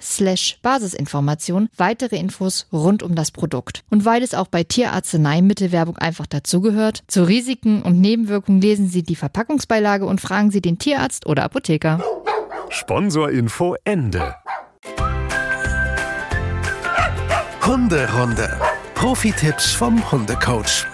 slash 0.00 0.58
Basisinformation 0.62 1.68
weitere 1.76 2.16
Infos 2.16 2.66
rund 2.72 3.02
um 3.02 3.14
das 3.14 3.30
Produkt. 3.30 3.84
Und 3.90 4.04
weil 4.04 4.22
es 4.22 4.34
auch 4.34 4.48
bei 4.48 4.64
Tierarzneimittelwerbung 4.64 5.96
einfach 5.98 6.26
dazugehört, 6.26 7.02
zu 7.08 7.24
Risiken 7.24 7.82
und 7.82 8.00
Nebenwirkungen 8.00 8.60
lesen 8.60 8.88
Sie 8.88 9.02
die 9.02 9.16
Verpackungsbeilage 9.16 10.06
und 10.06 10.20
fragen 10.20 10.50
Sie 10.50 10.60
den 10.60 10.78
Tierarzt 10.78 11.26
oder 11.26 11.44
Apotheker. 11.44 12.02
Sponsorinfo 12.70 13.76
Ende. 13.84 14.34
Hunderunde. 17.64 18.60
Profi-Tipps 18.94 19.72
vom 19.72 20.10
Hundecoach. 20.10 20.86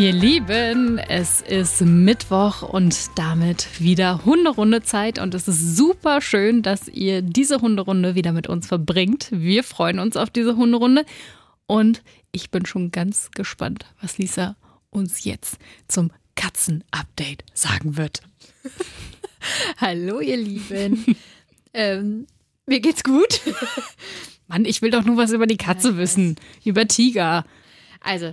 Ihr 0.00 0.14
Lieben, 0.14 0.96
es 0.96 1.42
ist 1.42 1.82
Mittwoch 1.82 2.62
und 2.62 3.18
damit 3.18 3.68
wieder 3.82 4.24
Hunderunde-Zeit 4.24 5.18
und 5.18 5.34
es 5.34 5.46
ist 5.46 5.76
super 5.76 6.22
schön, 6.22 6.62
dass 6.62 6.88
ihr 6.88 7.20
diese 7.20 7.60
Hunderunde 7.60 8.14
wieder 8.14 8.32
mit 8.32 8.48
uns 8.48 8.66
verbringt. 8.66 9.28
Wir 9.30 9.62
freuen 9.62 9.98
uns 9.98 10.16
auf 10.16 10.30
diese 10.30 10.56
Hunderunde 10.56 11.04
und 11.66 12.02
ich 12.32 12.50
bin 12.50 12.64
schon 12.64 12.92
ganz 12.92 13.30
gespannt, 13.32 13.84
was 14.00 14.16
Lisa 14.16 14.56
uns 14.88 15.24
jetzt 15.24 15.58
zum 15.86 16.10
Katzen-Update 16.34 17.44
sagen 17.52 17.98
wird. 17.98 18.22
Hallo 19.76 20.20
ihr 20.20 20.38
Lieben. 20.38 21.14
ähm, 21.74 22.26
mir 22.64 22.80
geht's 22.80 23.04
gut. 23.04 23.42
Mann, 24.48 24.64
ich 24.64 24.80
will 24.80 24.92
doch 24.92 25.04
nur 25.04 25.18
was 25.18 25.32
über 25.32 25.46
die 25.46 25.58
Katze 25.58 25.98
wissen. 25.98 26.36
Über 26.64 26.88
Tiger. 26.88 27.44
Also, 28.00 28.32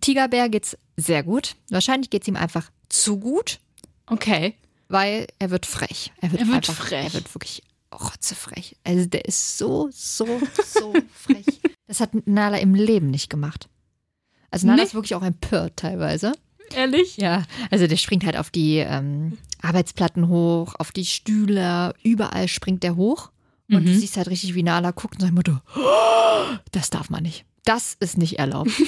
Tigerbär 0.00 0.48
geht's 0.48 0.76
sehr 0.96 1.22
gut. 1.22 1.56
Wahrscheinlich 1.70 2.10
geht's 2.10 2.28
ihm 2.28 2.36
einfach 2.36 2.70
zu 2.88 3.18
gut, 3.18 3.60
Okay. 4.06 4.54
weil 4.88 5.26
er 5.38 5.50
wird 5.50 5.66
frech. 5.66 6.12
Er 6.20 6.32
wird, 6.32 6.42
Er 6.42 6.46
wird 6.48 6.56
einfach, 6.68 6.74
frech. 6.86 7.04
Er 7.06 7.14
wird 7.14 7.34
wirklich 7.34 7.62
rotzefrech. 7.92 8.76
Also 8.84 9.06
der 9.06 9.24
ist 9.24 9.58
so, 9.58 9.88
so, 9.92 10.26
so 10.66 10.92
frech. 11.14 11.46
Das 11.86 12.00
hat 12.00 12.10
Nala 12.26 12.58
im 12.58 12.74
Leben 12.74 13.08
nicht 13.10 13.30
gemacht. 13.30 13.68
Also 14.50 14.66
Nala 14.66 14.78
Nee. 14.78 14.86
ist 14.86 14.94
wirklich 14.94 15.14
auch 15.14 15.22
empört 15.22 15.76
teilweise. 15.76 16.32
Ehrlich? 16.72 17.16
Ja, 17.16 17.44
also 17.70 17.86
der 17.88 17.96
springt 17.96 18.24
halt 18.24 18.36
auf 18.36 18.50
die 18.50 18.76
ähm, 18.78 19.38
Arbeitsplatten 19.60 20.28
hoch, 20.28 20.74
auf 20.78 20.92
die 20.92 21.04
Stühle, 21.04 21.94
überall 22.04 22.46
springt 22.48 22.82
der 22.84 22.94
hoch. 22.96 23.30
Und 23.68 23.84
du 23.86 23.90
Mhm. 23.92 23.98
siehst 23.98 24.16
halt 24.16 24.28
richtig, 24.28 24.54
wie 24.54 24.62
Nala 24.64 24.90
guckt 24.92 25.14
und 25.16 25.20
sagt 25.22 25.32
Mutter, 25.34 25.62
"Oh, 25.76 26.56
das 26.72 26.90
darf 26.90 27.10
man 27.10 27.22
nicht. 27.22 27.44
Das 27.64 27.94
ist 28.00 28.18
nicht 28.18 28.38
erlaubt. 28.38 28.70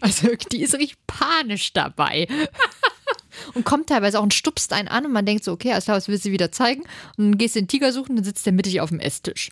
also 0.00 0.28
die 0.52 0.62
ist 0.62 0.74
richtig 0.74 0.98
panisch 1.06 1.72
dabei. 1.72 2.26
und 3.54 3.64
kommt 3.64 3.88
teilweise 3.88 4.18
auch 4.18 4.22
und 4.22 4.34
stupst 4.34 4.72
einen 4.72 4.88
an 4.88 5.06
und 5.06 5.12
man 5.12 5.26
denkt 5.26 5.44
so, 5.44 5.52
okay, 5.52 5.72
alles 5.72 5.84
klar, 5.84 5.96
was 5.96 6.08
willst 6.08 6.24
du 6.24 6.30
wieder 6.30 6.52
zeigen? 6.52 6.82
Und 7.16 7.30
dann 7.30 7.38
gehst 7.38 7.54
du 7.54 7.60
den 7.60 7.68
Tiger 7.68 7.92
suchen, 7.92 8.16
dann 8.16 8.24
sitzt 8.24 8.46
der 8.46 8.52
mittig 8.52 8.80
auf 8.80 8.90
dem 8.90 9.00
Esstisch. 9.00 9.50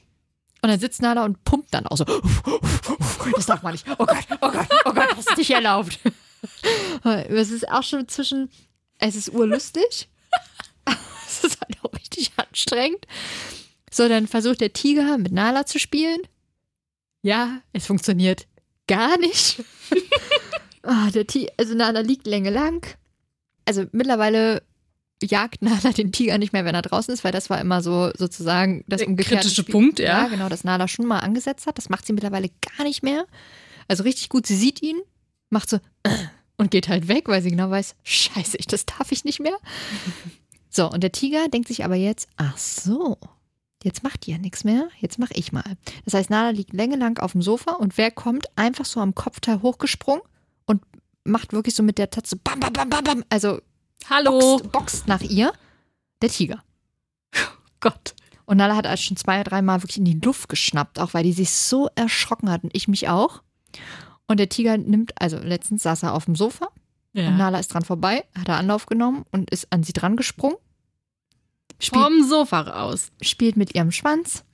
Und 0.60 0.70
dann 0.70 0.80
sitzt 0.80 1.02
Nala 1.02 1.24
und 1.24 1.44
pumpt 1.44 1.72
dann 1.72 1.86
auch 1.86 1.96
so. 1.96 2.04
Das 2.04 3.46
darf 3.46 3.62
man 3.62 3.72
nicht. 3.72 3.86
Oh 3.98 4.06
Gott, 4.06 4.26
oh 4.40 4.50
Gott, 4.50 4.66
oh 4.86 4.92
Gott, 4.92 5.08
das 5.12 5.26
ist 5.26 5.38
nicht 5.38 5.50
erlaubt. 5.50 5.98
Es 7.02 7.50
ist 7.50 7.68
auch 7.68 7.82
schon 7.82 8.06
zwischen, 8.06 8.48
es 8.98 9.16
ist 9.16 9.30
urlustig. 9.30 10.08
Es 11.26 11.44
ist 11.44 11.60
halt 11.60 11.76
auch 11.82 11.92
richtig 11.92 12.32
anstrengend. 12.36 13.06
So, 13.90 14.08
dann 14.08 14.26
versucht 14.26 14.60
der 14.60 14.72
Tiger 14.72 15.18
mit 15.18 15.32
Nala 15.32 15.66
zu 15.66 15.78
spielen. 15.78 16.20
Ja, 17.22 17.60
es 17.72 17.86
funktioniert 17.86 18.46
gar 18.86 19.18
nicht. 19.18 19.62
Ah, 20.82 21.10
der 21.10 21.26
Tiger, 21.26 21.52
also 21.56 21.74
Nala 21.74 22.00
liegt 22.00 22.26
Länge 22.26 22.50
lang. 22.50 22.86
Also 23.64 23.84
mittlerweile 23.92 24.62
jagt 25.22 25.62
Nala 25.62 25.92
den 25.92 26.12
Tiger 26.12 26.38
nicht 26.38 26.52
mehr, 26.52 26.64
wenn 26.64 26.74
er 26.74 26.82
draußen 26.82 27.12
ist, 27.12 27.24
weil 27.24 27.32
das 27.32 27.50
war 27.50 27.60
immer 27.60 27.82
so 27.82 28.10
sozusagen 28.16 28.84
das 28.86 29.00
Der 29.00 29.08
umgekehrte 29.08 29.42
kritische 29.42 29.62
Spiel. 29.62 29.72
Punkt, 29.72 29.98
ja. 29.98 30.22
Ja, 30.22 30.28
genau, 30.28 30.48
das 30.48 30.64
Nala 30.64 30.88
schon 30.88 31.06
mal 31.06 31.20
angesetzt 31.20 31.66
hat. 31.66 31.78
Das 31.78 31.88
macht 31.88 32.06
sie 32.06 32.12
mittlerweile 32.12 32.50
gar 32.76 32.84
nicht 32.84 33.02
mehr. 33.02 33.26
Also 33.88 34.02
richtig 34.04 34.28
gut, 34.28 34.46
sie 34.46 34.56
sieht 34.56 34.82
ihn, 34.82 35.00
macht 35.50 35.68
so 35.68 35.78
und 36.56 36.70
geht 36.70 36.88
halt 36.88 37.08
weg, 37.08 37.28
weil 37.28 37.42
sie 37.42 37.50
genau 37.50 37.70
weiß, 37.70 37.96
scheiße, 38.04 38.56
ich, 38.58 38.66
das 38.66 38.86
darf 38.86 39.12
ich 39.12 39.24
nicht 39.24 39.40
mehr. 39.40 39.56
So, 40.70 40.88
und 40.88 41.02
der 41.02 41.12
Tiger 41.12 41.48
denkt 41.48 41.66
sich 41.66 41.82
aber 41.82 41.94
jetzt, 41.94 42.28
ach 42.36 42.58
so, 42.58 43.16
jetzt 43.82 44.02
macht 44.02 44.26
ja 44.26 44.36
nichts 44.36 44.64
mehr, 44.64 44.88
jetzt 45.00 45.18
mach 45.18 45.30
ich 45.32 45.50
mal. 45.50 45.64
Das 46.04 46.12
heißt, 46.12 46.28
Nala 46.28 46.50
liegt 46.50 46.74
längelang 46.74 47.18
auf 47.18 47.32
dem 47.32 47.40
Sofa 47.40 47.72
und 47.72 47.96
wer 47.96 48.10
kommt 48.10 48.46
einfach 48.56 48.84
so 48.84 49.00
am 49.00 49.14
Kopfteil 49.14 49.62
hochgesprungen 49.62 50.22
macht 51.28 51.52
wirklich 51.52 51.74
so 51.74 51.82
mit 51.82 51.98
der 51.98 52.10
Tatze 52.10 52.36
bam, 52.36 52.58
bam, 52.60 52.72
bam, 52.72 52.88
bam, 52.90 53.04
bam, 53.04 53.24
also 53.30 53.60
Hallo. 54.08 54.38
boxt, 54.58 54.72
boxt 54.72 55.08
nach 55.08 55.20
ihr, 55.22 55.52
der 56.22 56.30
Tiger. 56.30 56.62
Gott. 57.80 58.14
Und 58.46 58.56
Nala 58.56 58.74
hat 58.76 58.86
also 58.86 59.02
schon 59.02 59.16
zwei 59.16 59.42
dreimal 59.44 59.82
wirklich 59.82 59.98
in 59.98 60.04
die 60.06 60.18
Luft 60.24 60.48
geschnappt, 60.48 60.98
auch 60.98 61.12
weil 61.14 61.22
die 61.22 61.32
sich 61.34 61.50
so 61.50 61.88
erschrocken 61.94 62.50
hat 62.50 62.64
und 62.64 62.74
ich 62.74 62.88
mich 62.88 63.08
auch. 63.08 63.42
Und 64.26 64.40
der 64.40 64.48
Tiger 64.48 64.76
nimmt, 64.78 65.12
also 65.20 65.38
letztens 65.38 65.82
saß 65.82 66.02
er 66.04 66.14
auf 66.14 66.24
dem 66.24 66.34
Sofa 66.36 66.66
und 67.14 67.20
Ja. 67.22 67.30
Nala 67.30 67.58
ist 67.58 67.68
dran 67.74 67.84
vorbei, 67.84 68.24
hat 68.38 68.48
er 68.48 68.56
Anlauf 68.56 68.86
genommen 68.86 69.24
und 69.32 69.50
ist 69.50 69.70
an 69.70 69.82
sie 69.82 69.92
dran 69.92 70.16
gesprungen. 70.16 70.56
Spielt, 71.80 72.02
Vom 72.02 72.22
Sofa 72.28 72.60
raus. 72.62 73.12
spielt 73.22 73.56
mit 73.56 73.74
ihrem 73.74 73.92
Schwanz. 73.92 74.44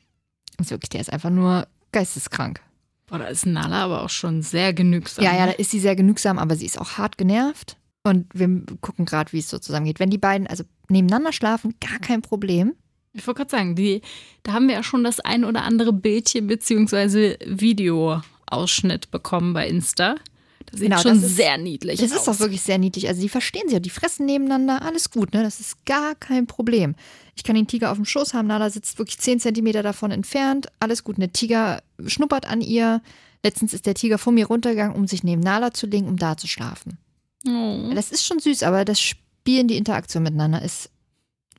Also 0.58 0.70
wirklich, 0.72 0.90
der 0.90 1.00
ist 1.00 1.12
einfach 1.12 1.30
nur 1.30 1.66
geisteskrank. 1.92 2.60
Boah, 3.06 3.18
da 3.18 3.26
ist 3.26 3.46
Nala 3.46 3.84
aber 3.84 4.02
auch 4.02 4.10
schon 4.10 4.42
sehr 4.42 4.72
genügsam. 4.72 5.24
Ja, 5.24 5.36
ja, 5.36 5.46
da 5.46 5.52
ist 5.52 5.70
sie 5.70 5.80
sehr 5.80 5.96
genügsam, 5.96 6.38
aber 6.38 6.56
sie 6.56 6.66
ist 6.66 6.80
auch 6.80 6.92
hart 6.98 7.18
genervt. 7.18 7.76
Und 8.02 8.26
wir 8.34 8.62
gucken 8.80 9.06
gerade, 9.06 9.32
wie 9.32 9.38
es 9.38 9.48
so 9.48 9.58
zusammengeht. 9.58 10.00
Wenn 10.00 10.10
die 10.10 10.18
beiden 10.18 10.46
also 10.46 10.64
nebeneinander 10.88 11.32
schlafen, 11.32 11.74
gar 11.80 11.98
kein 11.98 12.22
Problem. 12.22 12.74
Ich 13.12 13.26
wollte 13.26 13.38
gerade 13.38 13.50
sagen, 13.50 13.76
die, 13.76 14.02
da 14.42 14.52
haben 14.52 14.68
wir 14.68 14.74
ja 14.74 14.82
schon 14.82 15.04
das 15.04 15.20
ein 15.20 15.44
oder 15.44 15.62
andere 15.62 15.92
Bildchen 15.92 16.46
beziehungsweise 16.46 17.38
Videoausschnitt 17.46 19.10
bekommen 19.10 19.52
bei 19.54 19.68
Insta. 19.68 20.16
Das 20.66 20.80
sieht 20.80 20.88
Genau, 20.90 21.00
schon 21.00 21.14
das 21.20 21.30
ist- 21.30 21.36
sehr 21.36 21.56
niedlich 21.58 22.00
Das 22.00 22.12
aus. 22.12 22.18
ist 22.18 22.28
doch 22.28 22.40
wirklich 22.40 22.62
sehr 22.62 22.78
niedlich. 22.78 23.08
Also 23.08 23.20
die 23.20 23.28
verstehen 23.28 23.64
sich 23.64 23.72
ja, 23.74 23.80
die 23.80 23.90
fressen 23.90 24.26
nebeneinander, 24.26 24.82
alles 24.82 25.10
gut, 25.10 25.32
ne? 25.34 25.42
Das 25.42 25.60
ist 25.60 25.84
gar 25.84 26.14
kein 26.14 26.46
Problem. 26.46 26.94
Ich 27.36 27.42
kann 27.44 27.56
den 27.56 27.66
Tiger 27.66 27.90
auf 27.90 27.96
dem 27.96 28.04
Schoß 28.04 28.34
haben, 28.34 28.46
Nala 28.48 28.70
sitzt 28.70 28.98
wirklich 28.98 29.18
10 29.18 29.40
Zentimeter 29.40 29.82
davon 29.82 30.10
entfernt, 30.10 30.68
alles 30.80 31.04
gut. 31.04 31.18
Der 31.18 31.32
Tiger 31.32 31.82
schnuppert 32.06 32.46
an 32.46 32.60
ihr. 32.60 33.02
Letztens 33.42 33.74
ist 33.74 33.86
der 33.86 33.94
Tiger 33.94 34.18
vor 34.18 34.32
mir 34.32 34.46
runtergegangen, 34.46 34.96
um 34.96 35.06
sich 35.06 35.22
neben 35.22 35.40
Nala 35.42 35.72
zu 35.72 35.86
legen, 35.86 36.08
um 36.08 36.16
da 36.16 36.36
zu 36.36 36.46
schlafen. 36.46 36.98
Oh, 37.46 37.90
Das 37.94 38.10
ist 38.10 38.24
schon 38.24 38.38
süß, 38.38 38.62
aber 38.62 38.84
das 38.86 39.00
Spielen, 39.00 39.68
die 39.68 39.76
Interaktion 39.76 40.22
miteinander 40.22 40.62
ist 40.62 40.90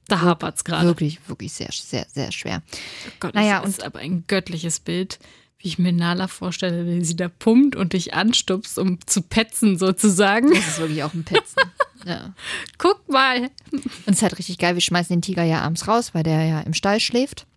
da 0.07 0.21
hapert's 0.21 0.63
gerade. 0.63 0.85
wirklich, 0.87 1.19
wirklich 1.27 1.51
sehr, 1.53 1.69
sehr, 1.71 2.05
sehr 2.13 2.31
schwer. 2.31 2.61
Oh 3.07 3.11
Gott, 3.19 3.33
Naja, 3.35 3.59
das 3.61 3.69
ist 3.71 3.83
aber 3.83 3.99
ein 3.99 4.23
göttliches 4.27 4.79
Bild, 4.79 5.19
wie 5.65 5.69
ich 5.69 5.79
mir 5.79 5.91
Nala 5.91 6.27
vorstelle, 6.27 6.85
wie 6.85 7.03
sie 7.03 7.15
da 7.15 7.27
pumpt 7.27 7.75
und 7.75 7.93
dich 7.93 8.13
anstupst, 8.13 8.77
um 8.77 8.99
zu 9.07 9.23
petzen 9.23 9.79
sozusagen. 9.79 10.53
Das 10.53 10.67
ist 10.67 10.79
wirklich 10.79 11.01
auch 11.01 11.13
ein 11.15 11.23
Petzen. 11.23 11.63
ja. 12.05 12.35
Guck 12.77 13.09
mal. 13.09 13.49
Und 13.71 13.83
es 14.05 14.17
ist 14.17 14.21
halt 14.21 14.37
richtig 14.37 14.59
geil, 14.59 14.75
wir 14.75 14.81
schmeißen 14.81 15.15
den 15.15 15.23
Tiger 15.23 15.43
ja 15.43 15.61
abends 15.61 15.87
raus, 15.87 16.13
weil 16.13 16.21
der 16.21 16.45
ja 16.45 16.59
im 16.61 16.75
Stall 16.75 16.99
schläft. 16.99 17.47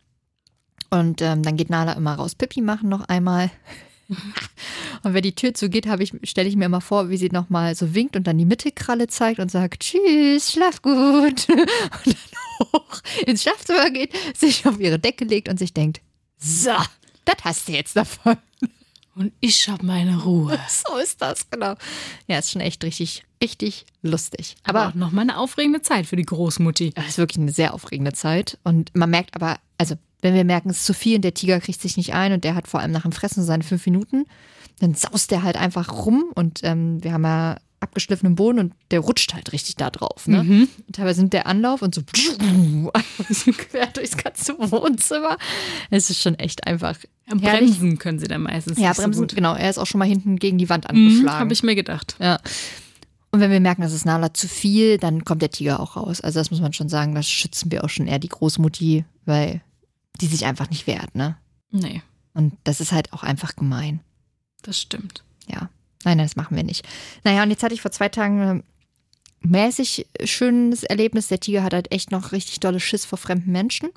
Und 0.89 1.21
ähm, 1.21 1.43
dann 1.43 1.59
geht 1.59 1.69
Nala 1.69 1.93
immer 1.93 2.15
raus 2.15 2.35
Pipi 2.35 2.63
machen 2.63 2.89
noch 2.89 3.11
einmal. 3.11 3.51
Und 5.03 5.13
wenn 5.13 5.23
die 5.23 5.35
Tür 5.35 5.53
zugeht, 5.53 5.85
ich, 5.99 6.15
stelle 6.23 6.49
ich 6.49 6.57
mir 6.57 6.65
immer 6.65 6.81
vor, 6.81 7.11
wie 7.11 7.19
sie 7.19 7.29
nochmal 7.29 7.75
so 7.75 7.95
winkt 7.95 8.17
und 8.17 8.27
dann 8.27 8.39
die 8.39 8.47
Mittelkralle 8.47 9.09
zeigt 9.09 9.39
und 9.39 9.51
sagt, 9.51 9.81
tschüss, 9.81 10.51
schlaf 10.51 10.81
gut. 10.81 10.95
Und 11.51 12.07
dann 12.07 12.73
hoch 12.73 13.03
ins 13.27 13.43
Schlafzimmer 13.43 13.91
geht, 13.91 14.15
sich 14.35 14.67
auf 14.67 14.81
ihre 14.81 14.99
Decke 14.99 15.27
legt 15.27 15.51
und 15.51 15.59
sich 15.59 15.75
denkt, 15.75 16.01
so, 16.39 16.73
das 17.29 17.45
hast 17.45 17.69
du 17.69 17.73
jetzt 17.73 17.97
davon. 17.97 18.37
Und 19.15 19.33
ich 19.41 19.69
habe 19.69 19.85
meine 19.85 20.23
Ruhe. 20.23 20.59
So 20.69 20.97
ist 20.99 21.21
das, 21.21 21.51
genau. 21.51 21.75
Ja, 22.29 22.39
ist 22.39 22.53
schon 22.53 22.61
echt 22.61 22.85
richtig, 22.85 23.25
richtig 23.43 23.85
lustig. 24.03 24.57
Aber 24.63 24.81
Aber 24.81 24.89
auch 24.91 24.95
nochmal 24.95 25.23
eine 25.23 25.39
aufregende 25.39 25.83
Zeit 25.83 26.07
für 26.07 26.17
die 26.17 26.25
Großmutti. 26.25 26.93
es 26.95 27.09
ist 27.09 27.19
wirklich 27.19 27.39
eine 27.39 27.53
sehr 27.53 27.75
aufregende 27.75 28.13
Zeit. 28.13 28.59
Und 28.63 28.95
man 28.95 29.11
merkt 29.11 29.35
aber, 29.35 29.59
also 29.77 29.97
wenn 30.21 30.35
wir 30.35 30.45
merken, 30.45 30.71
es 30.71 30.79
ist 30.79 30.87
zu 30.87 30.95
viel 30.95 31.17
und 31.17 31.23
der 31.23 31.35
Tiger 31.35 31.61
kriegt 31.61 31.81
sich 31.81 31.97
nicht 31.97 32.15
ein 32.15 32.33
und 32.33 32.45
der 32.45 32.55
hat 32.55 32.69
vor 32.69 32.81
allem 32.81 32.93
nach 32.93 33.03
dem 33.03 33.13
Fressen 33.13 33.45
seine 33.45 33.65
fünf 33.65 33.85
Minuten, 33.87 34.25
dann 34.81 34.95
saust 34.95 35.31
der 35.33 35.43
halt 35.43 35.57
einfach 35.57 35.93
rum 35.93 36.27
und 36.35 36.61
ähm, 36.63 37.03
wir 37.03 37.13
haben 37.13 37.25
ja 37.25 37.57
abgeschliffenen 37.81 38.35
Boden 38.35 38.59
und 38.59 38.75
der 38.91 39.01
rutscht 39.01 39.35
halt 39.35 39.53
richtig 39.53 39.77
da 39.77 39.91
drauf. 39.91 40.27
Ne? 40.27 40.43
Mhm. 40.43 40.69
Und 40.87 40.97
teilweise 40.97 41.21
nimmt 41.21 41.33
der 41.33 41.47
Anlauf 41.47 41.81
und 41.83 41.95
so, 41.95 42.03
so 43.31 43.53
quer 43.57 43.87
durchs 43.89 44.17
ganze 44.17 44.59
Wohnzimmer. 44.59 45.37
Es 45.91 46.11
ist 46.11 46.21
schon 46.23 46.35
echt 46.37 46.67
einfach 46.67 46.97
herrlich. 47.27 47.71
Bremsen 47.71 47.99
können 47.99 48.19
sie 48.19 48.27
dann 48.27 48.43
meistens 48.43 48.79
Ja, 48.79 48.93
bremsen, 48.93 49.29
so 49.29 49.35
genau. 49.35 49.55
Er 49.55 49.71
ist 49.71 49.79
auch 49.79 49.87
schon 49.87 49.99
mal 50.01 50.09
hinten 50.09 50.37
gegen 50.37 50.59
die 50.59 50.69
Wand 50.69 50.85
Mhm, 50.85 50.91
angeschlagen. 50.99 51.39
habe 51.41 51.53
ich 51.53 51.63
mir 51.63 51.75
gedacht. 51.75 52.17
Ja. 52.19 52.39
Und 53.31 53.41
wenn 53.41 53.51
wir 53.51 53.61
merken, 53.61 53.83
das 53.83 53.93
ist 53.93 54.07
Nala 54.07 54.33
zu 54.33 54.49
viel, 54.49 54.97
dann 54.99 55.25
kommt 55.25 55.43
der 55.43 55.51
Tiger 55.51 55.81
auch 55.81 55.97
raus. 55.97 56.21
Also 56.21 56.41
das 56.41 56.51
muss 56.51 56.61
man 56.61 56.73
schon 56.73 56.89
sagen, 56.89 57.15
das 57.15 57.29
schützen 57.29 57.71
wir 57.71 57.85
auch 57.85 57.91
schon 57.91 58.07
eher 58.07 58.19
die 58.19 58.29
Großmutti, 58.31 59.05
weil 59.27 59.61
die 60.21 60.27
sich 60.27 60.47
einfach 60.47 60.71
nicht 60.71 60.87
wehrt, 60.87 61.15
ne? 61.15 61.37
Nee, 61.71 62.03
Und 62.33 62.55
das 62.65 62.81
ist 62.81 62.93
halt 62.93 63.13
auch 63.13 63.23
einfach 63.23 63.55
gemein. 63.55 64.01
das 64.63 64.81
stimmt. 64.81 65.23
Ja. 65.47 65.69
Nein, 66.09 66.17
nein, 66.17 66.27
das 66.27 66.37
machen 66.37 66.57
wir 66.57 66.65
nicht. 66.65 66.89
Naja, 67.23 67.43
und 67.43 67.51
jetzt 67.51 67.63
hatte 67.63 67.75
ich 67.75 67.83
vor 67.83 67.91
zwei 67.91 68.09
Tagen 68.09 68.41
ein 68.41 68.63
mäßig 69.43 70.07
schönes 70.25 70.83
Erlebnis. 70.83 71.29
Der 71.29 71.39
Tiger 71.39 71.63
hat 71.63 71.75
halt 71.75 71.93
echt 71.93 72.11
noch 72.11 72.33
richtig 72.33 72.61
dolle 72.61 72.81
Schiss 72.81 73.05
vor 73.05 73.19
fremden 73.19 73.53
Menschen. 73.53 73.91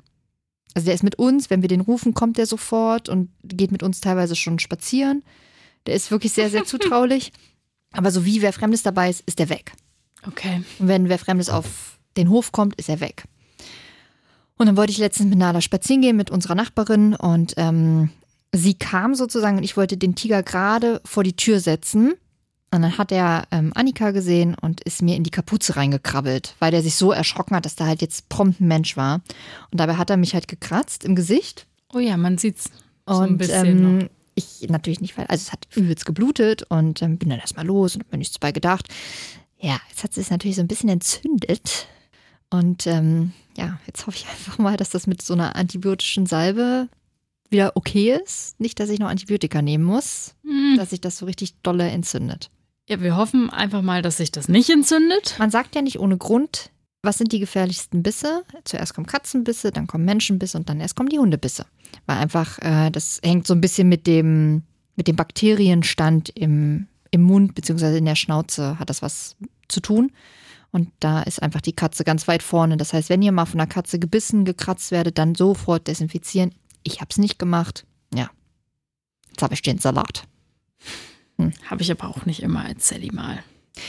Also 0.74 0.84
der 0.84 0.94
ist 0.94 1.04
mit 1.04 1.14
uns, 1.14 1.48
wenn 1.48 1.62
wir 1.62 1.70
den 1.70 1.80
rufen, 1.80 2.12
kommt 2.12 2.36
der 2.36 2.44
sofort 2.44 3.08
und 3.08 3.30
geht 3.42 3.72
mit 3.72 3.82
uns 3.82 4.02
teilweise 4.02 4.36
schon 4.36 4.58
spazieren. 4.58 5.24
Der 5.86 5.94
ist 5.94 6.10
wirklich 6.10 6.32
sehr, 6.32 6.50
sehr 6.50 6.64
zutraulich. 6.66 7.32
Aber 7.92 8.10
so 8.10 8.26
wie 8.26 8.42
wer 8.42 8.52
Fremdes 8.52 8.82
dabei 8.82 9.08
ist, 9.08 9.22
ist 9.22 9.40
er 9.40 9.48
weg. 9.48 9.72
Okay. 10.26 10.62
Und 10.80 10.88
wenn 10.88 11.08
wer 11.08 11.18
Fremdes 11.18 11.48
auf 11.48 11.98
den 12.18 12.28
Hof 12.28 12.52
kommt, 12.52 12.74
ist 12.74 12.90
er 12.90 13.00
weg. 13.00 13.24
Und 14.58 14.66
dann 14.66 14.76
wollte 14.76 14.92
ich 14.92 14.98
letztens 14.98 15.30
mit 15.30 15.38
Nala 15.38 15.62
spazieren 15.62 16.02
gehen 16.02 16.16
mit 16.16 16.30
unserer 16.30 16.56
Nachbarin 16.56 17.14
und 17.14 17.54
ähm, 17.56 18.10
sie 18.52 18.74
kam 18.74 19.14
sozusagen 19.14 19.56
und 19.56 19.64
ich 19.64 19.76
wollte 19.76 19.96
den 19.96 20.14
Tiger 20.14 20.42
gerade 20.42 21.00
vor 21.04 21.24
die 21.24 21.36
Tür 21.36 21.60
setzen. 21.60 22.14
Und 22.74 22.80
dann 22.80 22.96
hat 22.96 23.12
er 23.12 23.46
ähm, 23.50 23.72
Annika 23.74 24.12
gesehen 24.12 24.56
und 24.58 24.80
ist 24.82 25.02
mir 25.02 25.14
in 25.14 25.24
die 25.24 25.30
Kapuze 25.30 25.76
reingekrabbelt, 25.76 26.54
weil 26.58 26.70
der 26.70 26.80
sich 26.82 26.94
so 26.94 27.12
erschrocken 27.12 27.54
hat, 27.54 27.66
dass 27.66 27.76
da 27.76 27.86
halt 27.86 28.00
jetzt 28.00 28.30
prompt 28.30 28.60
ein 28.60 28.68
Mensch 28.68 28.96
war. 28.96 29.20
Und 29.70 29.78
dabei 29.78 29.96
hat 29.96 30.08
er 30.08 30.16
mich 30.16 30.32
halt 30.32 30.48
gekratzt 30.48 31.04
im 31.04 31.14
Gesicht. 31.14 31.66
Oh 31.92 31.98
ja, 31.98 32.16
man 32.16 32.38
sieht's 32.38 32.70
so 33.06 33.18
ein 33.18 33.30
Und 33.30 33.38
bisschen 33.38 33.66
ähm, 33.66 33.98
noch. 33.98 34.08
ich 34.34 34.66
natürlich 34.70 35.02
nicht, 35.02 35.18
weil 35.18 35.26
also 35.26 35.42
es 35.42 35.52
hat 35.52 35.66
übelst 35.74 36.06
geblutet 36.06 36.62
und 36.70 37.02
ähm, 37.02 37.18
bin 37.18 37.28
dann 37.28 37.40
erstmal 37.40 37.66
los 37.66 37.94
und 37.94 38.02
habe 38.04 38.12
mir 38.12 38.18
nichts 38.18 38.38
dabei 38.38 38.52
gedacht. 38.52 38.88
Ja, 39.58 39.78
jetzt 39.90 40.02
hat 40.02 40.10
es 40.12 40.16
sich 40.16 40.30
natürlich 40.30 40.56
so 40.56 40.62
ein 40.62 40.68
bisschen 40.68 40.88
entzündet. 40.88 41.88
Und 42.48 42.86
ähm, 42.86 43.32
ja, 43.56 43.78
jetzt 43.86 44.06
hoffe 44.06 44.16
ich 44.16 44.26
einfach 44.30 44.56
mal, 44.56 44.78
dass 44.78 44.88
das 44.88 45.06
mit 45.06 45.20
so 45.20 45.34
einer 45.34 45.56
antibiotischen 45.56 46.24
Salbe 46.24 46.88
wieder 47.52 47.72
okay 47.76 48.18
ist. 48.24 48.58
Nicht, 48.60 48.80
dass 48.80 48.90
ich 48.90 48.98
noch 48.98 49.08
Antibiotika 49.08 49.62
nehmen 49.62 49.84
muss, 49.84 50.34
Hm. 50.44 50.76
dass 50.76 50.90
sich 50.90 51.00
das 51.00 51.18
so 51.18 51.26
richtig 51.26 51.54
dolle 51.62 51.88
entzündet. 51.88 52.50
Ja, 52.88 53.00
wir 53.00 53.16
hoffen 53.16 53.50
einfach 53.50 53.82
mal, 53.82 54.02
dass 54.02 54.16
sich 54.16 54.32
das 54.32 54.48
nicht 54.48 54.68
entzündet. 54.68 55.36
Man 55.38 55.50
sagt 55.50 55.74
ja 55.76 55.82
nicht 55.82 56.00
ohne 56.00 56.16
Grund, 56.16 56.70
was 57.02 57.18
sind 57.18 57.32
die 57.32 57.38
gefährlichsten 57.38 58.02
Bisse? 58.02 58.42
Zuerst 58.64 58.94
kommen 58.94 59.06
Katzenbisse, 59.06 59.70
dann 59.70 59.86
kommen 59.86 60.04
Menschenbisse 60.04 60.58
und 60.58 60.68
dann 60.68 60.80
erst 60.80 60.96
kommen 60.96 61.08
die 61.08 61.18
Hundebisse. 61.18 61.66
Weil 62.06 62.18
einfach, 62.18 62.58
äh, 62.58 62.90
das 62.90 63.20
hängt 63.22 63.46
so 63.46 63.54
ein 63.54 63.60
bisschen 63.60 63.88
mit 63.88 64.06
dem, 64.06 64.62
mit 64.96 65.08
dem 65.08 65.16
Bakterienstand 65.16 66.30
im, 66.30 66.86
im 67.10 67.22
Mund 67.22 67.54
bzw. 67.54 67.98
in 67.98 68.04
der 68.04 68.16
Schnauze 68.16 68.78
hat 68.78 68.90
das 68.90 69.02
was 69.02 69.36
zu 69.68 69.80
tun. 69.80 70.12
Und 70.70 70.88
da 71.00 71.22
ist 71.22 71.42
einfach 71.42 71.60
die 71.60 71.74
Katze 71.74 72.02
ganz 72.02 72.26
weit 72.28 72.42
vorne. 72.42 72.78
Das 72.78 72.92
heißt, 72.94 73.10
wenn 73.10 73.20
ihr 73.20 73.30
mal 73.32 73.44
von 73.44 73.60
einer 73.60 73.68
Katze 73.68 73.98
gebissen, 73.98 74.44
gekratzt 74.44 74.90
werdet, 74.90 75.18
dann 75.18 75.34
sofort 75.34 75.86
desinfizieren. 75.86 76.54
Ich 76.82 77.00
habe 77.00 77.08
es 77.10 77.18
nicht 77.18 77.38
gemacht. 77.38 77.84
Ja. 78.14 78.30
Jetzt 79.30 79.42
habe 79.42 79.54
ich 79.54 79.62
den 79.62 79.78
Salat. 79.78 80.24
Habe 81.66 81.82
ich 81.82 81.90
aber 81.90 82.08
auch 82.08 82.24
nicht 82.26 82.42
immer 82.42 82.64
als 82.64 82.88
Sally 82.88 83.10
mal. 83.12 83.42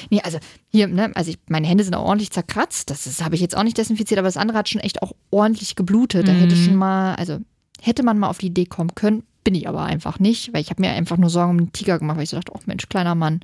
Nee, 0.10 0.22
also 0.22 0.40
hier, 0.70 0.88
ne, 0.88 1.12
also 1.14 1.30
ich, 1.32 1.38
meine 1.50 1.68
Hände 1.68 1.84
sind 1.84 1.94
auch 1.94 2.06
ordentlich 2.06 2.32
zerkratzt. 2.32 2.90
Das, 2.90 3.22
habe 3.22 3.36
ich 3.36 3.42
jetzt 3.42 3.56
auch 3.56 3.64
nicht 3.64 3.78
desinfiziert, 3.78 4.18
aber 4.18 4.28
das 4.28 4.38
andere 4.38 4.58
hat 4.58 4.70
schon 4.70 4.82
echt 4.82 5.02
auch 5.02 5.12
ordentlich 5.30 5.76
geblutet. 5.76 6.28
Da 6.28 6.32
hätte 6.32 6.56
Mhm. 6.56 6.64
schon 6.64 6.76
mal, 6.76 7.16
also 7.16 7.40
hätte 7.82 8.02
man 8.02 8.18
mal 8.18 8.30
auf 8.30 8.38
die 8.40 8.48
Idee 8.48 8.66
kommen 8.66 8.96
können, 8.96 9.24
bin 9.44 9.56
ich 9.56 9.68
aber 9.68 9.84
einfach 9.84 10.20
nicht, 10.20 10.54
weil 10.54 10.62
ich 10.62 10.70
habe 10.70 10.82
mir 10.82 10.92
einfach 10.92 11.18
nur 11.18 11.30
Sorgen 11.30 11.52
um 11.52 11.58
den 11.58 11.74
Tiger 11.74 12.00
gemacht, 12.00 12.16
weil 12.18 12.24
ich 12.24 12.30
so 12.30 12.38
dachte, 12.38 12.54
oh 12.56 12.60
Mensch, 12.66 12.88
kleiner 12.90 13.14
Mann, 13.14 13.42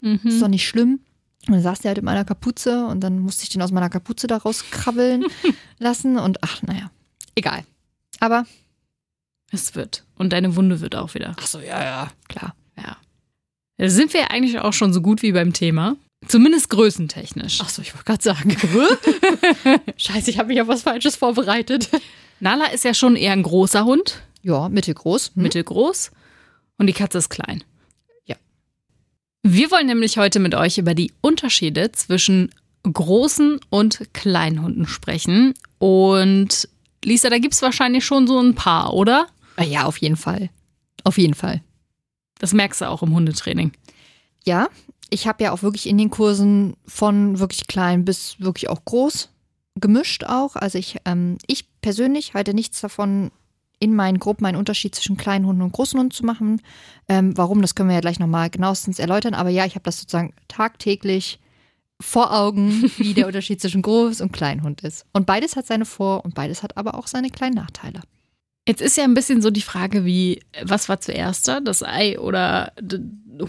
ist 0.00 0.24
Mhm. 0.24 0.40
doch 0.40 0.48
nicht 0.48 0.66
schlimm. 0.66 1.00
Und 1.46 1.54
dann 1.54 1.62
saß 1.62 1.80
der 1.80 1.90
halt 1.90 1.98
in 1.98 2.04
meiner 2.04 2.24
Kapuze 2.24 2.86
und 2.86 3.00
dann 3.00 3.18
musste 3.18 3.42
ich 3.44 3.50
den 3.50 3.62
aus 3.62 3.70
meiner 3.72 3.90
Kapuze 3.90 4.26
da 4.28 4.38
rauskrabbeln 4.38 5.24
lassen 5.78 6.18
und 6.18 6.42
ach, 6.42 6.62
naja, 6.62 6.90
egal. 7.34 7.64
Aber, 8.18 8.44
Es 9.52 9.74
wird. 9.74 10.04
Und 10.16 10.32
deine 10.32 10.56
Wunde 10.56 10.80
wird 10.80 10.96
auch 10.96 11.14
wieder. 11.14 11.36
ach 11.38 11.46
so, 11.46 11.60
ja, 11.60 11.82
ja, 11.82 12.10
klar. 12.28 12.54
Ja. 12.76 12.96
Da 13.78 13.88
sind 13.88 14.12
wir 14.14 14.30
eigentlich 14.30 14.58
auch 14.58 14.72
schon 14.72 14.92
so 14.92 15.00
gut 15.02 15.22
wie 15.22 15.32
beim 15.32 15.52
Thema. 15.52 15.96
Zumindest 16.28 16.70
größentechnisch. 16.70 17.58
Ach 17.62 17.68
so, 17.68 17.82
ich 17.82 17.92
wollte 17.94 18.04
gerade 18.04 18.22
sagen. 18.22 18.56
Scheiße, 19.96 20.30
ich 20.30 20.38
habe 20.38 20.48
mich 20.48 20.60
auf 20.60 20.68
was 20.68 20.82
Falsches 20.82 21.16
vorbereitet. 21.16 21.88
Nala 22.40 22.66
ist 22.66 22.84
ja 22.84 22.94
schon 22.94 23.16
eher 23.16 23.32
ein 23.32 23.42
großer 23.42 23.84
Hund, 23.84 24.22
Ja, 24.42 24.68
mittelgroß. 24.68 25.32
Hm? 25.34 25.42
mittelgroß. 25.42 26.12
Und 26.78 26.86
die 26.86 26.92
Katze 26.92 27.18
ist 27.18 27.28
klein. 27.28 27.62
Ja. 28.24 28.36
Wir 29.42 29.70
wollen 29.70 29.86
nämlich 29.86 30.16
heute 30.16 30.38
mit 30.40 30.54
euch 30.54 30.78
über 30.78 30.94
die 30.94 31.12
Unterschiede 31.20 31.92
zwischen 31.92 32.50
großen 32.84 33.60
und 33.70 34.00
kleinen 34.12 34.62
Hunden 34.62 34.86
sprechen. 34.86 35.54
Und 35.78 36.68
Lisa, 37.04 37.30
da 37.30 37.38
gibt 37.38 37.54
es 37.54 37.62
wahrscheinlich 37.62 38.04
schon 38.04 38.26
so 38.28 38.38
ein 38.40 38.54
paar, 38.54 38.94
oder? 38.94 39.26
Ah 39.56 39.64
Ja, 39.64 39.84
auf 39.84 39.98
jeden 39.98 40.16
Fall. 40.16 40.50
Auf 41.04 41.18
jeden 41.18 41.34
Fall. 41.34 41.62
Das 42.38 42.52
merkst 42.52 42.80
du 42.80 42.88
auch 42.88 43.02
im 43.02 43.14
Hundetraining. 43.14 43.72
Ja, 44.44 44.68
ich 45.10 45.26
habe 45.26 45.44
ja 45.44 45.52
auch 45.52 45.62
wirklich 45.62 45.88
in 45.88 45.98
den 45.98 46.10
Kursen 46.10 46.74
von 46.86 47.38
wirklich 47.38 47.66
klein 47.66 48.04
bis 48.04 48.40
wirklich 48.40 48.68
auch 48.68 48.84
groß 48.84 49.28
gemischt 49.76 50.24
auch. 50.24 50.56
Also 50.56 50.78
ich, 50.78 50.98
ähm, 51.04 51.38
ich 51.46 51.66
persönlich 51.80 52.34
halte 52.34 52.54
nichts 52.54 52.80
davon, 52.80 53.30
in 53.78 53.96
meinen 53.96 54.20
Gruppen 54.20 54.46
einen 54.46 54.58
Unterschied 54.58 54.94
zwischen 54.94 55.16
kleinen 55.16 55.44
Hunden 55.44 55.62
und 55.62 55.72
großen 55.72 55.98
Hunden 55.98 56.12
zu 56.12 56.24
machen. 56.24 56.62
Ähm, 57.08 57.36
warum, 57.36 57.60
das 57.62 57.74
können 57.74 57.88
wir 57.88 57.94
ja 57.96 58.00
gleich 58.00 58.20
nochmal 58.20 58.48
genauestens 58.48 59.00
erläutern. 59.00 59.34
Aber 59.34 59.48
ja, 59.50 59.66
ich 59.66 59.74
habe 59.74 59.82
das 59.82 59.98
sozusagen 59.98 60.32
tagtäglich 60.46 61.40
vor 62.00 62.32
Augen, 62.32 62.90
wie 62.96 63.12
der 63.14 63.26
Unterschied 63.28 63.60
zwischen 63.60 63.82
Groß- 63.82 64.22
und 64.22 64.32
Kleinhund 64.32 64.82
ist. 64.82 65.04
Und 65.12 65.26
beides 65.26 65.56
hat 65.56 65.66
seine 65.66 65.84
Vor- 65.84 66.24
und 66.24 66.34
beides 66.34 66.62
hat 66.62 66.76
aber 66.76 66.94
auch 66.94 67.08
seine 67.08 67.30
kleinen 67.30 67.56
Nachteile. 67.56 68.02
Jetzt 68.66 68.80
ist 68.80 68.96
ja 68.96 69.04
ein 69.04 69.14
bisschen 69.14 69.42
so 69.42 69.50
die 69.50 69.62
Frage, 69.62 70.04
wie, 70.04 70.40
was 70.62 70.88
war 70.88 71.00
zuerst 71.00 71.48
da? 71.48 71.60
Das 71.60 71.82
Ei 71.82 72.18
oder 72.18 72.72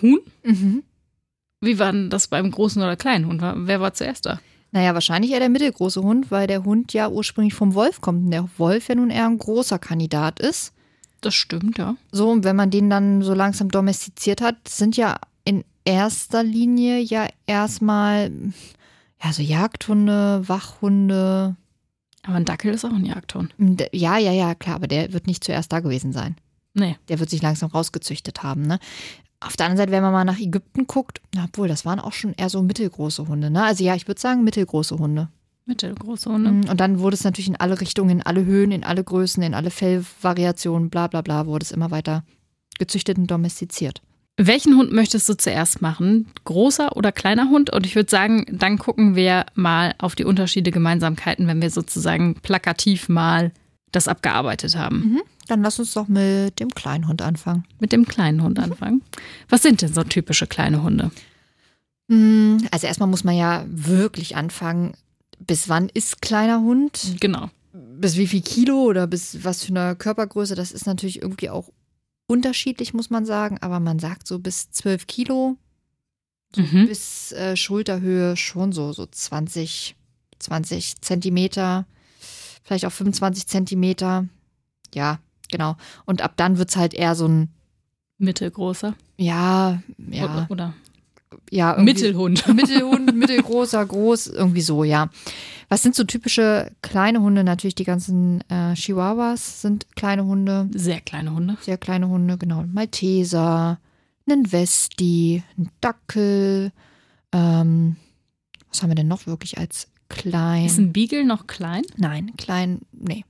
Huhn? 0.01 0.19
Mhm. 0.43 0.83
Wie 1.61 1.79
war 1.79 1.91
denn 1.91 2.09
das 2.09 2.27
beim 2.27 2.49
großen 2.49 2.81
oder 2.81 2.95
kleinen 2.95 3.27
Hund? 3.27 3.41
Wer 3.41 3.79
war 3.79 3.93
zuerst 3.93 4.25
da? 4.25 4.39
Naja, 4.71 4.95
wahrscheinlich 4.95 5.31
eher 5.31 5.39
der 5.39 5.49
mittelgroße 5.49 6.01
Hund, 6.01 6.31
weil 6.31 6.47
der 6.47 6.63
Hund 6.63 6.93
ja 6.93 7.07
ursprünglich 7.07 7.53
vom 7.53 7.75
Wolf 7.75 8.01
kommt 8.01 8.25
und 8.25 8.31
der 8.31 8.49
Wolf 8.57 8.89
ja 8.89 8.95
nun 8.95 9.11
eher 9.11 9.27
ein 9.27 9.37
großer 9.37 9.77
Kandidat 9.77 10.39
ist. 10.39 10.73
Das 11.21 11.35
stimmt, 11.35 11.77
ja. 11.77 11.95
So, 12.11 12.29
und 12.29 12.43
wenn 12.43 12.55
man 12.55 12.71
den 12.71 12.89
dann 12.89 13.21
so 13.21 13.35
langsam 13.35 13.69
domestiziert 13.69 14.41
hat, 14.41 14.67
sind 14.67 14.97
ja 14.97 15.17
in 15.45 15.63
erster 15.85 16.43
Linie 16.43 16.99
ja 16.99 17.27
erstmal 17.45 18.31
ja, 19.23 19.31
so 19.31 19.41
Jagdhunde, 19.41 20.41
Wachhunde. 20.47 21.55
Aber 22.25 22.35
ein 22.35 22.45
Dackel 22.45 22.73
ist 22.73 22.85
auch 22.85 22.93
ein 22.93 23.05
Jagdhund. 23.05 23.53
D- 23.57 23.89
Ja, 23.91 24.17
ja, 24.17 24.31
ja, 24.31 24.55
klar, 24.55 24.75
aber 24.75 24.87
der 24.87 25.11
wird 25.13 25.27
nicht 25.27 25.43
zuerst 25.43 25.71
da 25.73 25.79
gewesen 25.81 26.11
sein. 26.13 26.35
Nee. 26.73 26.97
Der 27.09 27.19
wird 27.19 27.29
sich 27.29 27.41
langsam 27.41 27.69
rausgezüchtet 27.69 28.43
haben, 28.43 28.63
ne? 28.63 28.79
Auf 29.41 29.57
der 29.57 29.65
anderen 29.65 29.77
Seite, 29.77 29.91
wenn 29.91 30.01
man 30.03 30.13
mal 30.13 30.23
nach 30.23 30.39
Ägypten 30.39 30.87
guckt, 30.87 31.21
na, 31.35 31.43
obwohl, 31.45 31.67
das 31.67 31.83
waren 31.85 31.99
auch 31.99 32.13
schon 32.13 32.33
eher 32.33 32.49
so 32.49 32.61
mittelgroße 32.63 33.27
Hunde, 33.27 33.49
ne? 33.49 33.63
Also 33.63 33.83
ja, 33.83 33.93
ich 33.93 34.07
würde 34.07 34.21
sagen 34.21 34.43
mittelgroße 34.45 34.97
Hunde. 34.97 35.27
Mittelgroße 35.65 36.31
Hunde. 36.31 36.51
Mhm, 36.51 36.69
Und 36.69 36.79
dann 36.79 36.99
wurde 36.99 37.15
es 37.15 37.23
natürlich 37.25 37.49
in 37.49 37.57
alle 37.57 37.79
Richtungen, 37.81 38.09
in 38.09 38.21
alle 38.21 38.45
Höhen, 38.45 38.71
in 38.71 38.83
alle 38.85 39.03
Größen, 39.03 39.43
in 39.43 39.53
alle 39.53 39.69
Fellvariationen, 39.69 40.89
bla 40.89 41.07
bla 41.07 41.21
bla, 41.21 41.45
wurde 41.45 41.63
es 41.63 41.71
immer 41.71 41.91
weiter 41.91 42.23
gezüchtet 42.79 43.17
und 43.17 43.29
domestiziert. 43.29 44.01
Welchen 44.37 44.77
Hund 44.77 44.91
möchtest 44.91 45.29
du 45.29 45.35
zuerst 45.37 45.81
machen? 45.81 46.27
Großer 46.43 46.97
oder 46.97 47.11
kleiner 47.11 47.49
Hund? 47.49 47.69
Und 47.71 47.85
ich 47.85 47.95
würde 47.95 48.09
sagen, 48.09 48.45
dann 48.51 48.79
gucken 48.79 49.15
wir 49.15 49.45
mal 49.53 49.93
auf 49.99 50.15
die 50.15 50.25
Unterschiede, 50.25 50.71
Gemeinsamkeiten, 50.71 51.45
wenn 51.47 51.61
wir 51.61 51.69
sozusagen 51.69 52.33
plakativ 52.35 53.09
mal 53.09 53.51
das 53.91 54.07
abgearbeitet 54.07 54.75
haben. 54.75 54.97
Mhm. 55.13 55.21
Dann 55.47 55.61
lass 55.61 55.77
uns 55.77 55.93
doch 55.93 56.07
mit 56.07 56.59
dem 56.59 56.71
kleinen 56.71 57.07
Hund 57.07 57.21
anfangen. 57.21 57.65
Mit 57.79 57.91
dem 57.91 58.07
kleinen 58.07 58.41
Hund 58.41 58.57
anfangen. 58.57 59.03
Was 59.49 59.61
sind 59.61 59.83
denn 59.83 59.93
so 59.93 60.03
typische 60.03 60.47
kleine 60.47 60.81
Hunde? 60.81 61.11
Hm, 62.09 62.67
Also 62.71 62.87
erstmal 62.87 63.09
muss 63.09 63.23
man 63.23 63.35
ja 63.35 63.65
wirklich 63.67 64.35
anfangen, 64.35 64.93
bis 65.39 65.69
wann 65.69 65.89
ist 65.93 66.21
kleiner 66.23 66.61
Hund? 66.61 67.17
Genau. 67.19 67.49
Bis 67.71 68.17
wie 68.17 68.27
viel 68.27 68.41
Kilo 68.41 68.81
oder 68.83 69.05
bis 69.05 69.43
was 69.43 69.63
für 69.63 69.75
eine 69.75 69.95
Körpergröße? 69.95 70.55
Das 70.55 70.71
ist 70.71 70.87
natürlich 70.87 71.21
irgendwie 71.21 71.49
auch 71.49 71.69
unterschiedlich, 72.27 72.93
muss 72.93 73.09
man 73.09 73.25
sagen. 73.25 73.57
Aber 73.61 73.79
man 73.79 73.99
sagt 73.99 74.27
so 74.27 74.39
bis 74.39 74.71
12 74.71 75.07
Kilo, 75.07 75.57
Mhm. 76.55 76.87
bis 76.87 77.31
äh, 77.31 77.55
Schulterhöhe 77.57 78.37
schon 78.37 78.71
so, 78.73 78.93
so 78.93 79.07
20, 79.07 79.95
20 80.37 81.01
Zentimeter, 81.01 81.87
vielleicht 82.63 82.85
auch 82.85 82.91
25 82.91 83.47
Zentimeter. 83.47 84.27
Ja, 84.93 85.17
genau. 85.49 85.75
Und 86.05 86.21
ab 86.21 86.33
dann 86.37 86.59
wird 86.59 86.69
es 86.69 86.75
halt 86.75 86.93
eher 86.93 87.15
so 87.15 87.27
ein, 87.27 87.49
Mittelgroßer. 88.19 88.93
ja, 89.17 89.81
ja, 89.97 90.23
Oder, 90.25 90.47
oder 90.51 90.73
ja. 91.49 91.75
Mittelhund. 91.79 92.47
Mittelhund, 92.53 93.15
mittelgroßer, 93.15 93.85
groß, 93.85 94.27
irgendwie 94.27 94.61
so, 94.61 94.83
ja. 94.83 95.09
Was 95.69 95.81
sind 95.81 95.95
so 95.95 96.03
typische 96.03 96.71
kleine 96.81 97.21
Hunde? 97.21 97.43
Natürlich 97.43 97.75
die 97.75 97.83
ganzen 97.83 98.41
äh, 98.49 98.73
Chihuahuas 98.75 99.61
sind 99.61 99.87
kleine 99.95 100.25
Hunde, 100.25 100.69
Sehr 100.73 101.01
kleine 101.01 101.33
Hunde. 101.33 101.57
sehr 101.61 101.77
kleine 101.77 102.07
Hunde, 102.09 102.37
genau. 102.37 102.63
Malteser, 102.71 103.79
einen 104.29 104.51
Westi, 104.51 105.43
ein 105.57 105.69
Dackel. 105.81 106.71
Ähm, 107.31 107.95
was 108.69 108.83
haben 108.83 108.89
wir 108.91 108.95
denn 108.95 109.07
noch 109.07 109.25
wirklich 109.25 109.57
als 109.57 109.87
klein? 110.09 110.65
Ist 110.65 110.77
ein 110.77 110.93
Beagle 110.93 111.25
noch 111.25 111.47
klein? 111.47 111.83
Nein, 111.97 112.31
klein, 112.37 112.81
nee. 112.91 113.25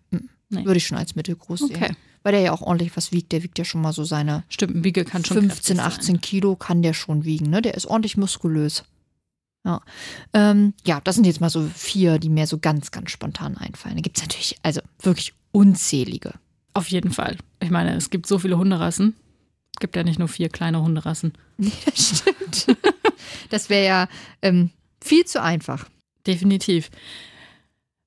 Nee. 0.50 0.66
Würde 0.66 0.78
ich 0.78 0.86
schon 0.88 0.98
als 0.98 1.16
mittelgroß 1.16 1.64
Okay. 1.64 1.74
sehen. 1.88 1.98
Weil 2.24 2.32
der 2.32 2.42
ja 2.42 2.52
auch 2.54 2.62
ordentlich 2.62 2.96
was 2.96 3.12
wiegt. 3.12 3.32
Der 3.32 3.44
wiegt 3.44 3.60
ja 3.60 3.66
schon 3.66 3.82
mal 3.82 3.94
so 3.94 4.04
seine 4.04 4.44
Stimmt, 4.50 4.76
ein 4.76 4.82
Beagle 4.82 5.06
kann 5.06 5.26
schon 5.26 5.38
15, 5.38 5.78
kräftig 5.78 6.00
18 6.00 6.22
Kilo 6.22 6.56
kann 6.56 6.82
der 6.82 6.94
schon 6.94 7.26
wiegen, 7.26 7.50
ne? 7.50 7.62
Der 7.62 7.76
ist 7.76 7.86
ordentlich 7.86 8.18
muskulös. 8.18 8.84
Ja. 9.66 9.82
Ähm, 10.34 10.74
ja, 10.86 11.00
das 11.02 11.16
sind 11.16 11.26
jetzt 11.26 11.42
mal 11.42 11.50
so 11.50 11.68
vier, 11.74 12.20
die 12.20 12.30
mir 12.30 12.48
so 12.48 12.58
ganz, 12.58 12.92
ganz 12.92 13.12
spontan 13.12 13.58
einfallen. 13.58 13.96
Da 13.96 14.02
gibt 14.02 14.18
es 14.18 14.24
natürlich, 14.24 14.58
also 14.64 14.82
wirklich 15.02 15.34
unzählige. 15.52 16.30
Sein. 16.30 16.40
Auf 16.74 16.88
jeden 16.90 17.12
Fall. 17.12 17.38
Ich 17.60 17.70
meine, 17.70 17.96
es 17.96 18.10
gibt 18.10 18.26
so 18.26 18.40
viele 18.40 18.58
Hunderassen. 18.58 19.16
Es 19.74 19.80
gibt 19.80 19.96
ja 19.96 20.04
nicht 20.04 20.20
nur 20.20 20.28
vier 20.28 20.50
kleine 20.50 20.82
Hunderassen. 20.82 21.34
Stimmt. 21.94 22.78
das 23.50 23.70
wäre 23.70 23.86
ja 23.86 24.08
ähm, 24.42 24.72
viel 25.02 25.26
zu 25.26 25.42
einfach. 25.42 25.88
Definitiv. 26.26 26.90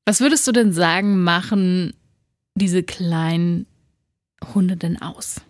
Was 0.05 0.21
würdest 0.21 0.47
du 0.47 0.53
denn 0.53 0.73
sagen, 0.73 1.23
machen 1.23 1.95
diese 2.55 2.83
kleinen 2.83 3.67
Hunde 4.55 4.77
denn 4.77 5.01
aus? 5.01 5.41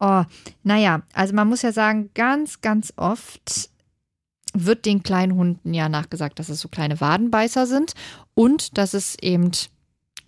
Oh, 0.00 0.24
naja, 0.62 1.02
also 1.12 1.34
man 1.34 1.48
muss 1.48 1.62
ja 1.62 1.72
sagen, 1.72 2.10
ganz, 2.14 2.60
ganz 2.60 2.92
oft 2.96 3.70
wird 4.54 4.86
den 4.86 5.02
kleinen 5.02 5.34
Hunden 5.34 5.74
ja 5.74 5.88
nachgesagt, 5.88 6.38
dass 6.38 6.48
es 6.48 6.60
so 6.60 6.68
kleine 6.68 7.00
Wadenbeißer 7.00 7.66
sind 7.66 7.94
und 8.34 8.78
dass 8.78 8.94
es 8.94 9.16
eben 9.20 9.50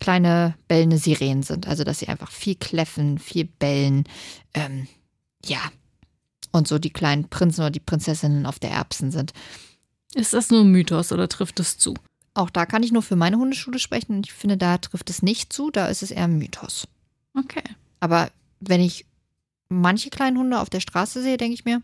kleine 0.00 0.54
bellende 0.66 0.98
Sirenen 0.98 1.42
sind. 1.42 1.68
Also 1.68 1.84
dass 1.84 2.00
sie 2.00 2.08
einfach 2.08 2.30
viel 2.30 2.56
kläffen, 2.56 3.18
viel 3.18 3.44
bellen. 3.44 4.04
Ähm, 4.54 4.88
ja. 5.44 5.60
Und 6.52 6.66
so 6.66 6.78
die 6.78 6.90
kleinen 6.90 7.28
Prinzen 7.28 7.60
oder 7.60 7.70
die 7.70 7.80
Prinzessinnen 7.80 8.46
auf 8.46 8.58
der 8.58 8.70
Erbsen 8.70 9.12
sind. 9.12 9.32
Ist 10.14 10.32
das 10.32 10.50
nur 10.50 10.62
ein 10.62 10.72
Mythos 10.72 11.12
oder 11.12 11.28
trifft 11.28 11.60
es 11.60 11.78
zu? 11.78 11.94
Auch 12.34 12.50
da 12.50 12.66
kann 12.66 12.82
ich 12.82 12.90
nur 12.90 13.02
für 13.02 13.16
meine 13.16 13.36
Hundeschule 13.36 13.78
sprechen 13.78 14.16
und 14.16 14.26
ich 14.26 14.32
finde, 14.32 14.56
da 14.56 14.78
trifft 14.78 15.10
es 15.10 15.22
nicht 15.22 15.52
zu, 15.52 15.70
da 15.70 15.86
ist 15.86 16.02
es 16.02 16.10
eher 16.10 16.24
ein 16.24 16.38
Mythos. 16.38 16.88
Okay. 17.36 17.62
Aber 18.00 18.30
wenn 18.60 18.80
ich 18.80 19.06
manche 19.68 20.10
kleinen 20.10 20.38
Hunde 20.38 20.60
auf 20.60 20.70
der 20.70 20.80
Straße 20.80 21.22
sehe, 21.22 21.36
denke 21.36 21.54
ich 21.54 21.64
mir, 21.64 21.82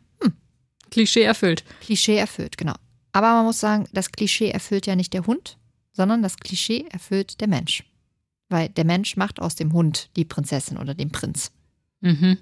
Klischee 0.90 1.22
erfüllt. 1.22 1.64
Klischee 1.80 2.16
erfüllt, 2.16 2.56
genau. 2.56 2.74
Aber 3.12 3.28
man 3.34 3.46
muss 3.46 3.60
sagen, 3.60 3.88
das 3.92 4.12
Klischee 4.12 4.50
erfüllt 4.50 4.86
ja 4.86 4.96
nicht 4.96 5.12
der 5.12 5.26
Hund, 5.26 5.58
sondern 5.92 6.22
das 6.22 6.36
Klischee 6.36 6.86
erfüllt 6.90 7.40
der 7.40 7.48
Mensch. 7.48 7.84
Weil 8.48 8.68
der 8.68 8.84
Mensch 8.84 9.16
macht 9.16 9.40
aus 9.40 9.54
dem 9.54 9.72
Hund 9.72 10.10
die 10.16 10.24
Prinzessin 10.24 10.76
oder 10.76 10.94
den 10.94 11.10
Prinz. 11.10 11.50
Mhm. 12.00 12.38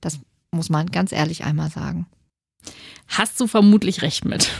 Das 0.00 0.20
muss 0.50 0.70
man 0.70 0.90
ganz 0.90 1.12
ehrlich 1.12 1.44
einmal 1.44 1.70
sagen. 1.70 2.06
Hast 3.08 3.38
du 3.40 3.46
vermutlich 3.46 4.00
recht 4.02 4.24
mit. 4.24 4.50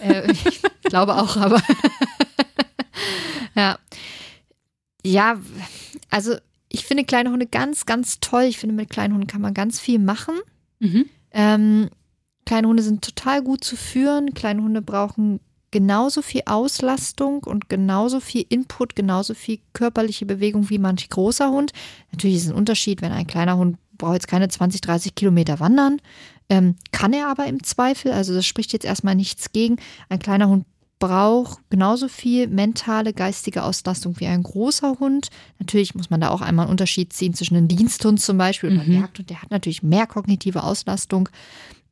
Äh, 0.00 0.32
ich 0.32 0.62
glaube 0.82 1.14
auch, 1.14 1.36
aber. 1.36 1.62
ja. 3.54 3.78
Ja, 5.04 5.40
also 6.10 6.36
ich 6.72 6.86
finde 6.86 7.04
kleine 7.04 7.30
Hunde 7.30 7.46
ganz, 7.46 7.86
ganz 7.86 8.20
toll. 8.20 8.44
Ich 8.44 8.58
finde, 8.58 8.74
mit 8.74 8.90
kleinen 8.90 9.14
Hunden 9.14 9.26
kann 9.26 9.42
man 9.42 9.54
ganz 9.54 9.78
viel 9.78 9.98
machen. 9.98 10.34
Mhm. 10.80 11.04
Ähm, 11.30 11.90
kleine 12.46 12.68
Hunde 12.68 12.82
sind 12.82 13.04
total 13.04 13.42
gut 13.42 13.62
zu 13.62 13.76
führen. 13.76 14.34
Kleine 14.34 14.62
Hunde 14.62 14.80
brauchen 14.80 15.40
genauso 15.70 16.22
viel 16.22 16.42
Auslastung 16.46 17.44
und 17.44 17.68
genauso 17.68 18.20
viel 18.20 18.44
Input, 18.48 18.96
genauso 18.96 19.34
viel 19.34 19.58
körperliche 19.72 20.26
Bewegung 20.26 20.70
wie 20.70 20.78
manch 20.78 21.08
großer 21.08 21.50
Hund. 21.50 21.72
Natürlich 22.10 22.36
ist 22.36 22.44
es 22.44 22.50
ein 22.50 22.56
Unterschied, 22.56 23.02
wenn 23.02 23.12
ein 23.12 23.26
kleiner 23.26 23.56
Hund 23.56 23.78
braucht 23.98 24.14
jetzt 24.14 24.28
keine 24.28 24.48
20, 24.48 24.80
30 24.80 25.14
Kilometer 25.14 25.60
wandern, 25.60 26.00
ähm, 26.48 26.76
kann 26.90 27.12
er 27.12 27.28
aber 27.28 27.46
im 27.46 27.62
Zweifel. 27.62 28.12
Also 28.12 28.34
das 28.34 28.44
spricht 28.46 28.72
jetzt 28.72 28.84
erstmal 28.84 29.14
nichts 29.14 29.52
gegen. 29.52 29.76
Ein 30.08 30.18
kleiner 30.18 30.48
Hund 30.48 30.66
braucht 31.02 31.58
genauso 31.68 32.06
viel 32.06 32.46
mentale, 32.46 33.12
geistige 33.12 33.64
Auslastung 33.64 34.20
wie 34.20 34.28
ein 34.28 34.44
großer 34.44 35.00
Hund. 35.00 35.30
Natürlich 35.58 35.96
muss 35.96 36.10
man 36.10 36.20
da 36.20 36.28
auch 36.30 36.40
einmal 36.42 36.66
einen 36.66 36.70
Unterschied 36.70 37.12
ziehen 37.12 37.34
zwischen 37.34 37.56
einem 37.56 37.66
Diensthund 37.66 38.20
zum 38.20 38.38
Beispiel 38.38 38.70
und 38.70 38.78
einem 38.78 38.94
Mhm. 38.94 39.00
Jagdhund. 39.00 39.28
Der 39.28 39.42
hat 39.42 39.50
natürlich 39.50 39.82
mehr 39.82 40.06
kognitive 40.06 40.62
Auslastung. 40.62 41.28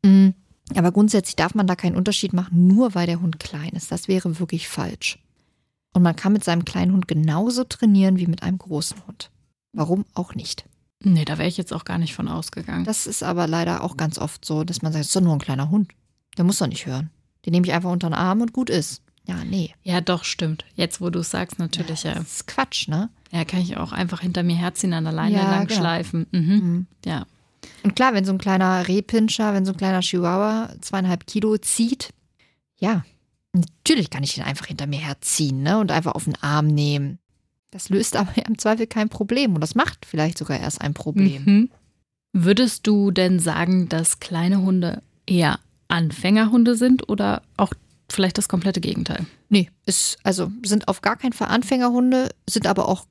Mm, 0.05 0.29
Aber 0.77 0.93
grundsätzlich 0.93 1.35
darf 1.35 1.57
man 1.57 1.67
da 1.67 1.75
keinen 1.75 1.97
Unterschied 1.97 2.33
machen, 2.33 2.69
nur 2.69 2.95
weil 2.95 3.09
der 3.09 3.21
Hund 3.21 3.41
klein 3.41 3.71
ist. 3.71 3.91
Das 3.91 4.07
wäre 4.07 4.39
wirklich 4.39 4.69
falsch. 4.69 5.19
Und 5.93 6.03
man 6.05 6.15
kann 6.15 6.33
mit 6.33 6.45
seinem 6.45 6.65
kleinen 6.65 6.93
Hund 6.93 7.09
genauso 7.09 7.65
trainieren 7.65 8.17
wie 8.19 8.29
mit 8.29 8.45
einem 8.45 8.59
großen 8.59 8.97
Hund. 9.09 9.33
Warum 9.73 10.05
auch 10.15 10.37
nicht? 10.37 10.67
Nee, 11.03 11.25
da 11.25 11.39
wäre 11.39 11.49
ich 11.49 11.57
jetzt 11.57 11.73
auch 11.73 11.83
gar 11.85 11.99
nicht 11.99 12.15
von 12.15 12.29
ausgegangen. 12.29 12.85
Das 12.85 13.09
ist 13.09 13.25
aber 13.25 13.49
leider 13.49 13.83
auch 13.83 13.97
ganz 13.97 14.17
oft 14.19 14.45
so, 14.45 14.63
dass 14.63 14.83
man 14.83 14.93
sagt, 14.93 15.01
es 15.03 15.09
ist 15.09 15.17
doch 15.17 15.21
nur 15.23 15.33
ein 15.33 15.41
kleiner 15.41 15.71
Hund. 15.71 15.91
Der 16.39 16.45
muss 16.45 16.59
doch 16.59 16.69
nicht 16.69 16.87
hören. 16.87 17.11
Den 17.47 17.53
nehme 17.53 17.67
ich 17.67 17.73
einfach 17.73 17.91
unter 17.91 18.09
den 18.09 18.15
Arm 18.15 18.41
und 18.41 18.53
gut 18.53 18.71
ist. 18.71 19.03
Ja, 19.27 19.45
nee. 19.45 19.75
ja, 19.85 20.01
doch, 20.01 20.25
stimmt. 20.25 20.65
Jetzt, 20.75 21.01
wo 21.01 21.11
du 21.11 21.21
es 21.21 21.31
sagst, 21.31 21.59
natürlich, 21.59 22.03
ja. 22.03 22.15
Das 22.15 22.33
ist 22.33 22.47
Quatsch, 22.47 22.89
ne? 22.89 23.11
Ja, 23.31 23.45
kann 23.45 23.61
ich 23.61 23.77
auch 23.77 23.93
einfach 23.93 24.21
hinter 24.21 24.43
mir 24.43 24.57
herziehen, 24.57 24.93
an 24.93 25.05
der 25.05 25.13
Leine 25.13 25.37
Ja, 25.37 25.51
lang 25.51 25.67
genau. 25.69 25.81
schleifen. 25.81 26.27
Mhm. 26.33 26.41
Mhm. 26.41 26.87
Ja. 27.05 27.27
Und 27.85 27.95
klar, 27.95 28.13
wenn 28.15 28.25
so 28.25 28.33
ein 28.33 28.39
kleiner 28.39 28.89
Rehpinscher, 28.89 29.55
wenn 29.55 29.65
so 29.65 29.73
ein 29.73 29.79
kleiner 29.79 30.01
Chihuahua 30.01 30.71
zweieinhalb 30.81 31.27
Kilo 31.27 31.57
zieht, 31.59 32.11
ja, 32.79 33.05
natürlich 33.53 34.11
kann 34.11 34.25
ich 34.25 34.35
den 34.35 34.45
einfach 34.45 34.67
hinter 34.67 34.87
mir 34.87 34.99
herziehen 34.99 35.63
ne, 35.63 35.79
und 35.79 35.93
einfach 35.93 36.15
auf 36.15 36.25
den 36.25 36.37
Arm 36.43 36.67
nehmen. 36.67 37.19
Das 37.71 37.89
löst 37.89 38.17
aber 38.17 38.33
im 38.49 38.59
Zweifel 38.59 38.87
kein 38.87 39.09
Problem 39.09 39.55
und 39.55 39.61
das 39.61 39.75
macht 39.75 40.07
vielleicht 40.07 40.39
sogar 40.39 40.59
erst 40.59 40.81
ein 40.81 40.95
Problem. 40.95 41.45
Mhm. 41.45 41.71
Würdest 42.33 42.87
du 42.87 43.11
denn 43.11 43.39
sagen, 43.39 43.89
dass 43.89 44.19
kleine 44.21 44.61
Hunde 44.61 45.03
eher 45.27 45.61
Anfängerhunde 45.91 46.77
sind 46.77 47.09
oder 47.09 47.43
auch 47.57 47.73
vielleicht 48.09 48.39
das 48.39 48.49
komplette 48.49 48.81
Gegenteil? 48.81 49.27
Nee, 49.49 49.71
ist, 49.87 50.19
also 50.23 50.51
sind 50.65 50.89
auf 50.89 51.01
gar 51.03 51.17
keinen 51.17 51.33
Fall 51.33 51.49
Anfängerhunde, 51.49 52.31
sind 52.49 52.67
aber 52.67 52.89
auch 52.89 53.07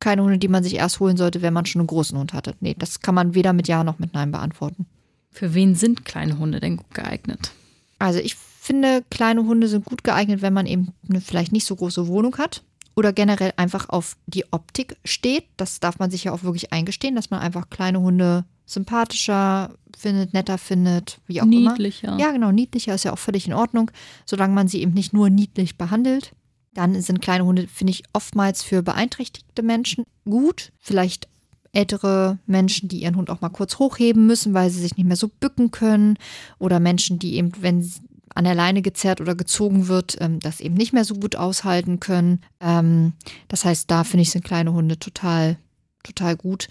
keine 0.00 0.22
Hunde, 0.22 0.38
die 0.38 0.48
man 0.48 0.62
sich 0.62 0.74
erst 0.74 1.00
holen 1.00 1.16
sollte, 1.16 1.42
wenn 1.42 1.52
man 1.52 1.66
schon 1.66 1.80
einen 1.80 1.88
großen 1.88 2.18
Hund 2.18 2.32
hatte. 2.32 2.54
Nee, 2.60 2.76
das 2.78 3.00
kann 3.00 3.14
man 3.14 3.34
weder 3.34 3.52
mit 3.52 3.68
Ja 3.68 3.84
noch 3.84 3.98
mit 3.98 4.14
Nein 4.14 4.30
beantworten. 4.30 4.86
Für 5.30 5.54
wen 5.54 5.74
sind 5.74 6.04
kleine 6.04 6.38
Hunde 6.38 6.60
denn 6.60 6.76
gut 6.76 6.94
geeignet? 6.94 7.52
Also 7.98 8.18
ich 8.20 8.36
finde, 8.36 9.04
kleine 9.10 9.44
Hunde 9.44 9.68
sind 9.68 9.84
gut 9.84 10.04
geeignet, 10.04 10.42
wenn 10.42 10.52
man 10.52 10.66
eben 10.66 10.92
eine 11.08 11.20
vielleicht 11.20 11.52
nicht 11.52 11.66
so 11.66 11.76
große 11.76 12.06
Wohnung 12.08 12.36
hat 12.38 12.62
oder 12.94 13.12
generell 13.12 13.52
einfach 13.56 13.88
auf 13.88 14.16
die 14.26 14.44
Optik 14.52 14.96
steht. 15.04 15.44
Das 15.56 15.80
darf 15.80 15.98
man 15.98 16.10
sich 16.10 16.24
ja 16.24 16.32
auch 16.32 16.42
wirklich 16.42 16.72
eingestehen, 16.72 17.14
dass 17.14 17.30
man 17.30 17.40
einfach 17.40 17.70
kleine 17.70 18.00
Hunde 18.00 18.44
sympathischer 18.66 19.74
findet, 19.96 20.34
netter 20.34 20.58
findet, 20.58 21.20
wie 21.26 21.40
auch 21.40 21.46
immer. 21.46 21.70
Niedlicher. 21.70 22.16
Ja, 22.18 22.32
genau, 22.32 22.52
niedlicher 22.52 22.94
ist 22.94 23.04
ja 23.04 23.12
auch 23.12 23.18
völlig 23.18 23.46
in 23.46 23.54
Ordnung, 23.54 23.90
solange 24.26 24.54
man 24.54 24.68
sie 24.68 24.82
eben 24.82 24.92
nicht 24.92 25.12
nur 25.12 25.30
niedlich 25.30 25.78
behandelt. 25.78 26.32
Dann 26.74 27.00
sind 27.00 27.22
kleine 27.22 27.46
Hunde, 27.46 27.68
finde 27.68 27.92
ich, 27.92 28.02
oftmals 28.12 28.62
für 28.62 28.82
beeinträchtigte 28.82 29.62
Menschen 29.62 30.04
gut. 30.26 30.72
Vielleicht 30.78 31.28
ältere 31.72 32.38
Menschen, 32.46 32.88
die 32.88 33.02
ihren 33.02 33.16
Hund 33.16 33.30
auch 33.30 33.40
mal 33.40 33.48
kurz 33.48 33.78
hochheben 33.78 34.26
müssen, 34.26 34.52
weil 34.52 34.68
sie 34.70 34.80
sich 34.80 34.96
nicht 34.96 35.06
mehr 35.06 35.16
so 35.16 35.28
bücken 35.28 35.70
können. 35.70 36.18
Oder 36.58 36.80
Menschen, 36.80 37.18
die 37.18 37.34
eben, 37.36 37.52
wenn 37.60 37.82
sie 37.82 38.00
an 38.34 38.44
der 38.44 38.54
Leine 38.54 38.82
gezerrt 38.82 39.22
oder 39.22 39.34
gezogen 39.34 39.88
wird, 39.88 40.18
ähm, 40.20 40.40
das 40.40 40.60
eben 40.60 40.74
nicht 40.74 40.92
mehr 40.92 41.04
so 41.04 41.14
gut 41.14 41.36
aushalten 41.36 42.00
können. 42.00 42.40
Ähm, 42.60 43.14
das 43.48 43.64
heißt, 43.64 43.90
da 43.90 44.04
finde 44.04 44.22
ich, 44.22 44.30
sind 44.30 44.44
kleine 44.44 44.74
Hunde 44.74 44.98
total, 44.98 45.56
total 46.02 46.36
gut. 46.36 46.68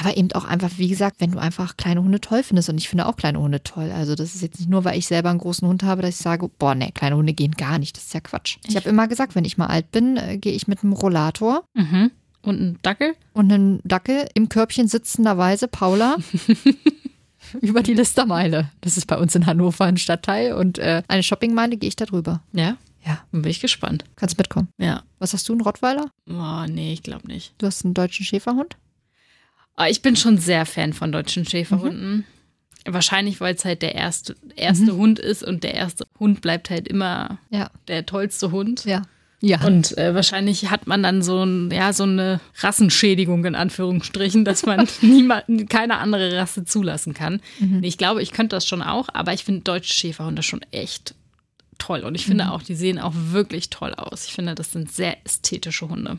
Aber 0.00 0.16
eben 0.16 0.32
auch 0.32 0.44
einfach, 0.44 0.70
wie 0.76 0.88
gesagt, 0.88 1.16
wenn 1.20 1.30
du 1.30 1.38
einfach 1.38 1.76
kleine 1.76 2.02
Hunde 2.02 2.20
toll 2.20 2.42
findest. 2.42 2.68
Und 2.68 2.78
ich 2.78 2.88
finde 2.88 3.06
auch 3.06 3.14
kleine 3.16 3.38
Hunde 3.38 3.62
toll. 3.62 3.92
Also 3.92 4.14
das 4.16 4.34
ist 4.34 4.42
jetzt 4.42 4.58
nicht 4.58 4.68
nur, 4.68 4.84
weil 4.84 4.98
ich 4.98 5.06
selber 5.06 5.30
einen 5.30 5.38
großen 5.38 5.68
Hund 5.68 5.82
habe, 5.84 6.02
dass 6.02 6.10
ich 6.16 6.16
sage, 6.22 6.48
boah, 6.58 6.74
nee, 6.74 6.90
kleine 6.92 7.16
Hunde 7.16 7.32
gehen 7.32 7.52
gar 7.52 7.78
nicht. 7.78 7.96
Das 7.96 8.04
ist 8.06 8.14
ja 8.14 8.20
Quatsch. 8.20 8.56
Ich, 8.64 8.70
Ich- 8.70 8.76
habe 8.76 8.88
immer 8.88 9.06
gesagt, 9.06 9.34
wenn 9.36 9.44
ich 9.44 9.56
mal 9.56 9.66
alt 9.68 9.92
bin, 9.92 10.16
äh, 10.16 10.36
gehe 10.38 10.52
ich 10.52 10.66
mit 10.66 10.82
einem 10.82 10.94
Rollator. 10.94 11.64
Mhm. 11.74 12.10
Und 12.42 12.60
ein 12.60 12.78
Dackel? 12.82 13.14
und 13.32 13.52
einen 13.52 13.80
Dackel 13.84 14.26
im 14.34 14.48
Körbchen 14.50 14.86
sitzenderweise 14.88 15.66
Paula 15.68 16.16
über 17.60 17.82
die 17.82 17.94
Listermeile. 17.94 18.70
Das 18.80 18.96
ist 18.96 19.06
bei 19.06 19.16
uns 19.16 19.34
in 19.34 19.46
Hannover 19.46 19.84
ein 19.84 19.96
Stadtteil 19.96 20.52
und 20.54 20.78
äh, 20.78 21.02
eine 21.08 21.22
Shoppingmeile 21.22 21.76
gehe 21.76 21.88
ich 21.88 21.96
da 21.96 22.04
drüber. 22.06 22.42
Ja. 22.52 22.76
Ja. 23.06 23.18
Dann 23.32 23.42
bin 23.42 23.50
ich 23.50 23.60
gespannt. 23.60 24.04
Kannst 24.16 24.38
mitkommen. 24.38 24.68
Ja. 24.78 25.02
Was 25.18 25.34
hast 25.34 25.48
du, 25.48 25.52
einen 25.52 25.60
Rottweiler? 25.60 26.10
Oh, 26.28 26.64
nee, 26.66 26.92
ich 26.94 27.02
glaube 27.02 27.26
nicht. 27.28 27.54
Du 27.58 27.66
hast 27.66 27.84
einen 27.84 27.94
deutschen 27.94 28.24
Schäferhund? 28.24 28.76
Aber 29.76 29.90
ich 29.90 30.02
bin 30.02 30.16
schon 30.16 30.38
sehr 30.38 30.66
Fan 30.66 30.92
von 30.92 31.10
deutschen 31.12 31.44
Schäferhunden. 31.46 32.24
Wahrscheinlich, 32.86 33.40
weil 33.40 33.54
es 33.54 33.64
halt 33.64 33.82
der 33.82 33.94
erste, 33.94 34.36
erste 34.56 34.94
Hund 34.96 35.18
ist 35.18 35.42
und 35.42 35.64
der 35.64 35.74
erste 35.74 36.04
Hund 36.20 36.40
bleibt 36.42 36.68
halt 36.70 36.86
immer 36.86 37.38
Ja. 37.50 37.70
der 37.88 38.04
tollste 38.06 38.50
Hund. 38.52 38.84
Ja. 38.84 39.02
Ja. 39.40 39.60
Und 39.66 39.96
äh, 39.98 40.14
wahrscheinlich 40.14 40.70
hat 40.70 40.86
man 40.86 41.02
dann 41.02 41.22
so, 41.22 41.42
ein, 41.44 41.70
ja, 41.70 41.92
so 41.92 42.04
eine 42.04 42.40
Rassenschädigung 42.60 43.44
in 43.44 43.54
Anführungsstrichen, 43.54 44.44
dass 44.44 44.64
man 44.64 44.86
niemanden, 45.02 45.66
keine 45.68 45.98
andere 45.98 46.34
Rasse 46.36 46.64
zulassen 46.64 47.12
kann. 47.14 47.40
Nee, 47.58 47.86
Ich 47.88 47.98
glaube, 47.98 48.22
ich 48.22 48.32
könnte 48.32 48.56
das 48.56 48.66
schon 48.66 48.80
auch, 48.82 49.08
aber 49.12 49.32
ich 49.34 49.44
finde 49.44 49.60
deutsche 49.62 49.92
Schäferhunde 49.92 50.42
schon 50.42 50.62
echt 50.70 51.14
toll. 51.78 52.00
Und 52.00 52.14
ich 52.14 52.24
finde 52.26 52.52
auch, 52.52 52.62
die 52.62 52.74
sehen 52.74 52.98
auch 52.98 53.12
wirklich 53.14 53.68
toll 53.70 53.92
aus. 53.94 54.26
Ich 54.26 54.32
finde, 54.34 54.54
das 54.54 54.72
sind 54.72 54.90
sehr 54.92 55.16
ästhetische 55.26 55.88
Hunde. 55.88 56.18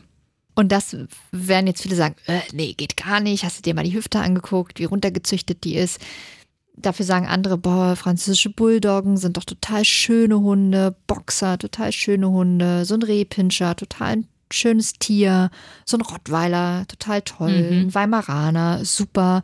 Und 0.56 0.72
das 0.72 0.96
werden 1.32 1.66
jetzt 1.66 1.82
viele 1.82 1.96
sagen, 1.96 2.16
äh, 2.26 2.40
nee, 2.52 2.72
geht 2.72 2.96
gar 2.96 3.20
nicht. 3.20 3.44
Hast 3.44 3.58
du 3.58 3.62
dir 3.62 3.74
mal 3.74 3.84
die 3.84 3.94
Hüfte 3.94 4.18
angeguckt, 4.20 4.80
wie 4.80 4.84
runtergezüchtet 4.84 5.62
die 5.64 5.76
ist? 5.76 6.00
Dafür 6.74 7.04
sagen 7.04 7.26
andere, 7.26 7.58
boah, 7.58 7.94
französische 7.94 8.50
Bulldoggen 8.50 9.18
sind 9.18 9.36
doch 9.36 9.44
total 9.44 9.84
schöne 9.84 10.40
Hunde, 10.40 10.96
Boxer, 11.06 11.58
total 11.58 11.92
schöne 11.92 12.30
Hunde, 12.30 12.86
so 12.86 12.94
ein 12.94 13.02
Rehpinscher, 13.02 13.76
total 13.76 14.08
ein 14.08 14.28
schönes 14.50 14.94
Tier, 14.94 15.50
so 15.84 15.98
ein 15.98 16.02
Rottweiler, 16.02 16.86
total 16.88 17.20
toll, 17.22 17.50
ein 17.50 17.94
Weimaraner, 17.94 18.84
super. 18.84 19.42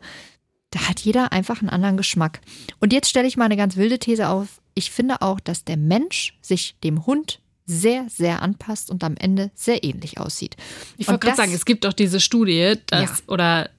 Da 0.71 0.89
hat 0.89 1.01
jeder 1.01 1.31
einfach 1.31 1.61
einen 1.61 1.69
anderen 1.69 1.97
Geschmack. 1.97 2.41
Und 2.79 2.91
jetzt 2.91 3.09
stelle 3.09 3.27
ich 3.27 3.37
mal 3.37 3.45
eine 3.45 3.57
ganz 3.57 3.77
wilde 3.77 3.99
These 3.99 4.29
auf. 4.29 4.61
Ich 4.73 4.89
finde 4.89 5.21
auch, 5.21 5.39
dass 5.39 5.63
der 5.63 5.77
Mensch 5.77 6.37
sich 6.41 6.75
dem 6.83 7.05
Hund 7.05 7.39
sehr, 7.65 8.05
sehr 8.09 8.41
anpasst 8.41 8.89
und 8.89 9.03
am 9.03 9.15
Ende 9.17 9.51
sehr 9.55 9.83
ähnlich 9.83 10.19
aussieht. 10.19 10.55
Ich 10.97 11.07
wollte 11.07 11.25
gerade 11.25 11.37
sagen, 11.37 11.53
es 11.53 11.65
gibt 11.65 11.85
doch 11.85 11.93
diese 11.93 12.19
Studie, 12.19 12.75
dass, 12.87 13.01
Ja. 13.01 13.15
oder, 13.27 13.69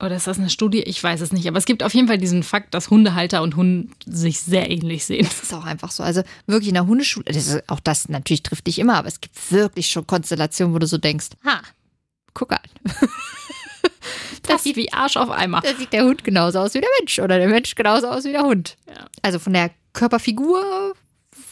oder 0.00 0.16
ist 0.16 0.26
das 0.26 0.38
eine 0.38 0.50
Studie? 0.50 0.82
Ich 0.82 1.02
weiß 1.02 1.20
es 1.20 1.32
nicht, 1.32 1.46
aber 1.48 1.58
es 1.58 1.64
gibt 1.64 1.82
auf 1.82 1.94
jeden 1.94 2.08
Fall 2.08 2.18
diesen 2.18 2.42
Fakt, 2.42 2.74
dass 2.74 2.90
Hundehalter 2.90 3.42
und 3.42 3.56
Hund 3.56 3.90
sich 4.06 4.40
sehr 4.40 4.70
ähnlich 4.70 5.04
sehen. 5.04 5.24
Das 5.24 5.42
ist 5.42 5.54
auch 5.54 5.64
einfach 5.64 5.90
so. 5.90 6.02
Also 6.02 6.22
wirklich 6.46 6.68
in 6.68 6.74
der 6.74 6.86
Hundeschule, 6.86 7.24
das 7.26 7.36
ist, 7.48 7.68
auch 7.68 7.80
das 7.80 8.08
natürlich 8.08 8.42
trifft 8.42 8.66
dich 8.66 8.78
immer, 8.78 8.94
aber 8.96 9.08
es 9.08 9.20
gibt 9.20 9.52
wirklich 9.52 9.88
schon 9.88 10.06
Konstellationen, 10.06 10.74
wo 10.74 10.78
du 10.78 10.86
so 10.86 10.98
denkst, 10.98 11.28
ha, 11.44 11.60
guck 12.34 12.52
an. 12.52 12.58
Das 14.42 14.64
sieht 14.64 14.74
wie 14.76 14.92
Arsch 14.92 15.16
auf 15.16 15.30
Eimer. 15.30 15.60
Da 15.60 15.74
sieht 15.76 15.92
der 15.92 16.04
Hund 16.04 16.24
genauso 16.24 16.58
aus 16.58 16.74
wie 16.74 16.80
der 16.80 16.88
Mensch 16.98 17.18
oder 17.20 17.38
der 17.38 17.48
Mensch 17.48 17.74
genauso 17.76 18.08
aus 18.08 18.24
wie 18.24 18.32
der 18.32 18.42
Hund. 18.42 18.76
Ja. 18.88 19.06
Also 19.22 19.38
von 19.38 19.52
der 19.52 19.70
Körperfigur, 19.92 20.94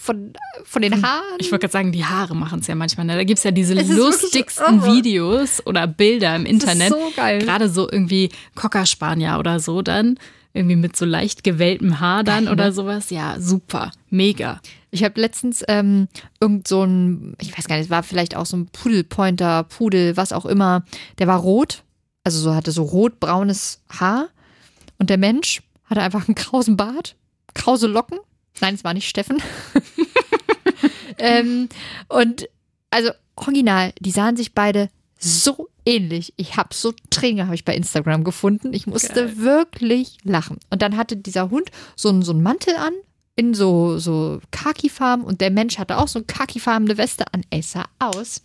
von, 0.00 0.32
von 0.64 0.82
den 0.82 1.02
Haaren. 1.02 1.36
Ich 1.38 1.52
wollte 1.52 1.64
gerade 1.64 1.72
sagen, 1.72 1.92
die 1.92 2.04
Haare 2.04 2.34
machen 2.34 2.60
es 2.60 2.66
ja 2.66 2.74
manchmal. 2.74 3.06
Ne? 3.06 3.16
Da 3.16 3.24
gibt 3.24 3.38
es 3.38 3.44
ja 3.44 3.50
diese 3.50 3.74
lustigsten 3.74 4.80
oh. 4.80 4.86
Videos 4.86 5.64
oder 5.66 5.86
Bilder 5.86 6.34
im 6.36 6.44
Das 6.44 6.52
ist 6.52 6.62
Internet. 6.62 6.88
so 6.88 7.12
geil. 7.14 7.38
Gerade 7.40 7.68
so 7.68 7.90
irgendwie 7.90 8.30
Cocker 8.54 8.86
Spanier 8.86 9.38
oder 9.38 9.60
so 9.60 9.82
dann. 9.82 10.18
Irgendwie 10.52 10.76
mit 10.76 10.96
so 10.96 11.04
leicht 11.04 11.44
gewelltem 11.44 12.00
Haar 12.00 12.24
dann 12.24 12.46
Geil, 12.46 12.52
oder 12.52 12.64
ne? 12.66 12.72
sowas. 12.72 13.10
Ja, 13.10 13.36
super. 13.38 13.92
Mega. 14.08 14.60
Ich 14.90 15.04
habe 15.04 15.20
letztens 15.20 15.62
ähm, 15.68 16.08
irgend 16.40 16.66
so 16.66 16.82
ein, 16.82 17.36
ich 17.40 17.56
weiß 17.56 17.68
gar 17.68 17.76
nicht, 17.76 17.84
es 17.84 17.90
war 17.90 18.02
vielleicht 18.02 18.34
auch 18.34 18.46
so 18.46 18.56
ein 18.56 18.66
Pudelpointer, 18.66 19.64
Pudel, 19.64 20.16
was 20.16 20.32
auch 20.32 20.46
immer. 20.46 20.82
Der 21.18 21.28
war 21.28 21.38
rot, 21.38 21.84
also 22.24 22.40
so 22.40 22.54
hatte 22.54 22.72
so 22.72 22.82
rot-braunes 22.82 23.82
Haar. 23.88 24.28
Und 24.98 25.10
der 25.10 25.18
Mensch 25.18 25.62
hatte 25.84 26.02
einfach 26.02 26.26
einen 26.26 26.34
krausen 26.34 26.76
Bart, 26.76 27.16
krause 27.54 27.86
Locken. 27.86 28.18
Nein, 28.60 28.74
es 28.74 28.84
war 28.84 28.94
nicht 28.94 29.08
Steffen. 29.08 29.42
ähm, 31.18 31.68
und 32.08 32.48
also 32.90 33.10
original, 33.36 33.92
die 34.00 34.10
sahen 34.10 34.36
sich 34.36 34.52
beide 34.54 34.88
so 35.18 35.68
ähnlich. 35.84 36.32
Ich 36.36 36.56
habe 36.56 36.70
so 36.74 36.92
Tränen 37.10 37.44
habe 37.46 37.54
ich 37.54 37.64
bei 37.64 37.74
Instagram 37.74 38.24
gefunden. 38.24 38.72
Ich 38.72 38.86
musste 38.86 39.12
Geil. 39.26 39.36
wirklich 39.38 40.18
lachen. 40.24 40.58
Und 40.70 40.82
dann 40.82 40.96
hatte 40.96 41.16
dieser 41.16 41.50
Hund 41.50 41.70
so 41.96 42.08
einen, 42.08 42.22
so 42.22 42.32
einen 42.32 42.42
Mantel 42.42 42.74
an 42.76 42.92
in 43.36 43.54
so 43.54 43.98
so 43.98 44.40
Khaki-Farben 44.50 45.24
und 45.24 45.40
der 45.40 45.50
Mensch 45.50 45.78
hatte 45.78 45.98
auch 45.98 46.08
so 46.08 46.18
eine 46.18 46.26
khakifarbene 46.26 46.98
Weste 46.98 47.32
an. 47.32 47.42
Es 47.50 47.72
sah 47.72 47.86
aus. 47.98 48.42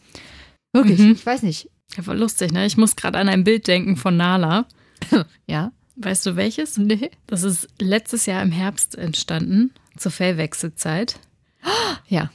Wirklich, 0.73 0.99
Mhm. 0.99 1.11
ich 1.13 1.25
weiß 1.25 1.43
nicht. 1.43 1.69
Ja, 1.97 2.05
war 2.07 2.15
lustig, 2.15 2.51
ne? 2.51 2.65
Ich 2.65 2.77
muss 2.77 2.95
gerade 2.95 3.17
an 3.17 3.29
ein 3.29 3.43
Bild 3.43 3.67
denken 3.67 3.97
von 3.97 4.17
Nala. 4.17 4.65
Ja? 5.47 5.71
Weißt 5.95 6.25
du 6.25 6.35
welches? 6.35 6.77
Nee. 6.77 7.11
Das 7.27 7.43
ist 7.43 7.67
letztes 7.79 8.25
Jahr 8.25 8.41
im 8.41 8.51
Herbst 8.51 8.95
entstanden, 8.95 9.73
zur 9.97 10.11
Fellwechselzeit. 10.11 11.19
Ja. 12.07 12.31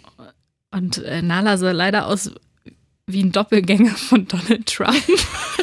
Und 0.72 0.98
äh, 0.98 1.22
Nala 1.22 1.56
sah 1.56 1.70
leider 1.70 2.06
aus 2.06 2.32
wie 3.06 3.22
ein 3.22 3.32
Doppelgänger 3.32 3.94
von 3.94 4.26
Donald 4.26 4.66
Trump. 4.66 4.96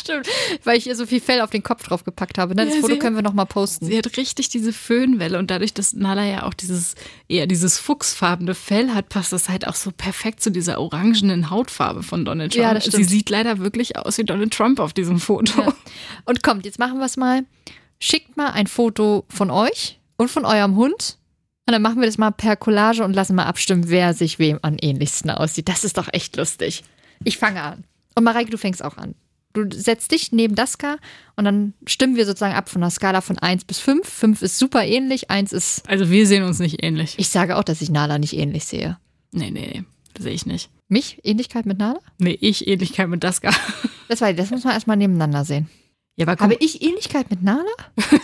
Stimmt. 0.00 0.26
Weil 0.64 0.78
ich 0.78 0.86
ihr 0.86 0.96
so 0.96 1.06
viel 1.06 1.20
Fell 1.20 1.40
auf 1.40 1.50
den 1.50 1.62
Kopf 1.62 1.82
drauf 1.86 2.04
gepackt 2.04 2.38
habe. 2.38 2.54
Ne? 2.54 2.64
Das 2.66 2.74
Ja, 2.74 2.80
Foto 2.80 2.94
sie- 2.94 2.98
können 2.98 3.16
wir 3.16 3.22
noch 3.22 3.32
mal 3.34 3.44
posten. 3.44 3.86
Sie 3.86 3.96
hat 3.96 4.16
richtig 4.16 4.48
diese 4.48 4.72
Föhnwelle 4.72 5.38
und 5.38 5.50
dadurch, 5.50 5.74
dass 5.74 5.92
Nala 5.92 6.24
ja 6.26 6.44
auch 6.44 6.54
dieses 6.54 6.94
eher 7.28 7.46
dieses 7.46 7.78
fuchsfarbene 7.78 8.54
Fell 8.54 8.90
hat, 8.90 9.08
passt 9.08 9.32
das 9.32 9.48
halt 9.48 9.66
auch 9.68 9.74
so 9.74 9.90
perfekt 9.90 10.42
zu 10.42 10.50
dieser 10.50 10.80
orangenen 10.80 11.50
Hautfarbe 11.50 12.02
von 12.02 12.24
Donald 12.24 12.52
Trump. 12.52 12.62
Ja, 12.64 12.74
das 12.74 12.84
Sie 12.84 12.90
stimmt. 12.90 13.10
sieht 13.10 13.30
leider 13.30 13.58
wirklich 13.58 13.96
aus 13.96 14.18
wie 14.18 14.24
Donald 14.24 14.52
Trump 14.52 14.80
auf 14.80 14.92
diesem 14.92 15.18
Foto. 15.20 15.60
Ja. 15.62 15.74
Und 16.24 16.42
kommt, 16.42 16.64
jetzt 16.64 16.78
machen 16.78 16.98
wir 16.98 17.06
es 17.06 17.16
mal. 17.16 17.42
Schickt 18.00 18.36
mal 18.36 18.50
ein 18.52 18.66
Foto 18.66 19.24
von 19.28 19.50
euch 19.50 19.98
und 20.16 20.30
von 20.30 20.44
eurem 20.44 20.76
Hund. 20.76 21.18
Und 21.68 21.72
dann 21.72 21.82
machen 21.82 22.00
wir 22.00 22.06
das 22.06 22.18
mal 22.18 22.30
per 22.30 22.56
Collage 22.56 23.04
und 23.04 23.12
lassen 23.12 23.36
mal 23.36 23.44
abstimmen, 23.44 23.90
wer 23.90 24.14
sich 24.14 24.38
wem 24.38 24.58
am 24.62 24.76
ähnlichsten 24.80 25.30
aussieht. 25.30 25.68
Das 25.68 25.84
ist 25.84 25.98
doch 25.98 26.08
echt 26.12 26.36
lustig. 26.36 26.82
Ich 27.22 27.36
fange 27.38 27.62
an. 27.62 27.84
Und 28.16 28.24
Mareike, 28.24 28.50
du 28.50 28.58
fängst 28.58 28.82
auch 28.82 28.96
an. 28.96 29.14
Du 29.52 29.66
setzt 29.72 30.12
dich 30.12 30.30
neben 30.30 30.54
Daska 30.54 30.96
und 31.34 31.44
dann 31.44 31.74
stimmen 31.86 32.14
wir 32.14 32.24
sozusagen 32.24 32.54
ab 32.54 32.68
von 32.68 32.82
einer 32.82 32.90
Skala 32.90 33.20
von 33.20 33.36
1 33.38 33.64
bis 33.64 33.80
5. 33.80 34.08
5 34.08 34.42
ist 34.42 34.58
super 34.58 34.84
ähnlich, 34.84 35.30
1 35.30 35.52
ist. 35.52 35.88
Also 35.88 36.08
wir 36.10 36.26
sehen 36.26 36.44
uns 36.44 36.60
nicht 36.60 36.82
ähnlich. 36.84 37.14
Ich 37.18 37.28
sage 37.30 37.56
auch, 37.56 37.64
dass 37.64 37.82
ich 37.82 37.90
Nala 37.90 38.18
nicht 38.18 38.34
ähnlich 38.36 38.64
sehe. 38.64 38.98
Nee, 39.32 39.50
nee, 39.50 39.70
nee. 39.72 39.84
Sehe 40.18 40.32
ich 40.32 40.46
nicht. 40.46 40.70
Mich? 40.88 41.18
Ähnlichkeit 41.24 41.66
mit 41.66 41.78
Nala? 41.78 42.00
Nee, 42.18 42.38
ich 42.40 42.68
Ähnlichkeit 42.68 43.08
mit 43.08 43.24
Daska. 43.24 43.50
Das, 44.08 44.20
ich, 44.20 44.36
das 44.36 44.50
muss 44.50 44.64
man 44.64 44.74
erstmal 44.74 44.96
nebeneinander 44.96 45.44
sehen. 45.44 45.68
Ja, 46.16 46.26
aber 46.26 46.40
Habe 46.40 46.56
ich 46.60 46.82
Ähnlichkeit 46.82 47.30
mit 47.30 47.42
Nala? 47.42 47.64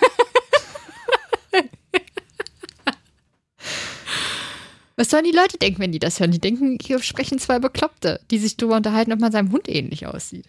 Was 4.96 5.10
sollen 5.10 5.24
die 5.24 5.36
Leute 5.36 5.58
denken, 5.58 5.80
wenn 5.80 5.92
die 5.92 5.98
das 5.98 6.20
hören? 6.20 6.30
Die 6.30 6.38
denken, 6.38 6.78
hier 6.80 7.02
sprechen 7.02 7.38
zwei 7.38 7.58
Bekloppte, 7.58 8.20
die 8.30 8.38
sich 8.38 8.56
darüber 8.56 8.76
unterhalten, 8.76 9.12
ob 9.12 9.20
man 9.20 9.30
seinem 9.30 9.52
Hund 9.52 9.68
ähnlich 9.68 10.06
aussieht. 10.06 10.46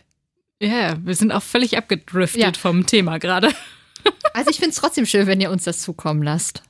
Ja, 0.62 0.98
wir 1.04 1.16
sind 1.16 1.32
auch 1.32 1.44
völlig 1.44 1.78
abgedriftet 1.78 2.42
Ja. 2.42 2.52
vom 2.60 2.86
Thema 2.86 3.18
gerade. 3.20 3.52
Also 4.34 4.52
ich 4.52 4.58
finde 4.58 4.70
es 4.70 4.76
trotzdem 4.78 5.06
schön, 5.06 5.26
wenn 5.28 5.42
ihr 5.42 5.50
uns 5.52 5.64
das 5.66 5.82
zukommen 5.82 6.22
lasst. 6.24 6.62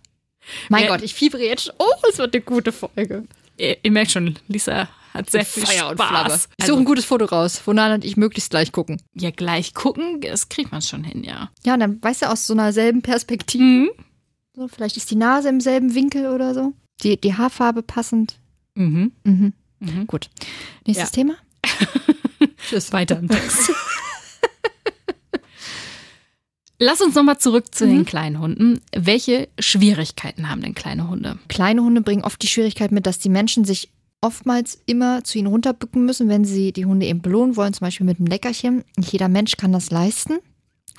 Mein 0.70 0.84
Ja. 0.86 0.90
Gott, 0.90 1.02
ich 1.04 1.14
fiebere 1.14 1.44
jetzt. 1.44 1.66
schon. 1.66 1.76
Oh, 1.78 1.92
es 2.10 2.18
wird 2.18 2.34
eine 2.34 2.42
gute 2.44 2.72
Folge. 2.72 3.26
Ihr, 3.58 3.78
ihr 3.84 3.92
merkt 3.92 4.12
schon, 4.12 4.40
Lisa 4.48 4.88
hat 5.14 5.30
sehr 5.30 5.46
viel 5.46 5.68
Spaß. 5.68 5.92
und 5.92 5.98
Flamme. 6.02 6.34
Ich 6.34 6.42
suche 6.42 6.50
Also, 6.62 6.78
ein 6.78 6.86
gutes 6.86 7.06
Foto 7.06 7.26
raus, 7.26 7.62
wo 7.66 7.74
Nala 7.74 7.96
und 7.96 8.06
ich 8.06 8.16
möglichst 8.18 8.50
gleich 8.52 8.72
gucken. 8.72 9.02
ja, 9.14 9.30
gleich 9.32 9.74
gucken, 9.74 10.22
das 10.22 10.48
kriegt 10.50 10.72
man 10.72 10.82
schon 10.82 11.04
hin, 11.04 11.24
ja. 11.26 11.52
Ja, 11.66 11.74
und 11.76 11.82
dann 11.82 12.02
weißt 12.02 12.22
du 12.24 12.30
aus 12.32 12.48
so 12.48 12.54
einer 12.54 12.72
selben 12.74 13.02
Perspektive. 13.02 13.64
Mhm. 13.64 13.90
So, 14.56 14.68
vielleicht 14.70 14.96
ist 14.98 15.12
die 15.12 15.16
Nase 15.16 15.50
im 15.50 15.60
selben 15.60 15.94
Winkel 15.94 16.28
oder 16.28 16.54
so. 16.56 16.74
Die, 17.04 17.20
die 17.20 17.36
Haarfarbe 17.36 17.84
passend. 17.84 18.40
Mhm. 18.76 19.12
Mhm. 19.26 19.54
Mhm. 19.80 20.08
Gut. 20.08 20.30
Nächstes 20.88 21.10
Ja. 21.10 21.14
Thema? 21.14 21.36
Tschüss, 22.68 22.92
weiter 22.92 23.18
im 23.18 23.30
Text. 23.30 23.72
Lass 26.80 27.02
uns 27.02 27.16
nochmal 27.16 27.40
zurück 27.40 27.74
zu 27.74 27.88
den 27.88 28.06
kleinen 28.06 28.40
Hunden. 28.40 28.82
Welche 28.96 29.48
Schwierigkeiten 29.58 30.48
haben 30.50 30.62
denn 30.62 30.76
kleine 30.76 31.10
Hunde? 31.10 31.40
Kleine 31.48 31.82
Hunde 31.82 32.02
bringen 32.02 32.26
oft 32.26 32.42
die 32.42 32.48
Schwierigkeit 32.48 32.92
mit, 32.92 33.08
dass 33.08 33.20
die 33.20 33.30
Menschen 33.30 33.64
sich 33.64 33.90
oftmals 34.20 34.82
immer 34.86 35.24
zu 35.24 35.38
ihnen 35.38 35.48
runterbücken 35.48 36.06
müssen, 36.06 36.28
wenn 36.28 36.44
sie 36.44 36.74
die 36.74 36.86
Hunde 36.86 37.06
eben 37.06 37.22
belohnen 37.22 37.56
wollen, 37.56 37.72
zum 37.74 37.86
Beispiel 37.86 38.06
mit 38.06 38.20
einem 38.20 38.28
Leckerchen. 38.28 38.84
Nicht 38.98 39.14
jeder 39.14 39.30
Mensch 39.30 39.56
kann 39.56 39.72
das 39.72 39.90
leisten. 39.90 40.40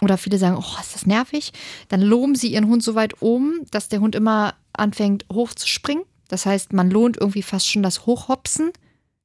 Oder 0.01 0.17
viele 0.17 0.39
sagen, 0.39 0.57
oh, 0.57 0.81
ist 0.81 0.95
das 0.95 1.05
nervig. 1.07 1.53
Dann 1.89 2.01
loben 2.01 2.35
sie 2.35 2.49
ihren 2.49 2.69
Hund 2.69 2.83
so 2.83 2.95
weit 2.95 3.21
oben, 3.21 3.67
dass 3.71 3.91
der 3.91 4.01
Hund 4.01 4.15
immer 4.15 4.55
anfängt 4.73 5.27
hochzuspringen. 5.31 6.05
Das 6.29 6.47
heißt, 6.47 6.73
man 6.73 6.91
lohnt 6.91 7.19
irgendwie 7.19 7.43
fast 7.43 7.69
schon 7.69 7.83
das 7.83 8.07
Hochhopsen, 8.07 8.73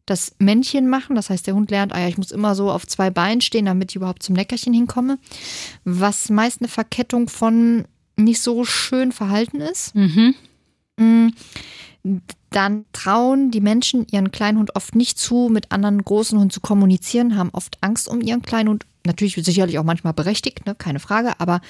das 0.05 0.35
Männchen 0.39 0.89
machen. 0.89 1.15
Das 1.15 1.29
heißt, 1.29 1.47
der 1.47 1.55
Hund 1.55 1.71
lernt, 1.71 1.93
ah 1.93 1.99
ja, 1.99 2.07
ich 2.07 2.17
muss 2.17 2.31
immer 2.31 2.55
so 2.55 2.71
auf 2.71 2.85
zwei 2.87 3.09
Beinen 3.09 3.41
stehen, 3.41 3.65
damit 3.65 3.91
ich 3.91 3.95
überhaupt 3.95 4.23
zum 4.23 4.35
Leckerchen 4.35 4.73
hinkomme. 4.73 5.17
Was 5.83 6.29
meist 6.29 6.61
eine 6.61 6.67
Verkettung 6.67 7.29
von 7.29 7.85
nicht 8.15 8.41
so 8.41 8.65
schön 8.65 9.11
Verhalten 9.11 9.59
ist. 9.59 9.95
Mhm. 9.95 10.35
Mm, 10.97 11.27
dann 12.49 12.85
trauen 12.93 13.51
die 13.51 13.61
Menschen 13.61 14.05
ihren 14.11 14.31
kleinen 14.31 14.59
Hund 14.59 14.75
oft 14.75 14.95
nicht 14.95 15.17
zu, 15.17 15.49
mit 15.51 15.71
anderen 15.71 16.03
großen 16.03 16.37
Hunden 16.37 16.51
zu 16.51 16.61
kommunizieren, 16.61 17.37
haben 17.37 17.49
oft 17.53 17.77
Angst 17.81 18.07
um 18.07 18.21
ihren 18.21 18.41
kleinen 18.41 18.69
Hund. 18.69 18.85
Natürlich 19.05 19.35
sicherlich 19.35 19.79
auch 19.79 19.83
manchmal 19.83 20.13
berechtigt, 20.13 20.65
ne? 20.65 20.75
keine 20.75 20.99
Frage, 20.99 21.39
aber 21.39 21.61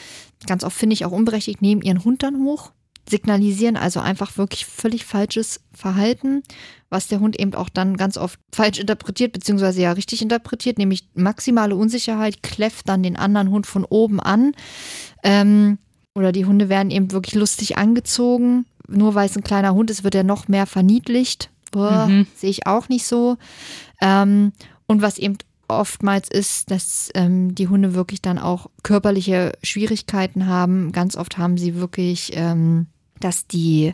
ganz 0.45 0.63
oft 0.63 0.77
finde 0.77 0.93
ich 0.93 1.05
auch 1.05 1.11
unberechtigt, 1.11 1.61
nehmen 1.61 1.81
ihren 1.81 2.03
Hund 2.03 2.23
dann 2.23 2.43
hoch, 2.43 2.71
signalisieren 3.09 3.75
also 3.75 3.99
einfach 3.99 4.37
wirklich 4.37 4.65
völlig 4.65 5.05
falsches 5.05 5.61
Verhalten, 5.73 6.43
was 6.89 7.07
der 7.07 7.19
Hund 7.19 7.39
eben 7.39 7.53
auch 7.55 7.69
dann 7.69 7.97
ganz 7.97 8.17
oft 8.17 8.39
falsch 8.53 8.79
interpretiert, 8.79 9.33
beziehungsweise 9.33 9.81
ja 9.81 9.91
richtig 9.91 10.21
interpretiert, 10.21 10.77
nämlich 10.77 11.07
maximale 11.13 11.75
Unsicherheit, 11.75 12.43
kläfft 12.43 12.87
dann 12.87 13.03
den 13.03 13.17
anderen 13.17 13.49
Hund 13.49 13.67
von 13.67 13.85
oben 13.85 14.19
an. 14.19 14.53
Ähm, 15.23 15.79
oder 16.15 16.31
die 16.31 16.45
Hunde 16.45 16.69
werden 16.69 16.91
eben 16.91 17.11
wirklich 17.11 17.35
lustig 17.35 17.77
angezogen. 17.77 18.65
Nur 18.87 19.15
weil 19.15 19.27
es 19.27 19.35
ein 19.35 19.43
kleiner 19.43 19.73
Hund 19.73 19.89
ist, 19.89 20.03
wird 20.03 20.15
er 20.15 20.23
noch 20.23 20.47
mehr 20.47 20.67
verniedlicht. 20.67 21.49
Mhm. 21.73 22.27
Sehe 22.35 22.51
ich 22.51 22.67
auch 22.67 22.89
nicht 22.89 23.07
so. 23.07 23.37
Ähm, 24.01 24.53
und 24.85 25.01
was 25.01 25.17
eben 25.17 25.37
oftmals 25.67 26.29
ist, 26.29 26.71
dass 26.71 27.09
ähm, 27.15 27.55
die 27.55 27.67
Hunde 27.67 27.95
wirklich 27.95 28.21
dann 28.21 28.37
auch 28.37 28.69
körperliche 28.83 29.53
Schwierigkeiten 29.63 30.45
haben. 30.47 30.91
Ganz 30.91 31.15
oft 31.15 31.37
haben 31.37 31.57
sie 31.57 31.75
wirklich, 31.75 32.31
ähm, 32.35 32.87
dass 33.23 33.47
die, 33.47 33.93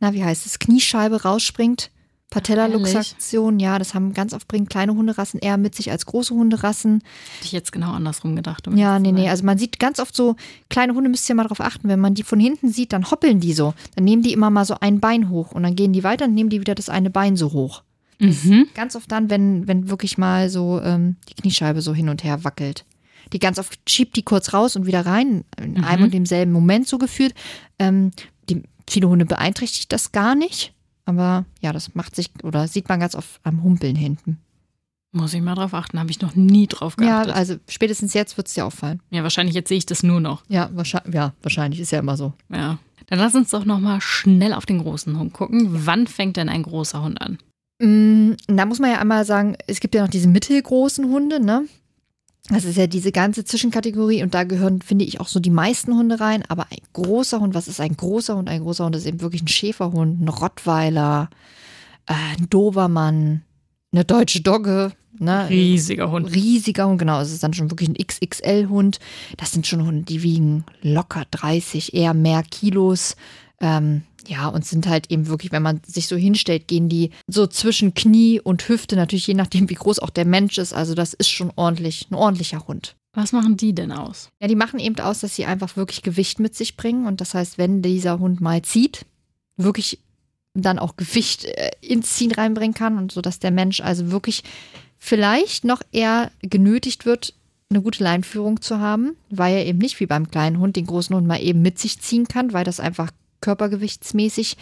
na, 0.00 0.12
wie 0.12 0.24
heißt 0.24 0.46
es, 0.46 0.58
Kniescheibe 0.58 1.22
rausspringt. 1.22 1.90
Patellaluxation, 2.30 3.58
ja, 3.58 3.78
das 3.78 3.94
haben 3.94 4.12
ganz 4.12 4.34
oft 4.34 4.46
bringen 4.48 4.68
kleine 4.68 4.94
Hunderassen 4.94 5.40
eher 5.40 5.56
mit 5.56 5.74
sich 5.74 5.90
als 5.90 6.04
große 6.04 6.34
Hunderassen. 6.34 7.02
Hätte 7.36 7.46
ich 7.46 7.52
jetzt 7.52 7.72
genau 7.72 7.92
andersrum 7.92 8.36
gedacht. 8.36 8.68
um 8.68 8.76
Ja, 8.76 8.98
nee, 8.98 9.12
nee. 9.12 9.30
Also 9.30 9.44
man 9.44 9.56
sieht 9.56 9.78
ganz 9.78 9.98
oft 9.98 10.14
so, 10.14 10.36
kleine 10.68 10.94
Hunde 10.94 11.08
müsst 11.08 11.26
ihr 11.28 11.34
mal 11.34 11.44
drauf 11.44 11.60
achten, 11.60 11.88
wenn 11.88 12.00
man 12.00 12.12
die 12.12 12.24
von 12.24 12.38
hinten 12.38 12.70
sieht, 12.70 12.92
dann 12.92 13.10
hoppeln 13.10 13.40
die 13.40 13.54
so. 13.54 13.72
Dann 13.94 14.04
nehmen 14.04 14.22
die 14.22 14.34
immer 14.34 14.50
mal 14.50 14.66
so 14.66 14.76
ein 14.78 15.00
Bein 15.00 15.30
hoch 15.30 15.52
und 15.52 15.62
dann 15.62 15.74
gehen 15.74 15.94
die 15.94 16.04
weiter 16.04 16.26
und 16.26 16.34
nehmen 16.34 16.50
die 16.50 16.60
wieder 16.60 16.74
das 16.74 16.90
eine 16.90 17.08
Bein 17.08 17.34
so 17.36 17.52
hoch. 17.52 17.82
Mhm. 18.18 18.66
Ganz 18.74 18.94
oft 18.94 19.10
dann, 19.10 19.30
wenn, 19.30 19.66
wenn 19.66 19.88
wirklich 19.88 20.18
mal 20.18 20.50
so 20.50 20.82
ähm, 20.82 21.16
die 21.30 21.34
Kniescheibe 21.34 21.80
so 21.80 21.94
hin 21.94 22.10
und 22.10 22.24
her 22.24 22.44
wackelt. 22.44 22.84
Die 23.32 23.38
ganz 23.38 23.58
oft 23.58 23.78
schiebt 23.88 24.16
die 24.16 24.22
kurz 24.22 24.52
raus 24.52 24.76
und 24.76 24.86
wieder 24.86 25.06
rein, 25.06 25.44
in 25.60 25.82
einem 25.82 26.04
und 26.04 26.14
demselben 26.14 26.52
Moment 26.52 26.88
so 26.88 26.98
gefühlt. 26.98 27.34
Ähm, 27.78 28.10
viele 28.90 29.08
Hunde 29.08 29.24
beeinträchtigt 29.24 29.92
das 29.92 30.12
gar 30.12 30.34
nicht. 30.34 30.72
Aber 31.04 31.44
ja, 31.60 31.72
das 31.72 31.94
macht 31.94 32.14
sich 32.16 32.30
oder 32.42 32.68
sieht 32.68 32.88
man 32.88 33.00
ganz 33.00 33.14
oft 33.14 33.40
am 33.42 33.62
Humpeln 33.62 33.96
hinten. 33.96 34.38
Muss 35.12 35.32
ich 35.32 35.40
mal 35.40 35.54
drauf 35.54 35.72
achten, 35.72 35.98
habe 35.98 36.10
ich 36.10 36.20
noch 36.20 36.34
nie 36.34 36.66
drauf 36.66 36.96
Ja, 37.00 37.06
geachtet. 37.22 37.28
Ja, 37.28 37.34
also 37.34 37.56
spätestens 37.66 38.12
jetzt 38.12 38.36
wird 38.36 38.46
es 38.48 38.54
dir 38.54 38.66
auffallen. 38.66 39.00
wahrscheinlich 39.10 39.54
jetzt 39.54 39.68
sehe 39.68 39.78
ich 39.78 39.86
das 39.86 40.02
nur 40.02 40.20
noch. 40.20 40.42
Ja, 40.48 40.68
wahrscheinlich, 40.74 41.14
ja, 41.14 41.32
wahrscheinlich 41.42 41.80
ist 41.80 41.92
ja 41.92 41.98
immer 42.00 42.16
so. 42.18 42.34
Ja. 42.52 42.78
Dann 43.06 43.18
lass 43.18 43.34
uns 43.34 43.48
doch 43.50 43.64
noch 43.64 43.80
mal 43.80 44.02
schnell 44.02 44.52
auf 44.52 44.66
den 44.66 44.80
großen 44.80 45.18
Hund 45.18 45.32
gucken. 45.32 45.66
Wann 45.86 46.06
fängt 46.06 46.36
denn 46.36 46.50
ein 46.50 46.62
großer 46.62 47.02
Hund 47.02 47.18
an? 47.22 47.38
Mm, 47.80 48.32
Da 48.48 48.66
muss 48.66 48.80
man 48.80 48.90
ja 48.90 48.98
einmal 48.98 49.24
sagen, 49.24 49.56
es 49.66 49.80
gibt 49.80 49.94
ja 49.94 50.02
noch 50.02 50.10
diese 50.10 50.28
mittelgroßen 50.28 51.06
Hunde, 51.06 51.40
ne? 51.42 51.64
Das 52.48 52.64
ist 52.64 52.76
ja 52.76 52.86
diese 52.86 53.12
ganze 53.12 53.44
Zwischenkategorie 53.44 54.22
und 54.22 54.34
da 54.34 54.44
gehören, 54.44 54.80
finde 54.80 55.04
ich, 55.04 55.20
auch 55.20 55.28
so 55.28 55.38
die 55.38 55.50
meisten 55.50 55.94
Hunde 55.94 56.18
rein. 56.18 56.42
Aber 56.48 56.66
ein 56.70 56.78
großer 56.94 57.40
Hund, 57.40 57.54
was 57.54 57.68
ist 57.68 57.80
ein 57.80 57.96
großer 57.96 58.36
Hund? 58.36 58.48
Ein 58.48 58.62
großer 58.62 58.86
Hund 58.86 58.96
ist 58.96 59.06
eben 59.06 59.20
wirklich 59.20 59.42
ein 59.42 59.48
Schäferhund, 59.48 60.20
ein 60.20 60.28
Rottweiler, 60.28 61.28
äh, 62.06 62.14
ein 62.38 62.48
Dobermann, 62.48 63.42
eine 63.92 64.04
deutsche 64.04 64.40
Dogge, 64.40 64.92
ne? 65.18 65.48
Riesiger 65.50 66.10
Hund. 66.10 66.34
Riesiger 66.34 66.88
Hund, 66.88 66.98
genau. 66.98 67.20
Es 67.20 67.32
ist 67.32 67.42
dann 67.42 67.52
schon 67.52 67.70
wirklich 67.70 67.90
ein 67.90 67.96
XXL-Hund. 67.96 68.98
Das 69.36 69.52
sind 69.52 69.66
schon 69.66 69.84
Hunde, 69.84 70.04
die 70.04 70.22
wiegen 70.22 70.64
locker 70.80 71.24
30, 71.30 71.92
eher 71.92 72.14
mehr 72.14 72.42
Kilos. 72.42 73.16
Ähm, 73.60 74.02
ja, 74.26 74.48
und 74.48 74.64
sind 74.64 74.86
halt 74.86 75.10
eben 75.10 75.28
wirklich, 75.28 75.52
wenn 75.52 75.62
man 75.62 75.80
sich 75.86 76.08
so 76.08 76.16
hinstellt, 76.16 76.68
gehen 76.68 76.88
die 76.88 77.10
so 77.26 77.46
zwischen 77.46 77.94
Knie 77.94 78.40
und 78.40 78.68
Hüfte, 78.68 78.96
natürlich 78.96 79.26
je 79.26 79.34
nachdem, 79.34 79.70
wie 79.70 79.74
groß 79.74 80.00
auch 80.00 80.10
der 80.10 80.24
Mensch 80.24 80.58
ist. 80.58 80.72
Also 80.72 80.94
das 80.94 81.14
ist 81.14 81.28
schon 81.28 81.52
ordentlich, 81.56 82.08
ein 82.10 82.14
ordentlicher 82.14 82.66
Hund. 82.66 82.96
Was 83.14 83.32
machen 83.32 83.56
die 83.56 83.74
denn 83.74 83.92
aus? 83.92 84.30
Ja, 84.40 84.48
die 84.48 84.54
machen 84.54 84.78
eben 84.78 84.98
aus, 85.00 85.20
dass 85.20 85.34
sie 85.34 85.46
einfach 85.46 85.76
wirklich 85.76 86.02
Gewicht 86.02 86.40
mit 86.40 86.54
sich 86.54 86.76
bringen. 86.76 87.06
Und 87.06 87.20
das 87.20 87.34
heißt, 87.34 87.58
wenn 87.58 87.82
dieser 87.82 88.18
Hund 88.18 88.40
mal 88.40 88.62
zieht, 88.62 89.06
wirklich 89.56 89.98
dann 90.54 90.78
auch 90.78 90.96
Gewicht 90.96 91.44
äh, 91.44 91.70
ins 91.80 92.14
Ziehen 92.14 92.32
reinbringen 92.32 92.74
kann 92.74 92.98
und 92.98 93.12
so, 93.12 93.20
dass 93.20 93.38
der 93.38 93.50
Mensch 93.50 93.80
also 93.80 94.10
wirklich 94.10 94.42
vielleicht 94.98 95.64
noch 95.64 95.82
eher 95.92 96.30
genötigt 96.42 97.06
wird, 97.06 97.34
eine 97.70 97.82
gute 97.82 98.02
Leinführung 98.02 98.60
zu 98.60 98.80
haben, 98.80 99.16
weil 99.30 99.56
er 99.56 99.66
eben 99.66 99.78
nicht 99.78 100.00
wie 100.00 100.06
beim 100.06 100.30
kleinen 100.30 100.58
Hund 100.58 100.76
den 100.76 100.86
großen 100.86 101.14
Hund 101.14 101.26
mal 101.26 101.42
eben 101.42 101.62
mit 101.62 101.78
sich 101.78 102.00
ziehen 102.00 102.26
kann, 102.26 102.52
weil 102.52 102.64
das 102.64 102.80
einfach 102.80 103.10
körpergewichtsmäßig 103.40 104.56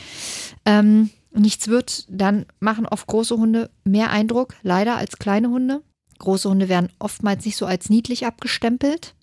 ähm, 0.65 1.11
nichts 1.33 1.69
wird, 1.69 2.07
dann 2.09 2.47
machen 2.61 2.87
oft 2.87 3.07
große 3.07 3.37
Hunde 3.37 3.71
mehr 3.85 4.11
Eindruck, 4.11 4.55
leider 4.63 4.97
als 4.97 5.19
kleine 5.19 5.49
Hunde. 5.49 5.83
Große 6.19 6.49
Hunde 6.49 6.69
werden 6.69 6.91
oftmals 6.99 7.45
nicht 7.45 7.57
so 7.57 7.67
als 7.67 7.91
niedlich 7.91 8.27
abgestempelt, 8.27 9.15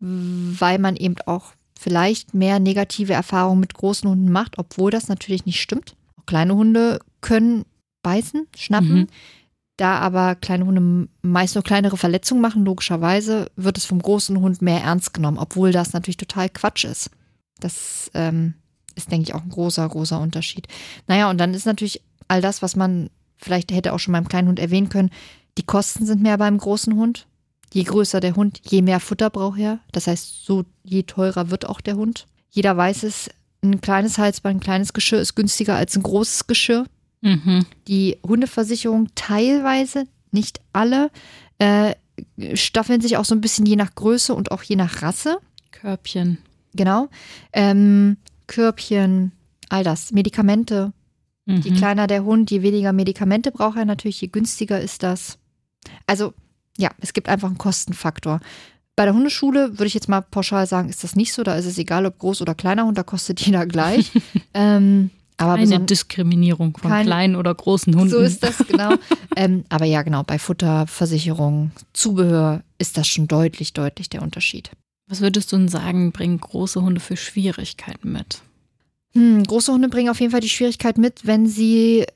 weil 0.00 0.78
man 0.78 0.96
eben 0.96 1.16
auch 1.26 1.52
vielleicht 1.78 2.32
mehr 2.32 2.58
negative 2.58 3.12
Erfahrungen 3.12 3.60
mit 3.60 3.74
großen 3.74 4.08
Hunden 4.08 4.30
macht, 4.30 4.58
obwohl 4.58 4.90
das 4.90 5.08
natürlich 5.08 5.46
nicht 5.46 5.60
stimmt. 5.60 5.94
Auch 6.16 6.26
kleine 6.26 6.54
Hunde 6.54 7.00
können 7.20 7.64
beißen, 8.02 8.46
schnappen. 8.56 8.94
Mhm. 8.94 9.06
Da 9.76 9.98
aber 9.98 10.34
kleine 10.36 10.66
Hunde 10.66 11.08
meist 11.22 11.54
nur 11.54 11.64
kleinere 11.64 11.96
Verletzungen 11.96 12.40
machen, 12.40 12.64
logischerweise 12.64 13.50
wird 13.56 13.78
es 13.78 13.84
vom 13.84 14.00
großen 14.00 14.38
Hund 14.40 14.62
mehr 14.62 14.82
ernst 14.82 15.12
genommen, 15.14 15.38
obwohl 15.38 15.72
das 15.72 15.92
natürlich 15.92 16.18
total 16.18 16.48
Quatsch 16.48 16.84
ist. 16.84 17.10
Das 17.58 18.10
ähm, 18.14 18.54
ist, 18.96 19.10
denke 19.10 19.28
ich, 19.28 19.34
auch 19.34 19.42
ein 19.42 19.50
großer, 19.50 19.88
großer 19.88 20.20
Unterschied. 20.20 20.68
Naja, 21.06 21.30
und 21.30 21.38
dann 21.38 21.54
ist 21.54 21.66
natürlich 21.66 22.02
all 22.28 22.40
das, 22.40 22.62
was 22.62 22.76
man 22.76 23.10
vielleicht 23.36 23.72
hätte 23.72 23.92
auch 23.92 23.98
schon 23.98 24.12
beim 24.12 24.28
kleinen 24.28 24.48
Hund 24.48 24.58
erwähnen 24.58 24.88
können, 24.88 25.10
die 25.58 25.64
Kosten 25.64 26.06
sind 26.06 26.22
mehr 26.22 26.38
beim 26.38 26.58
großen 26.58 26.94
Hund. 26.94 27.26
Je 27.72 27.82
größer 27.84 28.20
der 28.20 28.36
Hund, 28.36 28.60
je 28.64 28.82
mehr 28.82 29.00
Futter 29.00 29.30
braucht 29.30 29.58
er. 29.58 29.80
Das 29.92 30.06
heißt, 30.06 30.44
so 30.44 30.64
je 30.82 31.02
teurer 31.02 31.50
wird 31.50 31.66
auch 31.66 31.80
der 31.80 31.96
Hund. 31.96 32.26
Jeder 32.50 32.76
weiß 32.76 33.02
es, 33.02 33.30
ein 33.62 33.80
kleines 33.80 34.18
Halsband, 34.18 34.56
ein 34.56 34.60
kleines 34.60 34.92
Geschirr 34.92 35.20
ist 35.20 35.34
günstiger 35.34 35.76
als 35.76 35.96
ein 35.96 36.02
großes 36.02 36.46
Geschirr. 36.46 36.84
Mhm. 37.22 37.64
Die 37.88 38.18
Hundeversicherung 38.26 39.08
teilweise, 39.14 40.04
nicht 40.32 40.60
alle, 40.72 41.10
äh, 41.58 41.94
staffeln 42.54 43.00
sich 43.00 43.16
auch 43.16 43.24
so 43.24 43.34
ein 43.34 43.40
bisschen 43.40 43.64
je 43.64 43.76
nach 43.76 43.94
Größe 43.94 44.34
und 44.34 44.50
auch 44.50 44.62
je 44.62 44.76
nach 44.76 45.02
Rasse. 45.02 45.38
Körbchen. 45.70 46.38
Genau. 46.74 47.08
Ähm, 47.52 48.16
Körbchen, 48.46 49.32
all 49.68 49.84
das. 49.84 50.12
Medikamente. 50.12 50.92
Mhm. 51.46 51.60
Je 51.60 51.72
kleiner 51.72 52.06
der 52.06 52.24
Hund, 52.24 52.50
je 52.50 52.62
weniger 52.62 52.92
Medikamente 52.92 53.50
braucht 53.50 53.76
er 53.76 53.84
natürlich, 53.84 54.20
je 54.20 54.28
günstiger 54.28 54.80
ist 54.80 55.02
das. 55.02 55.38
Also, 56.06 56.34
ja, 56.78 56.90
es 57.00 57.12
gibt 57.12 57.28
einfach 57.28 57.48
einen 57.48 57.58
Kostenfaktor. 57.58 58.40
Bei 58.94 59.04
der 59.04 59.14
Hundeschule 59.14 59.72
würde 59.72 59.86
ich 59.86 59.94
jetzt 59.94 60.08
mal 60.08 60.20
pauschal 60.20 60.66
sagen, 60.66 60.88
ist 60.88 61.02
das 61.02 61.16
nicht 61.16 61.32
so. 61.32 61.42
Da 61.42 61.54
ist 61.56 61.64
es 61.66 61.78
egal, 61.78 62.06
ob 62.06 62.18
groß 62.18 62.42
oder 62.42 62.54
kleiner 62.54 62.84
Hund, 62.86 62.96
da 62.98 63.02
kostet 63.02 63.40
jeder 63.46 63.66
gleich. 63.66 64.12
ähm, 64.54 65.10
aber 65.38 65.54
Eine 65.54 65.80
Diskriminierung 65.80 66.76
von 66.76 66.90
Kein- 66.90 67.06
kleinen 67.06 67.36
oder 67.36 67.52
großen 67.54 67.94
Hunden. 67.94 68.10
so 68.10 68.18
ist 68.18 68.42
das, 68.44 68.58
genau. 68.68 68.94
ähm, 69.36 69.64
aber 69.70 69.86
ja, 69.86 70.02
genau, 70.02 70.22
bei 70.22 70.38
Futter, 70.38 70.86
Versicherung, 70.86 71.72
Zubehör 71.94 72.62
ist 72.78 72.96
das 72.96 73.08
schon 73.08 73.26
deutlich, 73.26 73.72
deutlich 73.72 74.08
der 74.10 74.22
Unterschied. 74.22 74.70
Was 75.12 75.20
würdest 75.20 75.52
du 75.52 75.58
denn 75.58 75.68
sagen, 75.68 76.10
bringen 76.10 76.40
große 76.40 76.80
Hunde 76.80 76.98
für 76.98 77.18
Schwierigkeiten 77.18 78.12
mit? 78.12 78.40
Hm, 79.12 79.44
große 79.44 79.70
Hunde 79.70 79.90
bringen 79.90 80.08
auf 80.08 80.18
jeden 80.20 80.30
Fall 80.30 80.40
die 80.40 80.48
Schwierigkeit 80.48 80.96
mit, 80.96 81.26
wenn 81.26 81.46
sie 81.46 82.06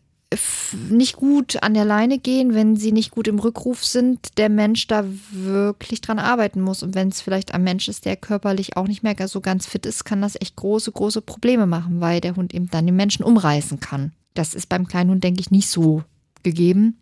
nicht 0.88 1.16
gut 1.16 1.62
an 1.62 1.74
der 1.74 1.84
Leine 1.84 2.18
gehen, 2.18 2.54
wenn 2.54 2.74
sie 2.76 2.92
nicht 2.92 3.10
gut 3.10 3.28
im 3.28 3.38
Rückruf 3.38 3.84
sind, 3.84 4.38
der 4.38 4.48
Mensch 4.48 4.86
da 4.86 5.04
wirklich 5.30 6.00
dran 6.00 6.18
arbeiten 6.18 6.62
muss. 6.62 6.82
Und 6.82 6.94
wenn 6.94 7.08
es 7.08 7.20
vielleicht 7.20 7.52
ein 7.52 7.64
Mensch 7.64 7.86
ist, 7.88 8.06
der 8.06 8.16
körperlich 8.16 8.78
auch 8.78 8.88
nicht 8.88 9.02
mehr 9.02 9.14
so 9.28 9.42
ganz 9.42 9.66
fit 9.66 9.84
ist, 9.84 10.04
kann 10.04 10.22
das 10.22 10.40
echt 10.40 10.56
große, 10.56 10.90
große 10.90 11.20
Probleme 11.20 11.66
machen, 11.66 12.00
weil 12.00 12.22
der 12.22 12.34
Hund 12.34 12.54
eben 12.54 12.70
dann 12.70 12.86
den 12.86 12.96
Menschen 12.96 13.26
umreißen 13.26 13.78
kann. 13.78 14.14
Das 14.32 14.54
ist 14.54 14.70
beim 14.70 14.88
kleinen 14.88 15.10
Hund, 15.10 15.22
denke 15.22 15.42
ich, 15.42 15.50
nicht 15.50 15.68
so 15.68 16.02
gegeben. 16.42 16.98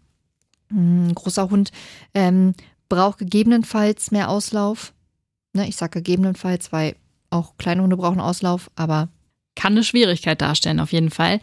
Hm, 0.71 1.11
Ein 1.11 1.15
großer 1.15 1.51
Hund 1.51 1.71
ähm, 2.15 2.55
braucht 2.89 3.19
gegebenenfalls 3.19 4.11
mehr 4.11 4.29
Auslauf. 4.29 4.93
Ne, 5.55 5.69
ich 5.69 5.77
sage 5.77 6.03
gegebenenfalls, 6.03 6.73
weil 6.73 6.97
auch 7.31 7.57
kleine 7.57 7.83
Hunde 7.83 7.97
brauchen 7.97 8.21
Auslauf, 8.21 8.71
aber 8.77 9.09
Kann 9.57 9.73
eine 9.73 9.85
Schwierigkeit 9.85 10.41
darstellen, 10.41 10.81
auf 10.81 10.93
jeden 10.93 11.11
Fall. 11.11 11.41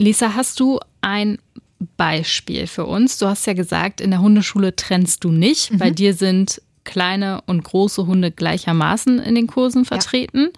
Lisa, 0.00 0.34
hast 0.34 0.60
du 0.60 0.80
ein 1.02 1.38
Beispiel 1.96 2.66
für 2.66 2.86
uns? 2.86 3.18
Du 3.18 3.26
hast 3.26 3.46
ja 3.46 3.52
gesagt, 3.52 4.00
in 4.00 4.10
der 4.10 4.20
Hundeschule 4.20 4.74
trennst 4.74 5.24
du 5.24 5.30
nicht. 5.30 5.72
Mhm. 5.72 5.78
Bei 5.78 5.90
dir 5.90 6.14
sind 6.14 6.62
kleine 6.84 7.42
und 7.46 7.62
große 7.64 8.06
Hunde 8.06 8.30
gleichermaßen 8.30 9.18
in 9.18 9.34
den 9.34 9.46
Kursen 9.46 9.84
vertreten. 9.84 10.50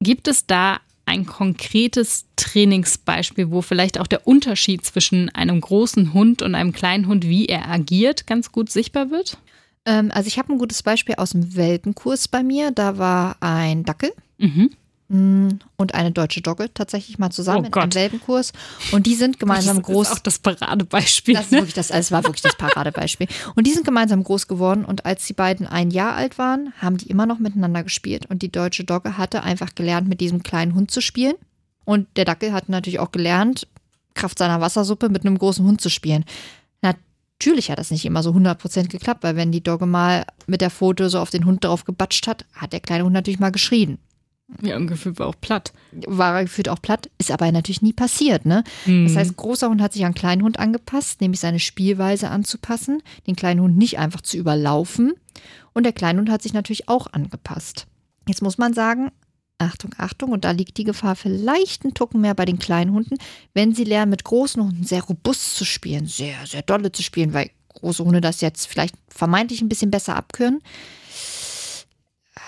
Gibt 0.00 0.28
es 0.28 0.46
da 0.46 0.80
ein 1.06 1.24
konkretes 1.24 2.26
Trainingsbeispiel, 2.34 3.50
wo 3.50 3.62
vielleicht 3.62 4.00
auch 4.00 4.08
der 4.08 4.26
Unterschied 4.26 4.84
zwischen 4.84 5.28
einem 5.30 5.60
großen 5.60 6.12
Hund 6.12 6.42
und 6.42 6.54
einem 6.56 6.72
kleinen 6.72 7.06
Hund, 7.06 7.26
wie 7.26 7.46
er 7.46 7.70
agiert, 7.70 8.26
ganz 8.26 8.50
gut 8.50 8.70
sichtbar 8.70 9.10
wird? 9.10 9.38
Ähm, 9.86 10.10
also 10.12 10.26
ich 10.26 10.38
habe 10.38 10.52
ein 10.52 10.58
gutes 10.58 10.82
Beispiel 10.82 11.14
aus 11.16 11.30
dem 11.30 11.56
Welpenkurs 11.56 12.28
bei 12.28 12.42
mir. 12.42 12.70
Da 12.72 12.98
war 12.98 13.36
ein 13.40 13.84
Dackel, 13.84 14.12
Mhm. 14.38 14.70
mm, 15.08 15.48
und 15.76 15.94
eine 15.94 16.10
deutsche 16.12 16.42
Dogge 16.42 16.68
tatsächlich 16.74 17.18
mal 17.18 17.30
zusammen 17.30 17.70
Oh 17.72 17.78
einem 17.78 17.94
Welpenkurs. 17.94 18.52
Und 18.92 19.06
die 19.06 19.14
sind 19.14 19.38
gemeinsam 19.38 19.76
das 19.78 19.86
groß. 19.86 20.08
ist 20.08 20.12
auch 20.14 20.18
das 20.18 20.38
Paradebeispiel. 20.40 21.34
Das, 21.34 21.50
ne? 21.50 21.66
das, 21.74 21.88
das 21.88 22.10
war 22.12 22.24
wirklich 22.24 22.42
das 22.42 22.56
Paradebeispiel. 22.56 23.28
Und 23.54 23.66
die 23.66 23.72
sind 23.72 23.84
gemeinsam 23.86 24.22
groß 24.24 24.48
geworden 24.48 24.84
und 24.84 25.06
als 25.06 25.26
die 25.26 25.32
beiden 25.32 25.66
ein 25.66 25.90
Jahr 25.90 26.14
alt 26.14 26.36
waren, 26.38 26.72
haben 26.78 26.96
die 26.96 27.06
immer 27.08 27.24
noch 27.26 27.38
miteinander 27.38 27.82
gespielt. 27.84 28.26
Und 28.26 28.42
die 28.42 28.50
deutsche 28.52 28.84
Dogge 28.84 29.16
hatte 29.16 29.42
einfach 29.44 29.74
gelernt, 29.74 30.08
mit 30.08 30.20
diesem 30.20 30.42
kleinen 30.42 30.74
Hund 30.74 30.90
zu 30.90 31.00
spielen. 31.00 31.34
Und 31.84 32.08
der 32.16 32.24
Dackel 32.24 32.52
hat 32.52 32.68
natürlich 32.68 32.98
auch 32.98 33.12
gelernt, 33.12 33.68
Kraft 34.14 34.38
seiner 34.38 34.60
Wassersuppe 34.60 35.08
mit 35.08 35.24
einem 35.24 35.38
großen 35.38 35.64
Hund 35.64 35.80
zu 35.80 35.88
spielen. 35.88 36.24
Natürlich 37.38 37.70
hat 37.70 37.78
das 37.78 37.90
nicht 37.90 38.04
immer 38.04 38.22
so 38.22 38.30
100% 38.30 38.88
geklappt, 38.88 39.22
weil 39.22 39.36
wenn 39.36 39.52
die 39.52 39.62
Dogge 39.62 39.86
mal 39.86 40.24
mit 40.46 40.62
der 40.62 40.70
Pfote 40.70 41.10
so 41.10 41.18
auf 41.18 41.30
den 41.30 41.44
Hund 41.44 41.64
drauf 41.64 41.84
gebatscht 41.84 42.26
hat, 42.26 42.46
hat 42.54 42.72
der 42.72 42.80
kleine 42.80 43.04
Hund 43.04 43.12
natürlich 43.12 43.40
mal 43.40 43.52
geschrien. 43.52 43.98
Ja, 44.62 44.76
im 44.76 44.86
Gefühl 44.86 45.18
war 45.18 45.26
auch 45.26 45.40
platt. 45.40 45.72
War 46.06 46.36
er 46.36 46.44
gefühlt 46.44 46.68
auch 46.68 46.80
platt, 46.80 47.10
ist 47.18 47.32
aber 47.32 47.50
natürlich 47.50 47.82
nie 47.82 47.92
passiert, 47.92 48.46
ne? 48.46 48.62
Mhm. 48.86 49.06
Das 49.06 49.16
heißt, 49.16 49.36
großer 49.36 49.68
Hund 49.68 49.82
hat 49.82 49.92
sich 49.92 50.06
an 50.06 50.14
kleinen 50.14 50.42
Hund 50.42 50.58
angepasst, 50.58 51.20
nämlich 51.20 51.40
seine 51.40 51.58
Spielweise 51.58 52.30
anzupassen, 52.30 53.02
den 53.26 53.34
kleinen 53.34 53.60
Hund 53.60 53.76
nicht 53.76 53.98
einfach 53.98 54.20
zu 54.20 54.36
überlaufen. 54.36 55.14
Und 55.72 55.84
der 55.84 55.92
kleine 55.92 56.20
Hund 56.20 56.30
hat 56.30 56.42
sich 56.42 56.52
natürlich 56.52 56.88
auch 56.88 57.08
angepasst. 57.12 57.86
Jetzt 58.28 58.42
muss 58.42 58.56
man 58.56 58.72
sagen, 58.72 59.10
Achtung, 59.58 59.92
Achtung, 59.96 60.32
und 60.32 60.44
da 60.44 60.50
liegt 60.50 60.76
die 60.76 60.84
Gefahr 60.84 61.16
vielleicht 61.16 61.84
einen 61.84 61.94
Tucken 61.94 62.20
mehr 62.20 62.34
bei 62.34 62.44
den 62.44 62.58
kleinen 62.58 62.92
Hunden, 62.92 63.16
wenn 63.54 63.74
sie 63.74 63.84
lernen, 63.84 64.10
mit 64.10 64.24
großen 64.24 64.62
Hunden 64.62 64.84
sehr 64.84 65.02
robust 65.02 65.56
zu 65.56 65.64
spielen, 65.64 66.06
sehr, 66.06 66.46
sehr 66.46 66.62
dolle 66.62 66.92
zu 66.92 67.02
spielen, 67.02 67.32
weil 67.32 67.50
große 67.68 68.04
Hunde 68.04 68.20
das 68.20 68.40
jetzt 68.40 68.66
vielleicht 68.66 68.94
vermeintlich 69.08 69.62
ein 69.62 69.68
bisschen 69.68 69.90
besser 69.90 70.16
abkönnen. 70.16 70.62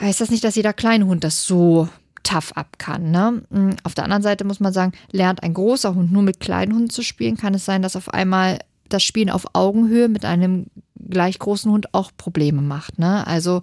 Heißt 0.00 0.20
das 0.20 0.30
nicht, 0.30 0.44
dass 0.44 0.56
jeder 0.56 0.72
kleine 0.72 1.06
Hund 1.06 1.24
das 1.24 1.44
so 1.44 1.88
tough 2.22 2.52
ab 2.52 2.78
kann. 2.78 3.10
Ne? 3.10 3.42
Mm, 3.50 3.70
Auf 3.84 3.94
der 3.94 4.04
anderen 4.04 4.22
Seite 4.22 4.44
muss 4.44 4.60
man 4.60 4.72
sagen, 4.72 4.92
lernt 5.10 5.42
ein 5.42 5.54
großer 5.54 5.94
Hund 5.94 6.12
nur 6.12 6.22
mit 6.22 6.40
kleinen 6.40 6.74
Hunden 6.74 6.90
zu 6.90 7.02
spielen, 7.02 7.36
kann 7.36 7.54
es 7.54 7.64
sein, 7.64 7.82
dass 7.82 7.96
auf 7.96 8.12
einmal 8.12 8.58
das 8.88 9.02
Spielen 9.02 9.30
auf 9.30 9.46
Augenhöhe 9.54 10.08
mit 10.08 10.24
einem 10.24 10.66
gleich 11.08 11.38
großen 11.38 11.70
Hund 11.70 11.94
auch 11.94 12.10
Probleme 12.16 12.60
macht. 12.60 12.98
Ne? 12.98 13.26
Also 13.26 13.62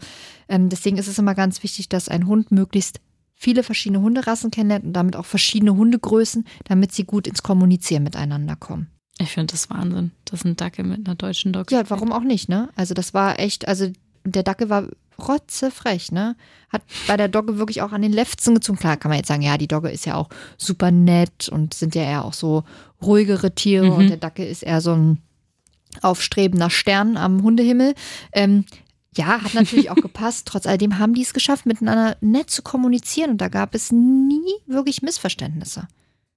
ähm, 0.50 0.70
deswegen 0.70 0.98
ist 0.98 1.08
es 1.08 1.20
immer 1.20 1.36
ganz 1.36 1.64
wichtig, 1.64 1.90
dass 1.90 2.10
ein 2.10 2.28
Hund 2.28 2.52
möglichst 2.52 3.00
viele 3.36 3.64
verschiedene 3.64 4.02
Hunderassen 4.02 4.50
kennenlernt 4.52 4.86
und 4.86 4.94
damit 4.94 5.16
auch 5.16 5.26
verschiedene 5.26 5.76
Hundegrößen, 5.76 6.46
damit 6.66 6.92
sie 6.94 7.04
gut 7.04 7.28
ins 7.28 7.44
Kommunizieren 7.44 8.04
miteinander 8.04 8.56
kommen. 8.56 8.88
Ich 9.20 9.32
finde 9.32 9.52
das 9.54 9.70
Wahnsinn, 9.70 10.12
dass 10.26 10.44
ein 10.44 10.56
Dackel 10.56 10.84
mit 10.86 11.06
einer 11.06 11.16
deutschen 11.16 11.54
Dog 11.54 11.72
Ja, 11.72 11.90
warum 11.90 12.12
auch 12.12 12.24
nicht, 12.24 12.50
ne? 12.50 12.70
Also 12.76 12.94
das 12.94 13.14
war 13.14 13.40
echt, 13.40 13.68
also 13.68 13.92
der 14.26 14.44
Dackel 14.44 14.70
war 14.70 14.88
rotzefrech, 15.18 16.12
ne? 16.12 16.36
Hat 16.70 16.82
bei 17.08 17.16
der 17.16 17.28
Dogge 17.30 17.58
wirklich 17.58 17.82
auch 17.82 17.92
an 17.94 18.02
den 18.02 18.12
Lefzen 18.12 18.56
gezogen. 18.56 18.78
Klar 18.80 18.98
kann 18.98 19.10
man 19.10 19.18
jetzt 19.18 19.28
sagen, 19.28 19.42
ja, 19.42 19.58
die 19.58 19.68
Dogge 19.68 19.90
ist 19.90 20.06
ja 20.06 20.16
auch 20.16 20.30
super 20.58 20.92
nett 20.92 21.48
und 21.50 21.74
sind 21.74 21.96
ja 21.96 22.04
eher 22.04 22.26
auch 22.26 22.34
so 22.34 22.64
ruhigere 23.02 23.54
Tiere 23.56 23.86
Mhm. 23.86 23.94
und 23.94 24.08
der 24.10 24.18
Dackel 24.18 24.46
ist 24.48 24.64
eher 24.64 24.82
so 24.82 24.92
ein 24.94 25.22
aufstrebender 26.02 26.70
Stern 26.70 27.16
am 27.16 27.42
Hundehimmel. 27.44 27.94
Ähm, 28.34 28.66
ja, 29.18 29.42
hat 29.42 29.54
natürlich 29.54 29.90
auch 29.90 29.96
gepasst. 30.02 30.48
Trotz 30.48 30.66
alledem 30.66 31.00
haben 31.00 31.14
die 31.14 31.22
es 31.22 31.34
geschafft, 31.34 31.66
miteinander 31.66 32.18
nett 32.22 32.50
zu 32.50 32.62
kommunizieren 32.62 33.32
und 33.32 33.42
da 33.42 33.48
gab 33.48 33.76
es 33.76 33.92
nie 33.92 34.54
wirklich 34.66 35.02
Missverständnisse. 35.02 35.88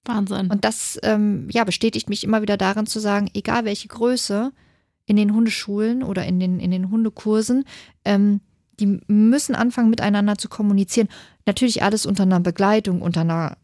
Wahnsinn. 0.05 0.49
Und 0.49 0.65
das 0.65 0.99
ähm, 1.03 1.47
ja, 1.51 1.63
bestätigt 1.63 2.09
mich 2.09 2.23
immer 2.23 2.41
wieder 2.41 2.57
darin 2.57 2.85
zu 2.85 2.99
sagen, 2.99 3.29
egal 3.33 3.65
welche 3.65 3.87
Größe 3.87 4.51
in 5.05 5.15
den 5.15 5.33
Hundeschulen 5.33 6.03
oder 6.03 6.25
in 6.25 6.39
den, 6.39 6.59
in 6.59 6.71
den 6.71 6.89
Hundekursen, 6.89 7.65
ähm, 8.05 8.41
die 8.79 8.99
müssen 9.07 9.55
anfangen, 9.55 9.89
miteinander 9.89 10.37
zu 10.37 10.47
kommunizieren. 10.49 11.09
Natürlich 11.45 11.83
alles 11.83 12.05
unter 12.05 12.23
einer 12.23 12.39
Begleitung, 12.39 13.01
unter 13.01 13.21
einer 13.21 13.57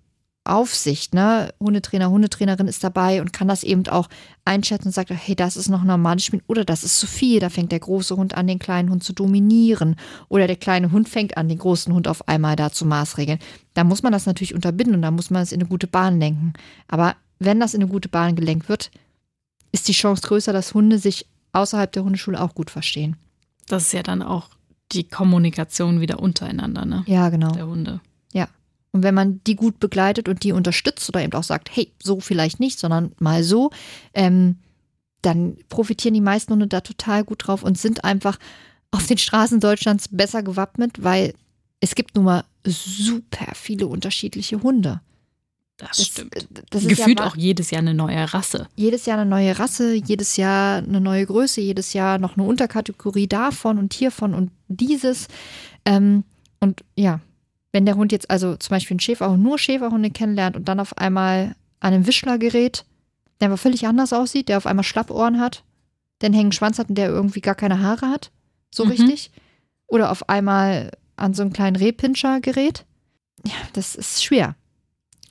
Aufsicht. 0.46 1.14
Ne? 1.14 1.54
Hundetrainer, 1.60 2.10
Hundetrainerin 2.10 2.68
ist 2.68 2.84
dabei 2.84 3.22
und 3.22 3.34
kann 3.34 3.48
das 3.48 3.64
eben 3.64 3.88
auch 3.88 4.08
einschätzen 4.46 4.88
und 4.88 4.94
sagt, 4.94 5.10
hey, 5.12 5.36
das 5.36 5.58
ist 5.58 5.70
noch 5.70 5.82
ein 5.82 5.88
normales 5.88 6.24
Spiel 6.24 6.42
oder 6.48 6.64
das 6.64 6.84
ist 6.84 7.00
zu 7.00 7.08
viel. 7.08 7.40
Da 7.40 7.50
fängt 7.50 7.72
der 7.72 7.80
große 7.80 8.16
Hund 8.16 8.36
an, 8.36 8.48
den 8.48 8.60
kleinen 8.60 8.90
Hund 8.90 9.04
zu 9.04 9.14
dominieren. 9.14 9.96
Oder 10.30 10.48
der 10.48 10.56
kleine 10.56 10.92
Hund 10.92 11.10
fängt 11.10 11.38
an, 11.38 11.50
den 11.50 11.58
großen 11.58 11.94
Hund 11.94 12.08
auf 12.08 12.28
einmal 12.28 12.56
da 12.56 12.72
zu 12.72 12.86
maßregeln. 12.86 13.40
Da 13.74 13.84
muss 13.84 14.04
man 14.04 14.12
das 14.12 14.26
natürlich 14.26 14.54
unterbinden 14.54 14.96
und 14.96 15.02
da 15.02 15.12
muss 15.12 15.30
man 15.30 15.42
es 15.42 15.52
in 15.52 15.60
eine 15.60 15.70
gute 15.70 15.88
Bahn 15.88 16.20
lenken. 16.20 16.54
Aber 16.88 17.16
wenn 17.40 17.60
das 17.60 17.74
in 17.74 17.82
eine 17.82 17.92
gute 17.92 18.10
Bahn 18.10 18.36
gelenkt 18.36 18.70
wird, 18.70 18.92
ist 19.72 19.88
die 19.88 19.94
Chance 19.94 20.22
größer, 20.28 20.54
dass 20.54 20.74
Hunde 20.74 21.00
sich 21.00 21.26
außerhalb 21.52 21.92
der 21.92 22.04
Hundeschule 22.04 22.40
auch 22.40 22.54
gut 22.54 22.70
verstehen. 22.70 23.18
Das 23.68 23.84
ist 23.84 23.94
ja 23.94 24.04
dann 24.04 24.22
auch 24.22 24.50
die 24.92 25.06
Kommunikation 25.06 26.00
wieder 26.02 26.20
untereinander, 26.20 26.86
ne? 26.86 27.04
Ja, 27.08 27.30
genau. 27.30 27.52
Der 27.52 27.68
Hunde. 27.68 28.00
Und 28.96 29.04
wenn 29.04 29.14
man 29.14 29.42
die 29.46 29.58
gut 29.58 29.82
begleitet 29.82 30.30
und 30.30 30.44
die 30.44 30.54
unterstützt 30.54 31.10
oder 31.10 31.22
eben 31.22 31.34
auch 31.34 31.44
sagt, 31.44 31.70
hey, 31.76 31.92
so 32.02 32.22
vielleicht 32.22 32.62
nicht, 32.62 32.80
sondern 32.80 33.12
mal 33.20 33.44
so, 33.44 33.72
ähm, 34.14 34.56
dann 35.22 35.58
profitieren 35.68 36.14
die 36.14 36.22
meisten 36.22 36.54
Hunde 36.54 36.68
da 36.68 36.80
total 36.80 37.26
gut 37.26 37.46
drauf 37.46 37.62
und 37.62 37.78
sind 37.78 38.06
einfach 38.06 38.40
auf 38.92 39.06
den 39.06 39.18
Straßen 39.18 39.60
Deutschlands 39.60 40.08
besser 40.10 40.44
gewappnet, 40.44 41.04
weil 41.04 41.34
es 41.82 41.96
gibt 41.96 42.16
nun 42.16 42.24
mal 42.24 42.46
super 42.64 43.52
viele 43.54 43.88
unterschiedliche 43.88 44.64
Hunde. 44.64 45.02
Das, 45.76 46.06
stimmt. 46.06 46.48
Das 46.70 46.84
ist 46.84 46.88
Gefühlt 46.88 47.20
ja 47.20 47.26
auch 47.26 47.36
jedes 47.36 47.72
Jahr 47.72 47.82
eine 47.82 47.94
neue 47.94 48.34
Rasse. 48.34 48.70
jedes 48.78 49.06
Jahr 49.08 49.20
eine 49.20 49.30
neue 49.30 49.60
Rasse, 49.60 49.94
jedes 49.94 50.38
Jahr 50.38 50.78
eine 50.78 51.02
neue 51.02 51.26
Größe, 51.26 51.60
jedes 51.60 51.92
Jahr 51.92 52.18
noch 52.18 52.38
eine 52.38 52.48
Unterkategorie 52.48 53.28
davon 53.28 53.78
und 53.78 53.94
hiervon 53.94 54.34
und 54.34 54.52
dieses. 54.70 55.28
Ähm, 55.84 56.24
und 56.62 56.86
ja, 56.96 57.20
wenn 57.76 57.86
der 57.86 57.98
Hund 57.98 58.14
jetzt 58.14 58.32
also 58.32 58.56
zum 58.56 58.70
Beispiel 58.74 58.94
einen 58.96 59.02
Schäferhund, 59.02 59.44
nur 59.44 59.60
Schäferhunde 59.60 60.10
kennenlernt 60.10 60.56
und 60.56 60.70
dann 60.70 60.80
auf 60.80 60.98
einmal 60.98 61.58
an 61.82 61.94
einem 61.94 62.08
Wischler 62.08 62.38
gerät, 62.38 62.86
der 63.42 63.50
aber 63.50 63.58
völlig 63.58 63.86
anders 63.86 64.14
aussieht, 64.14 64.48
der 64.48 64.56
auf 64.56 64.66
einmal 64.66 64.86
Schlappohren 64.86 65.42
hat, 65.42 65.66
der 66.22 66.28
einen 66.28 66.36
hängen 66.36 66.52
Schwanz 66.54 66.80
hat 66.80 66.88
und 66.88 66.96
der 66.98 67.10
irgendwie 67.10 67.42
gar 67.42 67.54
keine 67.54 67.82
Haare 67.82 68.08
hat, 68.10 68.32
so 68.74 68.86
Mhm. 68.86 68.92
richtig. 68.92 69.30
Oder 69.88 70.10
auf 70.10 70.30
einmal 70.30 70.90
an 71.18 71.34
so 71.34 71.42
einen 71.42 71.52
kleinen 71.52 71.76
Rehpinscher 71.76 72.40
gerät. 72.40 72.86
Ja, 73.46 73.52
das 73.74 73.96
ist 73.96 74.24
schwer. 74.24 74.56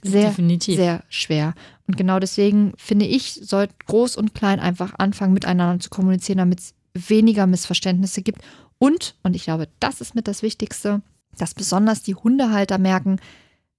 Sehr, 0.02 0.28
Definitiv. 0.28 0.76
sehr 0.76 1.02
schwer. 1.08 1.54
Und 1.86 1.96
genau 1.96 2.18
deswegen 2.18 2.74
finde 2.76 3.06
ich, 3.06 3.32
sollte 3.32 3.72
groß 3.86 4.16
und 4.18 4.34
klein 4.34 4.60
einfach 4.60 4.92
anfangen, 4.98 5.32
miteinander 5.32 5.80
zu 5.80 5.88
kommunizieren, 5.88 6.36
damit 6.36 6.60
es 6.60 6.74
weniger 7.08 7.46
Missverständnisse 7.46 8.20
gibt. 8.20 8.42
Und, 8.78 9.14
und 9.22 9.34
ich 9.34 9.44
glaube, 9.44 9.68
das 9.80 10.02
ist 10.02 10.14
mit 10.14 10.28
das 10.28 10.42
Wichtigste, 10.42 11.00
dass 11.40 11.54
besonders 11.54 12.02
die 12.02 12.14
Hundehalter 12.14 12.78
merken, 12.78 13.18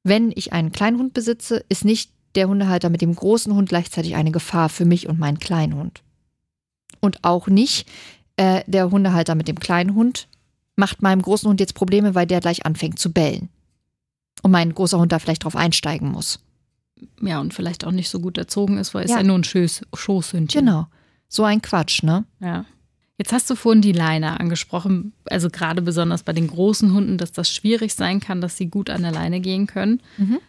wenn 0.03 0.31
ich 0.35 0.53
einen 0.53 0.71
kleinen 0.71 0.99
Hund 0.99 1.13
besitze, 1.13 1.63
ist 1.69 1.85
nicht 1.85 2.11
der 2.35 2.47
Hundehalter 2.47 2.89
mit 2.89 3.01
dem 3.01 3.15
großen 3.15 3.53
Hund 3.53 3.69
gleichzeitig 3.69 4.15
eine 4.15 4.31
Gefahr 4.31 4.69
für 4.69 4.85
mich 4.85 5.07
und 5.07 5.19
meinen 5.19 5.39
kleinen 5.39 5.75
Hund. 5.75 6.03
Und 6.99 7.23
auch 7.23 7.47
nicht 7.47 7.87
äh, 8.37 8.63
der 8.67 8.91
Hundehalter 8.91 9.35
mit 9.35 9.47
dem 9.47 9.59
kleinen 9.59 9.95
Hund 9.95 10.27
macht 10.75 11.01
meinem 11.01 11.21
großen 11.21 11.49
Hund 11.49 11.59
jetzt 11.59 11.73
Probleme, 11.75 12.15
weil 12.15 12.27
der 12.27 12.41
gleich 12.41 12.65
anfängt 12.65 12.99
zu 12.99 13.11
bellen. 13.11 13.49
Und 14.41 14.51
mein 14.51 14.73
großer 14.73 14.99
Hund 14.99 15.11
da 15.11 15.19
vielleicht 15.19 15.45
drauf 15.45 15.55
einsteigen 15.55 16.11
muss. 16.11 16.39
Ja, 17.21 17.39
und 17.39 17.53
vielleicht 17.53 17.85
auch 17.85 17.91
nicht 17.91 18.09
so 18.09 18.19
gut 18.19 18.37
erzogen 18.37 18.77
ist, 18.77 18.93
weil 18.93 19.05
es 19.05 19.11
Ja. 19.11 19.17
ja 19.17 19.23
nur 19.23 19.37
ein 19.37 19.43
Schoß, 19.43 19.81
Schoßhündchen. 19.93 20.65
Genau. 20.65 20.87
So 21.29 21.43
ein 21.43 21.61
Quatsch, 21.61 22.03
ne? 22.03 22.25
Ja. 22.39 22.65
Jetzt 23.17 23.31
hast 23.31 23.49
du 23.49 23.55
vorhin 23.55 23.81
die 23.81 23.93
Leine 23.93 24.39
angesprochen, 24.39 25.13
also 25.25 25.49
gerade 25.49 25.81
besonders 25.81 26.23
bei 26.23 26.33
den 26.33 26.47
großen 26.47 26.93
Hunden, 26.93 27.17
dass 27.17 27.31
das 27.31 27.49
schwierig 27.49 27.93
sein 27.93 28.19
kann, 28.19 28.41
dass 28.41 28.57
sie 28.57 28.67
gut 28.67 28.89
an 28.89 29.03
der 29.03 29.11
Leine 29.11 29.39
gehen 29.39 29.67
können. 29.67 30.01
Mhm. 30.17 30.39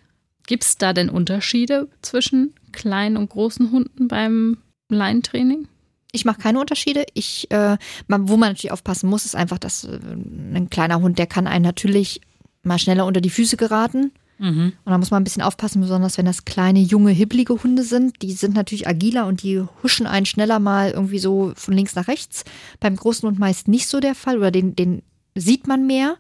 Gibt 0.47 0.65
es 0.65 0.77
da 0.77 0.93
denn 0.93 1.09
Unterschiede 1.09 1.89
zwischen 2.03 2.55
kleinen 2.73 3.17
und 3.17 3.31
großen 3.31 3.71
Hunden 3.71 4.09
beim 4.09 4.59
Leinentraining? 4.89 5.69
Ich 6.13 6.25
mache 6.25 6.41
keine 6.41 6.61
Unterschiede. 6.61 7.05
Ich, 7.15 7.51
äh, 7.51 7.77
man, 8.09 8.29
wo 8.29 8.37
man 8.37 8.51
natürlich 8.51 8.73
aufpassen 8.73 9.09
muss, 9.09 9.27
ist 9.27 9.37
einfach, 9.37 9.59
dass 9.59 9.85
äh, 9.85 9.99
ein 9.99 10.71
kleiner 10.71 11.01
Hund, 11.01 11.19
der 11.19 11.27
kann 11.27 11.47
einen 11.47 11.65
natürlich 11.65 12.21
mal 12.63 12.79
schneller 12.79 13.07
unter 13.07 13.21
die 13.21 13.31
Füße 13.31 13.57
geraten. 13.57 14.13
Mhm. 14.39 14.73
Und 14.85 14.91
da 14.93 14.99
muss 14.99 15.11
man 15.11 15.21
ein 15.21 15.25
bisschen 15.25 15.43
aufpassen, 15.43 15.81
besonders 15.81 16.19
wenn 16.19 16.27
das 16.27 16.45
kleine, 16.45 16.81
junge, 16.81 17.11
hibbelige 17.11 17.63
Hunde 17.63 17.83
sind. 17.83 18.23
Die 18.23 18.33
sind 18.33 18.55
natürlich 18.55 18.87
agiler 18.87 19.27
und 19.27 19.43
die 19.43 19.63
huschen 19.83 20.07
einen 20.07 20.27
schneller 20.27 20.59
mal 20.59 20.91
irgendwie 20.91 21.19
so 21.19 21.53
von 21.57 21.75
links 21.75 21.95
nach 21.95 22.09
rechts. 22.09 22.45
Beim 22.81 22.97
großen 22.97 23.27
Hund 23.29 23.39
meist 23.39 23.69
nicht 23.69 23.89
so 23.89 24.01
der 24.01 24.15
Fall 24.15 24.39
oder 24.39 24.51
den, 24.51 24.77
den 24.77 25.03
sieht 25.35 25.67
man 25.67 25.87
mehr. 25.87 26.17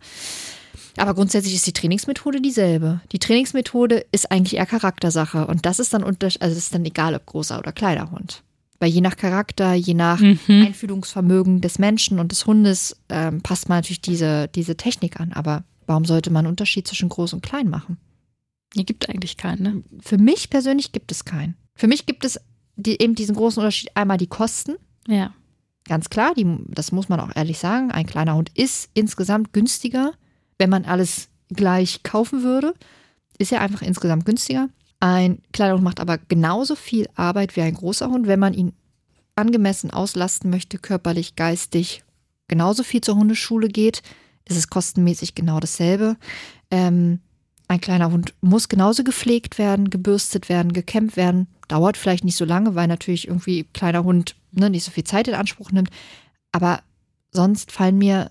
Aber 0.98 1.14
grundsätzlich 1.14 1.54
ist 1.54 1.66
die 1.66 1.74
Trainingsmethode 1.74 2.40
dieselbe. 2.40 3.00
Die 3.12 3.18
Trainingsmethode 3.18 4.06
ist 4.12 4.30
eigentlich 4.30 4.56
eher 4.56 4.64
Charaktersache. 4.66 5.46
Und 5.46 5.66
das 5.66 5.78
ist 5.78 5.92
dann 5.92 6.02
unter, 6.02 6.28
also 6.40 6.56
ist 6.56 6.74
dann 6.74 6.84
egal, 6.86 7.14
ob 7.14 7.26
großer 7.26 7.58
oder 7.58 7.72
kleiner 7.72 8.10
Hund. 8.10 8.42
Weil 8.80 8.90
je 8.90 9.00
nach 9.02 9.16
Charakter, 9.16 9.74
je 9.74 9.94
nach 9.94 10.20
Mhm. 10.20 10.38
Einfühlungsvermögen 10.48 11.60
des 11.60 11.78
Menschen 11.78 12.18
und 12.18 12.32
des 12.32 12.46
Hundes 12.46 12.96
ähm, 13.08 13.42
passt 13.42 13.68
man 13.68 13.78
natürlich 13.78 14.00
diese, 14.00 14.48
diese 14.48 14.76
Technik 14.76 15.20
an. 15.20 15.32
Aber 15.32 15.64
warum 15.86 16.04
sollte 16.04 16.30
man 16.30 16.46
einen 16.46 16.52
Unterschied 16.52 16.86
zwischen 16.88 17.08
groß 17.08 17.34
und 17.34 17.42
klein 17.42 17.68
machen? 17.68 17.98
Hier 18.74 18.84
gibt 18.84 19.08
eigentlich 19.08 19.36
keinen, 19.36 19.62
ne? 19.62 19.82
Für 20.00 20.18
mich 20.18 20.50
persönlich 20.50 20.92
gibt 20.92 21.12
es 21.12 21.24
keinen. 21.24 21.56
Für 21.74 21.86
mich 21.86 22.06
gibt 22.06 22.24
es 22.24 22.40
die, 22.76 23.00
eben 23.00 23.14
diesen 23.14 23.34
großen 23.34 23.60
Unterschied. 23.60 23.90
Einmal 23.94 24.18
die 24.18 24.26
Kosten. 24.26 24.76
Ja. 25.06 25.32
Ganz 25.88 26.10
klar, 26.10 26.34
die, 26.34 26.46
das 26.68 26.92
muss 26.92 27.08
man 27.08 27.20
auch 27.20 27.34
ehrlich 27.34 27.58
sagen. 27.58 27.90
Ein 27.90 28.06
kleiner 28.06 28.34
Hund 28.34 28.50
ist 28.54 28.90
insgesamt 28.94 29.52
günstiger, 29.52 30.12
wenn 30.58 30.70
man 30.70 30.84
alles 30.84 31.28
gleich 31.48 32.02
kaufen 32.02 32.42
würde. 32.42 32.74
ist 33.38 33.52
ja 33.52 33.60
einfach 33.60 33.82
insgesamt 33.82 34.26
günstiger. 34.26 34.68
Ein 34.98 35.42
kleiner 35.52 35.74
Hund 35.74 35.84
macht 35.84 36.00
aber 36.00 36.18
genauso 36.18 36.74
viel 36.74 37.08
Arbeit 37.14 37.54
wie 37.54 37.60
ein 37.60 37.74
großer 37.74 38.08
Hund, 38.08 38.26
wenn 38.26 38.40
man 38.40 38.54
ihn 38.54 38.72
angemessen 39.36 39.90
auslasten 39.90 40.50
möchte, 40.50 40.78
körperlich, 40.78 41.36
geistig, 41.36 42.02
genauso 42.48 42.82
viel 42.82 43.02
zur 43.02 43.16
Hundeschule 43.16 43.68
geht, 43.68 44.02
ist 44.46 44.56
es 44.56 44.70
kostenmäßig 44.70 45.34
genau 45.34 45.60
dasselbe. 45.60 46.16
Ähm, 46.70 47.20
ein 47.68 47.80
kleiner 47.80 48.12
Hund 48.12 48.34
muss 48.40 48.68
genauso 48.68 49.02
gepflegt 49.02 49.58
werden, 49.58 49.90
gebürstet 49.90 50.48
werden, 50.48 50.72
gekämmt 50.72 51.16
werden. 51.16 51.48
Dauert 51.68 51.96
vielleicht 51.96 52.24
nicht 52.24 52.36
so 52.36 52.44
lange, 52.44 52.74
weil 52.74 52.86
natürlich 52.86 53.26
irgendwie 53.26 53.64
kleiner 53.72 54.04
Hund 54.04 54.36
ne, 54.52 54.70
nicht 54.70 54.84
so 54.84 54.90
viel 54.90 55.04
Zeit 55.04 55.28
in 55.28 55.34
Anspruch 55.34 55.72
nimmt. 55.72 55.90
Aber 56.52 56.80
sonst 57.32 57.72
fallen 57.72 57.98
mir 57.98 58.30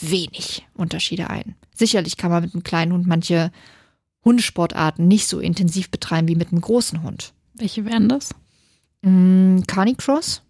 wenig 0.00 0.66
Unterschiede 0.74 1.30
ein. 1.30 1.54
Sicherlich 1.74 2.16
kann 2.16 2.30
man 2.30 2.42
mit 2.42 2.54
einem 2.54 2.64
kleinen 2.64 2.92
Hund 2.92 3.06
manche 3.06 3.52
Hundesportarten 4.24 5.06
nicht 5.06 5.28
so 5.28 5.38
intensiv 5.38 5.90
betreiben 5.90 6.28
wie 6.28 6.34
mit 6.34 6.50
einem 6.50 6.60
großen 6.60 7.02
Hund. 7.02 7.32
Welche 7.54 7.84
wären 7.84 8.08
das? 8.08 8.34
Mm, 9.02 9.60
Carnicross, 9.66 10.42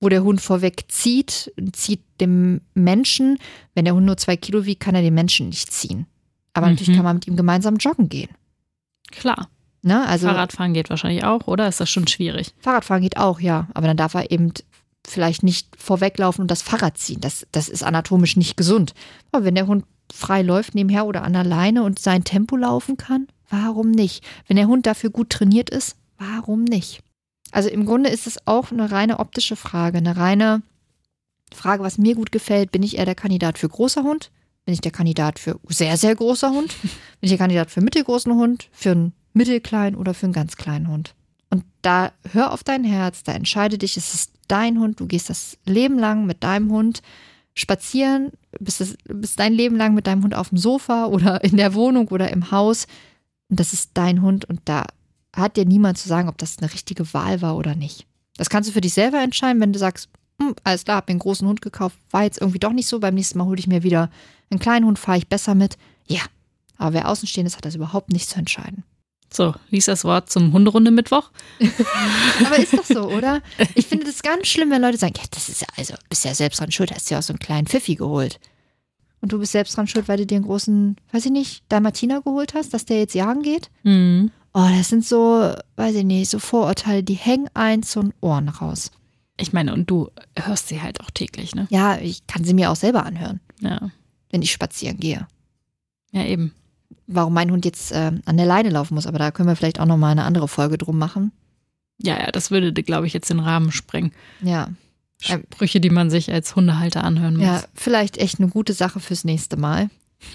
wo 0.00 0.08
der 0.08 0.22
Hund 0.22 0.40
vorweg 0.40 0.84
zieht, 0.88 1.52
zieht 1.72 2.02
dem 2.20 2.60
Menschen. 2.74 3.38
Wenn 3.74 3.84
der 3.84 3.94
Hund 3.94 4.06
nur 4.06 4.16
zwei 4.16 4.36
Kilo 4.36 4.64
wiegt, 4.64 4.80
kann 4.80 4.94
er 4.94 5.02
den 5.02 5.14
Menschen 5.14 5.48
nicht 5.48 5.72
ziehen. 5.72 6.06
Aber 6.54 6.66
Mhm. 6.66 6.72
natürlich 6.72 6.96
kann 6.96 7.04
man 7.04 7.16
mit 7.16 7.26
ihm 7.26 7.36
gemeinsam 7.36 7.76
joggen 7.76 8.08
gehen. 8.08 8.30
Klar. 9.10 9.48
Ne? 9.82 10.06
Also 10.06 10.28
Fahrradfahren 10.28 10.72
geht 10.72 10.88
wahrscheinlich 10.88 11.24
auch, 11.24 11.46
oder? 11.46 11.68
Ist 11.68 11.80
das 11.80 11.90
schon 11.90 12.06
schwierig? 12.06 12.54
Fahrradfahren 12.58 13.02
geht 13.02 13.18
auch, 13.18 13.38
ja. 13.40 13.68
Aber 13.74 13.86
dann 13.86 13.98
darf 13.98 14.14
er 14.14 14.30
eben 14.30 14.52
vielleicht 15.06 15.42
nicht 15.42 15.68
vorweglaufen 15.76 16.40
und 16.40 16.50
das 16.50 16.62
Fahrrad 16.62 16.96
ziehen. 16.96 17.20
Das, 17.20 17.46
das 17.52 17.68
ist 17.68 17.82
anatomisch 17.82 18.36
nicht 18.36 18.56
gesund. 18.56 18.94
Aber 19.30 19.44
wenn 19.44 19.54
der 19.54 19.66
Hund 19.66 19.84
frei 20.10 20.40
läuft 20.40 20.74
nebenher 20.74 21.04
oder 21.06 21.22
an 21.22 21.34
der 21.34 21.44
Leine 21.44 21.82
und 21.82 21.98
sein 21.98 22.24
Tempo 22.24 22.56
laufen 22.56 22.96
kann, 22.96 23.26
warum 23.50 23.90
nicht? 23.90 24.24
Wenn 24.46 24.56
der 24.56 24.68
Hund 24.68 24.86
dafür 24.86 25.10
gut 25.10 25.28
trainiert 25.30 25.68
ist, 25.68 25.96
warum 26.16 26.64
nicht? 26.64 27.00
Also 27.50 27.68
im 27.68 27.84
Grunde 27.84 28.08
ist 28.08 28.26
es 28.26 28.46
auch 28.46 28.70
eine 28.72 28.90
reine 28.90 29.18
optische 29.18 29.56
Frage, 29.56 29.98
eine 29.98 30.16
reine 30.16 30.62
Frage, 31.52 31.82
was 31.82 31.98
mir 31.98 32.14
gut 32.14 32.32
gefällt. 32.32 32.72
Bin 32.72 32.82
ich 32.82 32.96
eher 32.96 33.04
der 33.04 33.14
Kandidat 33.14 33.58
für 33.58 33.68
großer 33.68 34.02
Hund? 34.02 34.30
Bin 34.64 34.74
ich 34.74 34.80
der 34.80 34.92
Kandidat 34.92 35.38
für 35.38 35.60
sehr, 35.68 35.96
sehr 35.96 36.14
großer 36.14 36.50
Hund? 36.50 36.74
Bin 36.82 36.90
ich 37.20 37.30
der 37.30 37.38
Kandidat 37.38 37.70
für 37.70 37.80
mittelgroßen 37.80 38.32
Hund? 38.32 38.68
Für 38.72 38.92
einen 38.92 39.12
mittelkleinen 39.34 39.98
oder 39.98 40.14
für 40.14 40.26
einen 40.26 40.32
ganz 40.32 40.56
kleinen 40.56 40.88
Hund? 40.88 41.14
Und 41.50 41.64
da 41.82 42.12
hör 42.32 42.52
auf 42.52 42.64
dein 42.64 42.84
Herz, 42.84 43.22
da 43.22 43.32
entscheide 43.32 43.78
dich, 43.78 43.96
es 43.96 44.14
ist 44.14 44.32
dein 44.48 44.78
Hund, 44.78 45.00
du 45.00 45.06
gehst 45.06 45.30
das 45.30 45.58
Leben 45.66 45.98
lang 45.98 46.26
mit 46.26 46.42
deinem 46.42 46.70
Hund 46.72 47.02
spazieren, 47.54 48.32
bist, 48.58 48.80
das, 48.80 48.96
bist 49.04 49.38
dein 49.38 49.52
Leben 49.52 49.76
lang 49.76 49.94
mit 49.94 50.06
deinem 50.06 50.24
Hund 50.24 50.34
auf 50.34 50.48
dem 50.48 50.58
Sofa 50.58 51.06
oder 51.06 51.44
in 51.44 51.56
der 51.56 51.74
Wohnung 51.74 52.08
oder 52.08 52.30
im 52.30 52.50
Haus. 52.50 52.86
Und 53.48 53.60
das 53.60 53.72
ist 53.72 53.90
dein 53.94 54.22
Hund 54.22 54.44
und 54.46 54.60
da 54.64 54.86
hat 55.34 55.56
dir 55.56 55.64
niemand 55.64 55.98
zu 55.98 56.08
sagen, 56.08 56.28
ob 56.28 56.38
das 56.38 56.58
eine 56.58 56.72
richtige 56.72 57.12
Wahl 57.12 57.42
war 57.42 57.56
oder 57.56 57.74
nicht. 57.74 58.06
Das 58.36 58.50
kannst 58.50 58.68
du 58.68 58.72
für 58.72 58.80
dich 58.80 58.94
selber 58.94 59.22
entscheiden, 59.22 59.60
wenn 59.60 59.72
du 59.72 59.78
sagst, 59.78 60.08
hm, 60.40 60.54
alles 60.64 60.84
klar, 60.84 60.96
hab 60.98 61.08
mir 61.08 61.12
einen 61.12 61.20
großen 61.20 61.46
Hund 61.46 61.60
gekauft, 61.60 61.96
war 62.10 62.24
jetzt 62.24 62.40
irgendwie 62.40 62.58
doch 62.58 62.72
nicht 62.72 62.88
so, 62.88 62.98
beim 62.98 63.14
nächsten 63.14 63.38
Mal 63.38 63.44
hole 63.44 63.58
ich 63.58 63.66
mir 63.66 63.82
wieder 63.82 64.10
einen 64.54 64.60
kleinen 64.60 64.86
Hund, 64.86 64.98
fahre 64.98 65.18
ich 65.18 65.28
besser 65.28 65.54
mit. 65.54 65.76
Ja, 66.06 66.22
aber 66.76 66.94
wer 66.94 67.08
außenstehend 67.08 67.46
ist, 67.46 67.56
hat 67.56 67.64
das 67.64 67.74
überhaupt 67.74 68.10
nicht 68.10 68.28
zu 68.28 68.38
entscheiden. 68.38 68.84
So, 69.32 69.54
lies 69.70 69.86
das 69.86 70.04
Wort 70.04 70.30
zum 70.30 70.52
Hunderunde 70.52 70.92
Mittwoch. 70.92 71.30
Aber 72.46 72.56
ist 72.56 72.72
doch 72.72 72.84
so, 72.84 73.08
oder? 73.08 73.42
Ich 73.74 73.86
finde 73.86 74.04
das 74.06 74.22
ganz 74.22 74.46
schlimm, 74.46 74.70
wenn 74.70 74.80
Leute 74.80 74.96
sagen, 74.98 75.14
ja, 75.16 75.24
das 75.32 75.48
ist 75.48 75.60
ja, 75.60 75.66
also, 75.76 75.94
bist 76.08 76.24
ja 76.24 76.34
selbst 76.34 76.60
dran 76.60 76.70
schuld, 76.70 76.92
hast 76.94 77.10
dir 77.10 77.18
auch 77.18 77.22
so 77.22 77.32
einen 77.32 77.40
kleinen 77.40 77.66
Pfiffi 77.66 77.96
geholt. 77.96 78.38
Und 79.20 79.32
du 79.32 79.38
bist 79.40 79.52
selbst 79.52 79.76
dran 79.76 79.88
schuld, 79.88 80.06
weil 80.06 80.18
du 80.18 80.26
dir 80.26 80.36
einen 80.36 80.44
großen, 80.44 80.96
weiß 81.10 81.24
ich 81.26 81.32
nicht, 81.32 81.64
Dalmatiner 81.68 82.22
geholt 82.22 82.54
hast, 82.54 82.74
dass 82.74 82.84
der 82.84 82.98
jetzt 82.98 83.14
jagen 83.14 83.42
geht? 83.42 83.70
Mhm. 83.82 84.30
Oh, 84.52 84.68
das 84.76 84.90
sind 84.90 85.04
so, 85.04 85.52
weiß 85.74 85.96
ich 85.96 86.04
nicht, 86.04 86.30
so 86.30 86.38
Vorurteile, 86.38 87.02
die 87.02 87.14
hängen 87.14 87.48
ein 87.54 87.82
zu 87.82 88.02
den 88.02 88.14
Ohren 88.20 88.48
raus. 88.48 88.92
Ich 89.36 89.52
meine, 89.52 89.72
und 89.74 89.90
du 89.90 90.10
hörst 90.38 90.68
sie 90.68 90.80
halt 90.80 91.00
auch 91.00 91.10
täglich, 91.10 91.56
ne? 91.56 91.66
Ja, 91.70 91.98
ich 91.98 92.26
kann 92.28 92.44
sie 92.44 92.54
mir 92.54 92.70
auch 92.70 92.76
selber 92.76 93.04
anhören, 93.04 93.40
Ja. 93.60 93.90
Wenn 94.34 94.42
ich 94.42 94.50
spazieren 94.50 94.98
gehe. 94.98 95.28
Ja, 96.10 96.24
eben. 96.24 96.52
Warum 97.06 97.34
mein 97.34 97.52
Hund 97.52 97.64
jetzt 97.64 97.92
äh, 97.92 98.10
an 98.24 98.36
der 98.36 98.46
Leine 98.46 98.70
laufen 98.70 98.94
muss, 98.94 99.06
aber 99.06 99.18
da 99.18 99.30
können 99.30 99.48
wir 99.48 99.54
vielleicht 99.54 99.78
auch 99.78 99.86
nochmal 99.86 100.10
eine 100.10 100.24
andere 100.24 100.48
Folge 100.48 100.76
drum 100.76 100.98
machen. 100.98 101.30
Ja, 101.98 102.18
ja, 102.18 102.32
das 102.32 102.50
würde, 102.50 102.72
glaube 102.82 103.06
ich, 103.06 103.12
jetzt 103.12 103.30
den 103.30 103.38
Rahmen 103.38 103.70
sprengen. 103.70 104.12
Ja, 104.42 104.70
Sprüche, 105.20 105.80
die 105.80 105.90
man 105.90 106.10
sich 106.10 106.32
als 106.32 106.56
Hundehalter 106.56 107.04
anhören 107.04 107.36
muss. 107.36 107.46
Ja, 107.46 107.62
vielleicht 107.74 108.18
echt 108.18 108.40
eine 108.40 108.48
gute 108.48 108.72
Sache 108.72 108.98
fürs 108.98 109.22
nächste 109.22 109.56
Mal. 109.56 109.88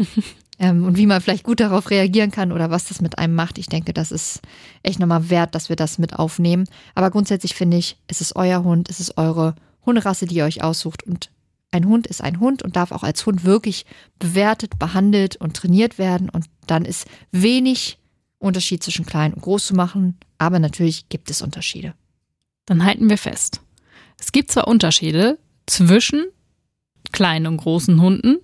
ähm, 0.60 0.86
und 0.86 0.98
wie 0.98 1.06
man 1.06 1.20
vielleicht 1.20 1.44
gut 1.44 1.60
darauf 1.60 1.90
reagieren 1.90 2.32
kann 2.32 2.54
oder 2.54 2.70
was 2.70 2.88
das 2.88 3.02
mit 3.02 3.20
einem 3.20 3.36
macht. 3.36 3.58
Ich 3.58 3.68
denke, 3.68 3.92
das 3.92 4.14
ist 4.14 4.40
echt 4.82 5.00
nochmal 5.00 5.30
wert, 5.30 5.56
dass 5.56 5.68
wir 5.68 5.76
das 5.76 6.00
mit 6.00 6.14
aufnehmen. 6.18 6.70
Aber 6.96 7.12
grundsätzlich 7.12 7.54
finde 7.54 7.76
ich, 7.76 7.98
es 8.08 8.22
ist 8.22 8.38
euer 8.38 8.64
Hund, 8.64 8.90
es 8.90 9.02
ist 9.02 9.18
eure 9.18 9.56
Hunderasse, 9.86 10.26
die 10.26 10.36
ihr 10.36 10.46
euch 10.46 10.64
aussucht. 10.64 11.04
Und 11.04 11.30
ein 11.72 11.86
Hund 11.88 12.08
ist 12.08 12.22
ein 12.22 12.40
Hund 12.40 12.64
und 12.64 12.76
darf 12.76 12.92
auch 12.92 13.04
als 13.04 13.26
Hund 13.26 13.44
wirklich 13.44 13.86
bewertet, 14.18 14.80
behandelt 14.80 15.36
und 15.36 15.56
trainiert 15.56 15.98
werden. 15.98 16.30
Und 16.30 16.46
dann 16.68 16.86
ist 16.86 17.08
wenig 17.32 17.98
Unterschied 18.40 18.84
zwischen 18.84 19.06
klein 19.06 19.34
und 19.34 19.42
groß 19.42 19.68
zu 19.68 19.76
machen. 19.76 20.18
Aber 20.38 20.60
natürlich 20.60 21.10
gibt 21.10 21.30
es 21.30 21.42
Unterschiede. 21.42 21.94
Dann 22.66 22.84
halten 22.86 23.10
wir 23.10 23.18
fest. 23.18 23.62
Es 24.20 24.32
gibt 24.32 24.52
zwar 24.52 24.68
Unterschiede 24.68 25.38
zwischen 25.66 26.26
kleinen 27.12 27.48
und 27.48 27.58
großen 27.58 28.02
Hunden, 28.02 28.38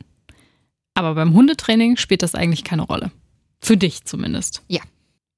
aber 0.94 1.16
beim 1.16 1.34
Hundetraining 1.34 1.98
spielt 1.98 2.24
das 2.24 2.36
eigentlich 2.36 2.64
keine 2.64 2.84
Rolle. 2.84 3.12
Für 3.60 3.78
dich 3.78 4.06
zumindest. 4.06 4.64
Ja. 4.68 4.82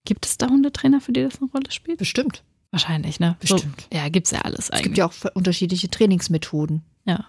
Gibt 0.05 0.25
es 0.25 0.37
da 0.37 0.47
Hundetrainer, 0.47 1.01
für 1.01 1.11
die 1.11 1.23
das 1.23 1.41
eine 1.41 1.49
Rolle 1.51 1.69
spielt? 1.71 1.97
Bestimmt. 1.97 2.43
Wahrscheinlich, 2.71 3.19
ne? 3.19 3.35
Bestimmt. 3.39 3.87
So, 3.91 3.97
ja, 3.97 4.07
gibt's 4.09 4.31
ja 4.31 4.41
alles 4.41 4.59
Es 4.59 4.71
eigentlich. 4.71 4.83
gibt 4.83 4.97
ja 4.97 5.05
auch 5.05 5.13
unterschiedliche 5.33 5.89
Trainingsmethoden. 5.89 6.83
Ja. 7.05 7.25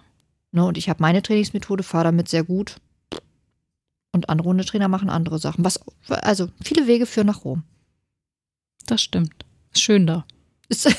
Ne, 0.51 0.65
und 0.65 0.77
ich 0.77 0.89
habe 0.89 1.01
meine 1.01 1.21
Trainingsmethode, 1.21 1.83
fahre 1.83 2.05
damit 2.05 2.27
sehr 2.29 2.43
gut. 2.43 2.77
Und 4.11 4.29
andere 4.29 4.49
Hundetrainer 4.49 4.87
machen 4.87 5.09
andere 5.09 5.37
Sachen. 5.37 5.63
Was, 5.63 5.79
also 6.09 6.49
viele 6.63 6.87
Wege 6.87 7.05
führen 7.05 7.27
nach 7.27 7.43
Rom. 7.45 7.63
Das 8.87 9.03
stimmt. 9.03 9.45
Ist 9.71 9.83
schön 9.83 10.07
da. 10.07 10.25
Ist, 10.67 10.87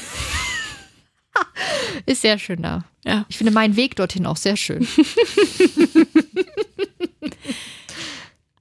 ist 2.07 2.23
sehr 2.23 2.39
schön 2.39 2.63
da. 2.63 2.85
Ja. 3.05 3.27
Ich 3.29 3.37
finde 3.39 3.53
meinen 3.53 3.75
Weg 3.75 3.97
dorthin 3.97 4.27
auch 4.27 4.37
sehr 4.37 4.57
schön. 4.57 4.87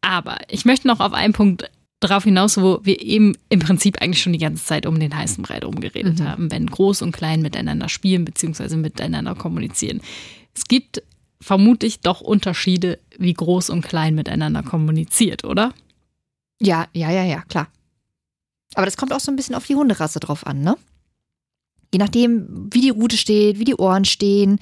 Aber 0.01 0.37
ich 0.49 0.65
möchte 0.65 0.87
noch 0.87 0.99
auf 0.99 1.13
einen 1.13 1.33
Punkt 1.33 1.69
drauf 1.99 2.23
hinaus, 2.23 2.57
wo 2.57 2.79
wir 2.83 3.01
eben 3.01 3.35
im 3.49 3.59
Prinzip 3.59 4.01
eigentlich 4.01 4.21
schon 4.21 4.33
die 4.33 4.39
ganze 4.39 4.63
Zeit 4.63 4.85
um 4.85 4.99
den 4.99 5.15
heißen 5.15 5.43
Brei 5.43 5.59
rumgeredet 5.59 6.19
Mhm. 6.19 6.23
haben, 6.27 6.51
wenn 6.51 6.65
groß 6.65 7.01
und 7.01 7.11
klein 7.11 7.41
miteinander 7.41 7.89
spielen 7.89 8.25
bzw. 8.25 8.77
miteinander 8.77 9.35
kommunizieren. 9.35 10.01
Es 10.55 10.65
gibt 10.65 11.03
vermutlich 11.41 12.01
doch 12.01 12.21
Unterschiede, 12.21 12.99
wie 13.17 13.33
groß 13.33 13.69
und 13.69 13.81
klein 13.81 14.15
miteinander 14.15 14.63
kommuniziert, 14.63 15.43
oder? 15.43 15.73
Ja, 16.59 16.87
ja, 16.93 17.11
ja, 17.11 17.23
ja, 17.23 17.41
klar. 17.43 17.67
Aber 18.75 18.85
das 18.85 18.97
kommt 18.97 19.13
auch 19.13 19.19
so 19.19 19.31
ein 19.31 19.35
bisschen 19.35 19.55
auf 19.55 19.65
die 19.65 19.75
Hunderasse 19.75 20.19
drauf 20.19 20.45
an, 20.45 20.61
ne? 20.61 20.77
Je 21.93 21.97
nachdem, 21.97 22.69
wie 22.71 22.81
die 22.81 22.91
Rute 22.91 23.17
steht, 23.17 23.57
wie 23.57 23.63
die 23.63 23.75
Ohren 23.75 24.05
stehen, 24.05 24.59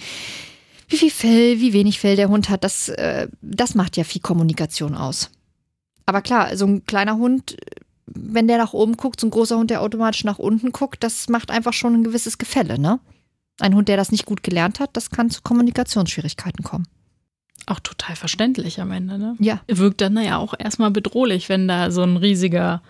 wie 0.88 0.98
viel 0.98 1.12
Fell, 1.12 1.60
wie 1.60 1.74
wenig 1.74 2.00
Fell 2.00 2.16
der 2.16 2.30
Hund 2.30 2.50
hat, 2.50 2.64
das, 2.64 2.88
äh, 2.90 3.28
das 3.42 3.76
macht 3.76 3.98
ja 3.98 4.06
viel 4.06 4.22
Kommunikation 4.22 4.96
aus. 4.96 5.30
Aber 6.06 6.22
klar, 6.22 6.56
so 6.56 6.66
ein 6.66 6.86
kleiner 6.86 7.18
Hund, 7.18 7.58
wenn 8.06 8.48
der 8.48 8.58
nach 8.58 8.72
oben 8.74 8.96
guckt, 8.96 9.20
so 9.20 9.28
ein 9.28 9.32
großer 9.32 9.58
Hund, 9.58 9.70
der 9.70 9.82
automatisch 9.82 10.24
nach 10.24 10.40
unten 10.40 10.72
guckt, 10.72 11.04
das 11.04 11.28
macht 11.28 11.52
einfach 11.52 11.74
schon 11.74 11.96
ein 11.96 12.04
gewisses 12.06 12.38
Gefälle, 12.38 12.80
ne? 12.80 13.00
Ein 13.60 13.74
Hund, 13.76 13.88
der 13.88 13.98
das 13.98 14.12
nicht 14.12 14.26
gut 14.26 14.44
gelernt 14.44 14.80
hat, 14.80 14.92
das 14.94 15.10
kann 15.10 15.30
zu 15.30 15.42
Kommunikationsschwierigkeiten 15.42 16.64
kommen. 16.64 16.88
Auch 17.66 17.80
total 17.80 18.16
verständlich 18.16 18.80
am 18.80 18.92
Ende, 18.92 19.18
ne? 19.18 19.36
Ja. 19.40 19.62
Wirkt 19.68 20.00
dann 20.02 20.18
ja 20.22 20.38
auch 20.38 20.54
erstmal 20.58 20.92
bedrohlich, 20.92 21.50
wenn 21.50 21.68
da 21.68 21.92
so 21.92 22.04
ein 22.04 22.18
riesiger 22.18 22.82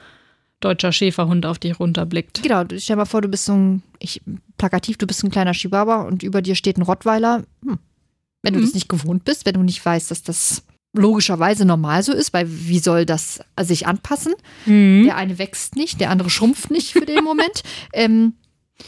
deutscher 0.59 0.91
Schäferhund 0.91 1.45
auf 1.45 1.57
dich 1.59 1.79
runterblickt. 1.79 2.41
Genau, 2.43 2.63
stell 2.65 2.79
dir 2.79 2.95
mal 2.97 3.05
vor, 3.05 3.21
du 3.21 3.27
bist 3.29 3.45
so 3.45 3.53
ein, 3.53 3.83
ich, 3.99 4.21
plakativ, 4.57 4.97
du 4.97 5.07
bist 5.07 5.23
ein 5.23 5.31
kleiner 5.31 5.53
Chihuahua 5.53 6.01
und 6.01 6.21
über 6.23 6.41
dir 6.41 6.55
steht 6.55 6.77
ein 6.77 6.81
Rottweiler. 6.83 7.43
Hm. 7.63 7.79
Wenn 8.43 8.53
du 8.53 8.59
Mhm. 8.59 8.63
das 8.65 8.73
nicht 8.73 8.89
gewohnt 8.89 9.23
bist, 9.23 9.45
wenn 9.45 9.53
du 9.53 9.63
nicht 9.63 9.83
weißt, 9.83 10.11
dass 10.11 10.23
das 10.23 10.63
logischerweise 10.93 11.65
normal 11.65 12.01
so 12.03 12.11
ist, 12.13 12.33
weil 12.33 12.47
wie 12.49 12.79
soll 12.79 13.05
das 13.05 13.39
sich 13.61 13.85
anpassen? 13.87 14.33
Mhm. 14.65 15.03
Der 15.05 15.15
eine 15.15 15.37
wächst 15.37 15.75
nicht, 15.75 15.99
der 16.01 16.09
andere 16.09 16.29
schrumpft 16.29 16.71
nicht 16.71 16.91
für 16.93 17.05
den 17.05 17.23
Moment. 17.23 17.63
ähm, 17.93 18.33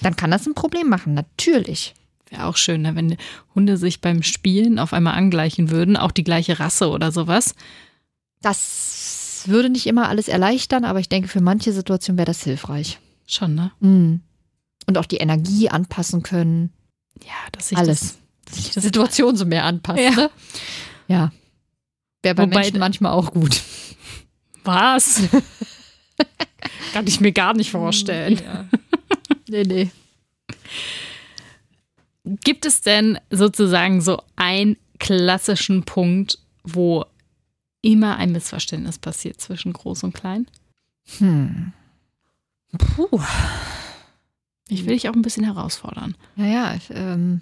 dann 0.01 0.15
kann 0.15 0.31
das 0.31 0.45
ein 0.47 0.53
Problem 0.53 0.89
machen, 0.89 1.13
natürlich. 1.13 1.93
Wäre 2.29 2.45
auch 2.45 2.57
schön, 2.57 2.83
ne, 2.83 2.95
wenn 2.95 3.17
Hunde 3.55 3.77
sich 3.77 4.01
beim 4.01 4.21
Spielen 4.23 4.77
auf 4.79 4.93
einmal 4.93 5.15
angleichen 5.15 5.71
würden, 5.71 5.97
auch 5.97 6.11
die 6.11 6.23
gleiche 6.23 6.59
Rasse 6.59 6.89
oder 6.89 7.11
sowas. 7.11 7.55
Das 8.41 9.43
würde 9.45 9.69
nicht 9.69 9.87
immer 9.87 10.09
alles 10.09 10.27
erleichtern, 10.27 10.85
aber 10.85 10.99
ich 10.99 11.09
denke, 11.09 11.27
für 11.27 11.41
manche 11.41 11.73
Situationen 11.73 12.17
wäre 12.17 12.25
das 12.27 12.43
hilfreich. 12.43 12.99
Schon, 13.25 13.55
ne? 13.55 13.71
Mhm. 13.79 14.21
Und 14.85 14.97
auch 14.97 15.05
die 15.05 15.17
Energie 15.17 15.69
anpassen 15.69 16.23
können. 16.23 16.71
Ja, 17.23 17.33
dass 17.51 17.69
sich 17.69 17.77
Alles. 17.77 18.17
Das, 18.45 18.55
sich 18.57 18.71
die 18.71 18.79
Situation 18.79 19.35
so 19.35 19.45
mehr 19.45 19.65
anpasst. 19.65 19.99
Ja. 19.99 20.11
Ne? 20.11 20.29
ja. 21.07 21.31
Wäre 22.21 22.35
bei 22.35 22.43
Wobei- 22.43 22.59
Menschen 22.61 22.79
manchmal 22.79 23.11
auch 23.13 23.31
gut. 23.31 23.61
Was? 24.63 25.21
Kann 26.93 27.07
ich 27.07 27.19
mir 27.21 27.31
gar 27.31 27.53
nicht 27.53 27.71
vorstellen. 27.71 28.39
Ja. 28.43 28.65
Nee, 29.49 29.63
nee. 29.63 29.91
Gibt 32.23 32.65
es 32.65 32.81
denn 32.81 33.19
sozusagen 33.29 34.01
so 34.01 34.21
einen 34.35 34.77
klassischen 34.99 35.83
Punkt, 35.83 36.39
wo 36.63 37.05
immer 37.81 38.17
ein 38.17 38.31
Missverständnis 38.31 38.99
passiert 38.99 39.39
zwischen 39.41 39.73
groß 39.73 40.03
und 40.03 40.13
klein? 40.13 40.47
Hm. 41.17 41.73
Puh. 42.77 43.21
Ich 44.67 44.85
will 44.85 44.93
dich 44.93 45.09
auch 45.09 45.13
ein 45.13 45.23
bisschen 45.23 45.45
herausfordern. 45.45 46.15
Naja, 46.35 46.77
ähm, 46.91 47.41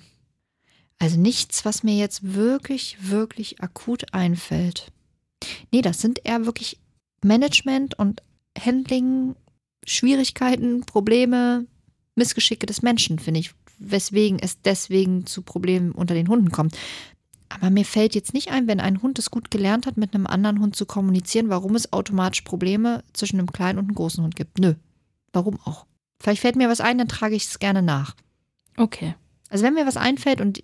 also 0.99 1.19
nichts, 1.19 1.65
was 1.65 1.83
mir 1.83 1.95
jetzt 1.95 2.33
wirklich, 2.33 2.97
wirklich 3.01 3.61
akut 3.61 4.13
einfällt. 4.13 4.91
Nee, 5.71 5.81
das 5.81 5.99
sind 5.99 6.21
eher 6.23 6.45
wirklich 6.45 6.79
Management 7.23 7.99
und 7.99 8.23
Handling, 8.57 9.35
Schwierigkeiten, 9.85 10.81
Probleme, 10.85 11.65
Missgeschicke 12.17 12.65
des 12.65 12.81
Menschen, 12.81 13.19
finde 13.19 13.39
ich, 13.39 13.51
weswegen 13.79 14.39
es 14.39 14.61
deswegen 14.61 15.25
zu 15.25 15.41
Problemen 15.41 15.91
unter 15.91 16.13
den 16.13 16.27
Hunden 16.27 16.51
kommt. 16.51 16.77
Aber 17.49 17.69
mir 17.69 17.85
fällt 17.85 18.13
jetzt 18.13 18.33
nicht 18.33 18.51
ein, 18.51 18.67
wenn 18.67 18.79
ein 18.79 19.01
Hund 19.01 19.19
es 19.19 19.31
gut 19.31 19.49
gelernt 19.51 19.85
hat, 19.85 19.95
mit 19.95 20.13
einem 20.13 20.27
anderen 20.27 20.59
Hund 20.59 20.75
zu 20.75 20.85
kommunizieren, 20.85 21.49
warum 21.49 21.75
es 21.75 21.93
automatisch 21.93 22.41
Probleme 22.41 23.03
zwischen 23.13 23.39
einem 23.39 23.51
kleinen 23.51 23.79
und 23.79 23.85
einem 23.85 23.95
großen 23.95 24.23
Hund 24.23 24.35
gibt. 24.35 24.59
Nö. 24.59 24.73
Warum 25.31 25.59
auch? 25.63 25.85
Vielleicht 26.19 26.41
fällt 26.41 26.55
mir 26.55 26.67
was 26.67 26.81
ein, 26.81 26.97
dann 26.97 27.07
trage 27.07 27.35
ich 27.35 27.45
es 27.45 27.59
gerne 27.59 27.81
nach. 27.81 28.15
Okay. 28.75 29.15
Also 29.49 29.63
wenn 29.63 29.75
mir 29.75 29.85
was 29.85 29.97
einfällt 29.97 30.41
und 30.41 30.61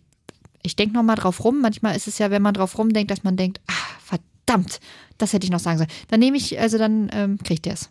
ich 0.61 0.75
denke 0.75 0.95
nochmal 0.95 1.15
drauf 1.15 1.43
rum, 1.43 1.61
manchmal 1.61 1.95
ist 1.95 2.07
es 2.07 2.17
ja, 2.17 2.31
wenn 2.31 2.41
man 2.41 2.53
drauf 2.53 2.77
rumdenkt, 2.77 3.11
dass 3.11 3.23
man 3.23 3.37
denkt, 3.37 3.61
ah, 3.67 3.99
verdammt, 4.03 4.79
das 5.17 5.33
hätte 5.33 5.45
ich 5.45 5.51
noch 5.51 5.59
sagen 5.59 5.77
sollen. 5.77 5.91
Dann 6.09 6.19
nehme 6.19 6.37
ich, 6.37 6.59
also 6.59 6.77
dann 6.77 7.09
ähm, 7.13 7.37
kriegt 7.37 7.65
ihr 7.65 7.73
es. 7.73 7.89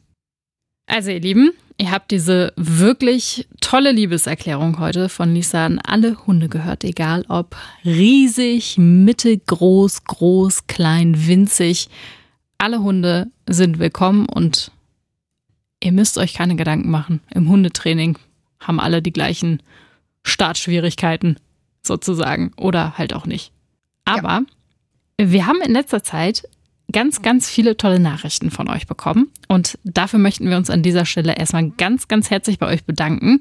Also 0.87 1.11
ihr 1.11 1.21
Lieben, 1.21 1.53
ihr 1.79 1.91
habt 1.91 2.11
diese 2.11 2.53
wirklich 2.57 3.49
tolle 3.61 3.93
Liebeserklärung 3.93 4.79
heute 4.79 5.09
von 5.09 5.35
Lisa 5.35 5.65
an 5.67 5.79
alle 5.79 6.27
Hunde 6.27 6.49
gehört, 6.49 6.85
egal 6.85 7.25
ob 7.29 7.57
riesig, 7.85 8.79
mittelgroß, 8.79 10.05
groß, 10.05 10.67
klein, 10.67 11.27
winzig. 11.27 11.89
Alle 12.59 12.81
Hunde 12.81 13.31
sind 13.49 13.79
willkommen 13.79 14.27
und 14.27 14.71
ihr 15.83 15.93
müsst 15.93 16.19
euch 16.19 16.35
keine 16.35 16.57
Gedanken 16.57 16.91
machen. 16.91 17.21
Im 17.35 17.49
Hundetraining 17.49 18.19
haben 18.61 18.81
alle 18.81 19.03
die 19.03 19.13
gleichen 19.13 19.63
Startschwierigkeiten 20.25 21.39
sozusagen 21.83 22.53
oder 22.57 22.97
halt 22.99 23.13
auch 23.15 23.27
nicht. 23.27 23.53
Aber 24.05 24.45
ja. 25.19 25.31
wir 25.31 25.47
haben 25.47 25.61
in 25.61 25.73
letzter 25.73 26.03
Zeit 26.03 26.49
ganz, 26.93 27.23
ganz 27.23 27.49
viele 27.49 27.77
tolle 27.77 27.99
Nachrichten 27.99 28.51
von 28.51 28.69
euch 28.69 28.87
bekommen. 28.87 29.31
Und 29.49 29.79
dafür 29.85 30.19
möchten 30.19 30.49
wir 30.49 30.57
uns 30.57 30.71
an 30.71 30.83
dieser 30.83 31.05
Stelle 31.05 31.37
erstmal 31.37 31.71
ganz, 31.71 32.09
ganz 32.09 32.31
herzlich 32.31 32.59
bei 32.59 32.67
euch 32.67 32.85
bedanken. 32.85 33.39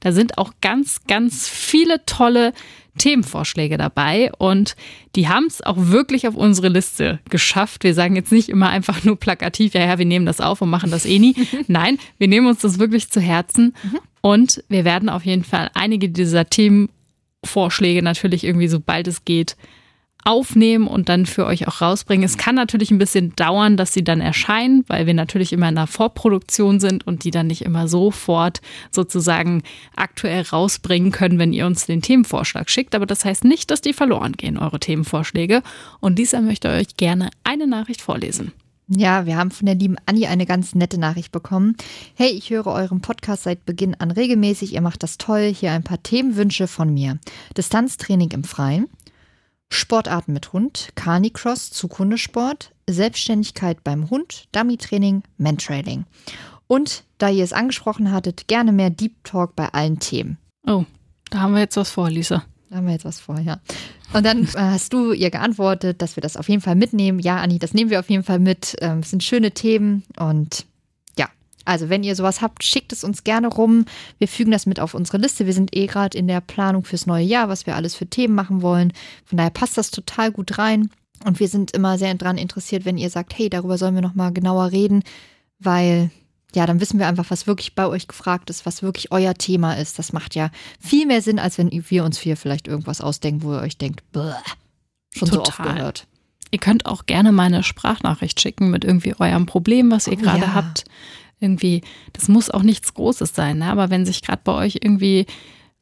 Da 0.00 0.12
sind 0.12 0.38
auch 0.38 0.52
ganz, 0.60 1.02
ganz 1.06 1.48
viele 1.48 2.04
tolle 2.06 2.52
Themenvorschläge 2.98 3.76
dabei 3.76 4.30
und 4.38 4.76
die 5.16 5.28
haben 5.28 5.46
es 5.46 5.62
auch 5.62 5.76
wirklich 5.78 6.28
auf 6.28 6.36
unsere 6.36 6.68
Liste 6.68 7.18
geschafft. 7.28 7.82
Wir 7.84 7.94
sagen 7.94 8.14
jetzt 8.16 8.30
nicht 8.30 8.48
immer 8.48 8.68
einfach 8.68 9.04
nur 9.04 9.18
plakativ, 9.18 9.74
ja, 9.74 9.84
ja, 9.84 9.98
wir 9.98 10.06
nehmen 10.06 10.26
das 10.26 10.40
auf 10.40 10.62
und 10.62 10.70
machen 10.70 10.90
das 10.90 11.04
eh 11.04 11.18
nie. 11.18 11.34
Nein, 11.66 11.98
wir 12.18 12.28
nehmen 12.28 12.46
uns 12.46 12.60
das 12.60 12.78
wirklich 12.78 13.10
zu 13.10 13.20
Herzen 13.20 13.74
mhm. 13.82 13.98
und 14.20 14.64
wir 14.68 14.84
werden 14.84 15.08
auf 15.08 15.24
jeden 15.24 15.44
Fall 15.44 15.70
einige 15.74 16.08
dieser 16.08 16.48
Themenvorschläge 16.48 18.02
natürlich 18.02 18.44
irgendwie, 18.44 18.68
sobald 18.68 19.08
es 19.08 19.24
geht, 19.24 19.56
aufnehmen 20.24 20.86
und 20.86 21.08
dann 21.08 21.26
für 21.26 21.46
euch 21.46 21.68
auch 21.68 21.80
rausbringen. 21.80 22.24
Es 22.24 22.38
kann 22.38 22.54
natürlich 22.54 22.90
ein 22.90 22.98
bisschen 22.98 23.34
dauern, 23.36 23.76
dass 23.76 23.92
sie 23.92 24.04
dann 24.04 24.20
erscheinen, 24.20 24.84
weil 24.88 25.06
wir 25.06 25.14
natürlich 25.14 25.52
immer 25.52 25.68
in 25.68 25.76
einer 25.76 25.86
Vorproduktion 25.86 26.80
sind 26.80 27.06
und 27.06 27.24
die 27.24 27.30
dann 27.30 27.46
nicht 27.46 27.62
immer 27.62 27.88
sofort 27.88 28.60
sozusagen 28.90 29.62
aktuell 29.96 30.42
rausbringen 30.42 31.12
können, 31.12 31.38
wenn 31.38 31.52
ihr 31.52 31.66
uns 31.66 31.86
den 31.86 32.02
Themenvorschlag 32.02 32.70
schickt. 32.70 32.94
Aber 32.94 33.06
das 33.06 33.24
heißt 33.24 33.44
nicht, 33.44 33.70
dass 33.70 33.80
die 33.80 33.92
verloren 33.92 34.32
gehen, 34.32 34.58
eure 34.58 34.80
Themenvorschläge. 34.80 35.62
Und 36.00 36.18
dieser 36.18 36.40
möchte 36.40 36.68
euch 36.68 36.96
gerne 36.96 37.30
eine 37.44 37.66
Nachricht 37.66 38.00
vorlesen. 38.00 38.52
Ja, 38.86 39.24
wir 39.24 39.38
haben 39.38 39.50
von 39.50 39.64
der 39.64 39.74
lieben 39.74 39.96
Anni 40.04 40.26
eine 40.26 40.44
ganz 40.44 40.74
nette 40.74 40.98
Nachricht 40.98 41.32
bekommen. 41.32 41.74
Hey, 42.14 42.28
ich 42.28 42.50
höre 42.50 42.66
euren 42.66 43.00
Podcast 43.00 43.44
seit 43.44 43.64
Beginn 43.64 43.94
an 43.94 44.10
regelmäßig. 44.10 44.74
Ihr 44.74 44.82
macht 44.82 45.02
das 45.02 45.16
toll. 45.16 45.54
Hier 45.54 45.72
ein 45.72 45.84
paar 45.84 46.02
Themenwünsche 46.02 46.66
von 46.66 46.92
mir. 46.92 47.18
Distanztraining 47.56 48.30
im 48.32 48.44
Freien, 48.44 48.88
Sportarten 49.70 50.32
mit 50.32 50.52
Hund, 50.52 50.90
Carnicross 50.94 51.70
zu 51.70 51.88
Kundesport, 51.88 52.72
Selbstständigkeit 52.88 53.82
beim 53.84 54.10
Hund, 54.10 54.46
Dummy-Training, 54.52 55.22
Mantrailing. 55.38 56.04
Und 56.66 57.04
da 57.18 57.28
ihr 57.28 57.44
es 57.44 57.52
angesprochen 57.52 58.10
hattet, 58.10 58.48
gerne 58.48 58.72
mehr 58.72 58.90
Deep 58.90 59.24
Talk 59.24 59.56
bei 59.56 59.68
allen 59.68 59.98
Themen. 59.98 60.38
Oh, 60.66 60.84
da 61.30 61.40
haben 61.40 61.54
wir 61.54 61.60
jetzt 61.60 61.76
was 61.76 61.90
vor, 61.90 62.10
Lisa. 62.10 62.44
Da 62.70 62.76
haben 62.76 62.86
wir 62.86 62.92
jetzt 62.92 63.04
was 63.04 63.20
vor, 63.20 63.38
ja. 63.38 63.60
Und 64.12 64.24
dann 64.24 64.44
äh, 64.44 64.48
hast 64.54 64.92
du 64.92 65.12
ihr 65.12 65.30
geantwortet, 65.30 66.00
dass 66.00 66.16
wir 66.16 66.20
das 66.20 66.36
auf 66.36 66.48
jeden 66.48 66.62
Fall 66.62 66.74
mitnehmen. 66.74 67.18
Ja, 67.18 67.36
Anni, 67.36 67.58
das 67.58 67.74
nehmen 67.74 67.90
wir 67.90 68.00
auf 68.00 68.10
jeden 68.10 68.24
Fall 68.24 68.38
mit. 68.38 68.76
Ähm, 68.80 69.00
es 69.00 69.10
sind 69.10 69.22
schöne 69.22 69.52
Themen 69.52 70.04
und 70.18 70.66
also, 71.64 71.88
wenn 71.88 72.02
ihr 72.02 72.14
sowas 72.14 72.42
habt, 72.42 72.62
schickt 72.62 72.92
es 72.92 73.04
uns 73.04 73.24
gerne 73.24 73.48
rum. 73.48 73.86
Wir 74.18 74.28
fügen 74.28 74.50
das 74.50 74.66
mit 74.66 74.80
auf 74.80 74.94
unsere 74.94 75.18
Liste. 75.18 75.46
Wir 75.46 75.54
sind 75.54 75.74
eh 75.74 75.86
gerade 75.86 76.16
in 76.16 76.28
der 76.28 76.40
Planung 76.40 76.84
fürs 76.84 77.06
neue 77.06 77.24
Jahr, 77.24 77.48
was 77.48 77.66
wir 77.66 77.74
alles 77.74 77.94
für 77.94 78.06
Themen 78.06 78.34
machen 78.34 78.62
wollen. 78.62 78.92
Von 79.24 79.38
daher 79.38 79.50
passt 79.50 79.78
das 79.78 79.90
total 79.90 80.30
gut 80.30 80.58
rein. 80.58 80.90
Und 81.24 81.40
wir 81.40 81.48
sind 81.48 81.70
immer 81.70 81.96
sehr 81.96 82.12
daran 82.14 82.36
interessiert, 82.36 82.84
wenn 82.84 82.98
ihr 82.98 83.08
sagt, 83.08 83.38
hey, 83.38 83.48
darüber 83.48 83.78
sollen 83.78 83.94
wir 83.94 84.02
nochmal 84.02 84.32
genauer 84.32 84.72
reden, 84.72 85.02
weil 85.58 86.10
ja, 86.54 86.66
dann 86.66 86.80
wissen 86.80 86.98
wir 86.98 87.08
einfach, 87.08 87.30
was 87.30 87.46
wirklich 87.46 87.74
bei 87.74 87.86
euch 87.86 88.06
gefragt 88.06 88.50
ist, 88.50 88.66
was 88.66 88.82
wirklich 88.82 89.10
euer 89.10 89.34
Thema 89.34 89.74
ist. 89.74 89.98
Das 89.98 90.12
macht 90.12 90.34
ja 90.34 90.50
viel 90.78 91.06
mehr 91.06 91.22
Sinn, 91.22 91.38
als 91.38 91.58
wenn 91.58 91.70
wir 91.72 92.04
uns 92.04 92.18
hier 92.18 92.36
vielleicht 92.36 92.68
irgendwas 92.68 93.00
ausdenken, 93.00 93.42
wo 93.42 93.54
ihr 93.54 93.60
euch 93.60 93.76
denkt, 93.78 94.02
schon 94.12 95.28
Total. 95.28 95.34
so 95.34 95.40
oft 95.42 95.62
gehört. 95.62 96.06
Ihr 96.50 96.60
könnt 96.60 96.86
auch 96.86 97.06
gerne 97.06 97.32
mal 97.32 97.44
eine 97.44 97.64
Sprachnachricht 97.64 98.40
schicken 98.40 98.70
mit 98.70 98.84
irgendwie 98.84 99.14
eurem 99.18 99.46
Problem, 99.46 99.90
was 99.90 100.06
ihr 100.06 100.18
oh, 100.18 100.22
gerade 100.22 100.42
ja. 100.42 100.54
habt 100.54 100.84
irgendwie, 101.44 101.82
das 102.12 102.28
muss 102.28 102.50
auch 102.50 102.62
nichts 102.62 102.94
Großes 102.94 103.34
sein, 103.34 103.58
ne? 103.58 103.66
aber 103.66 103.90
wenn 103.90 104.06
sich 104.06 104.22
gerade 104.22 104.42
bei 104.42 104.52
euch 104.52 104.78
irgendwie 104.82 105.26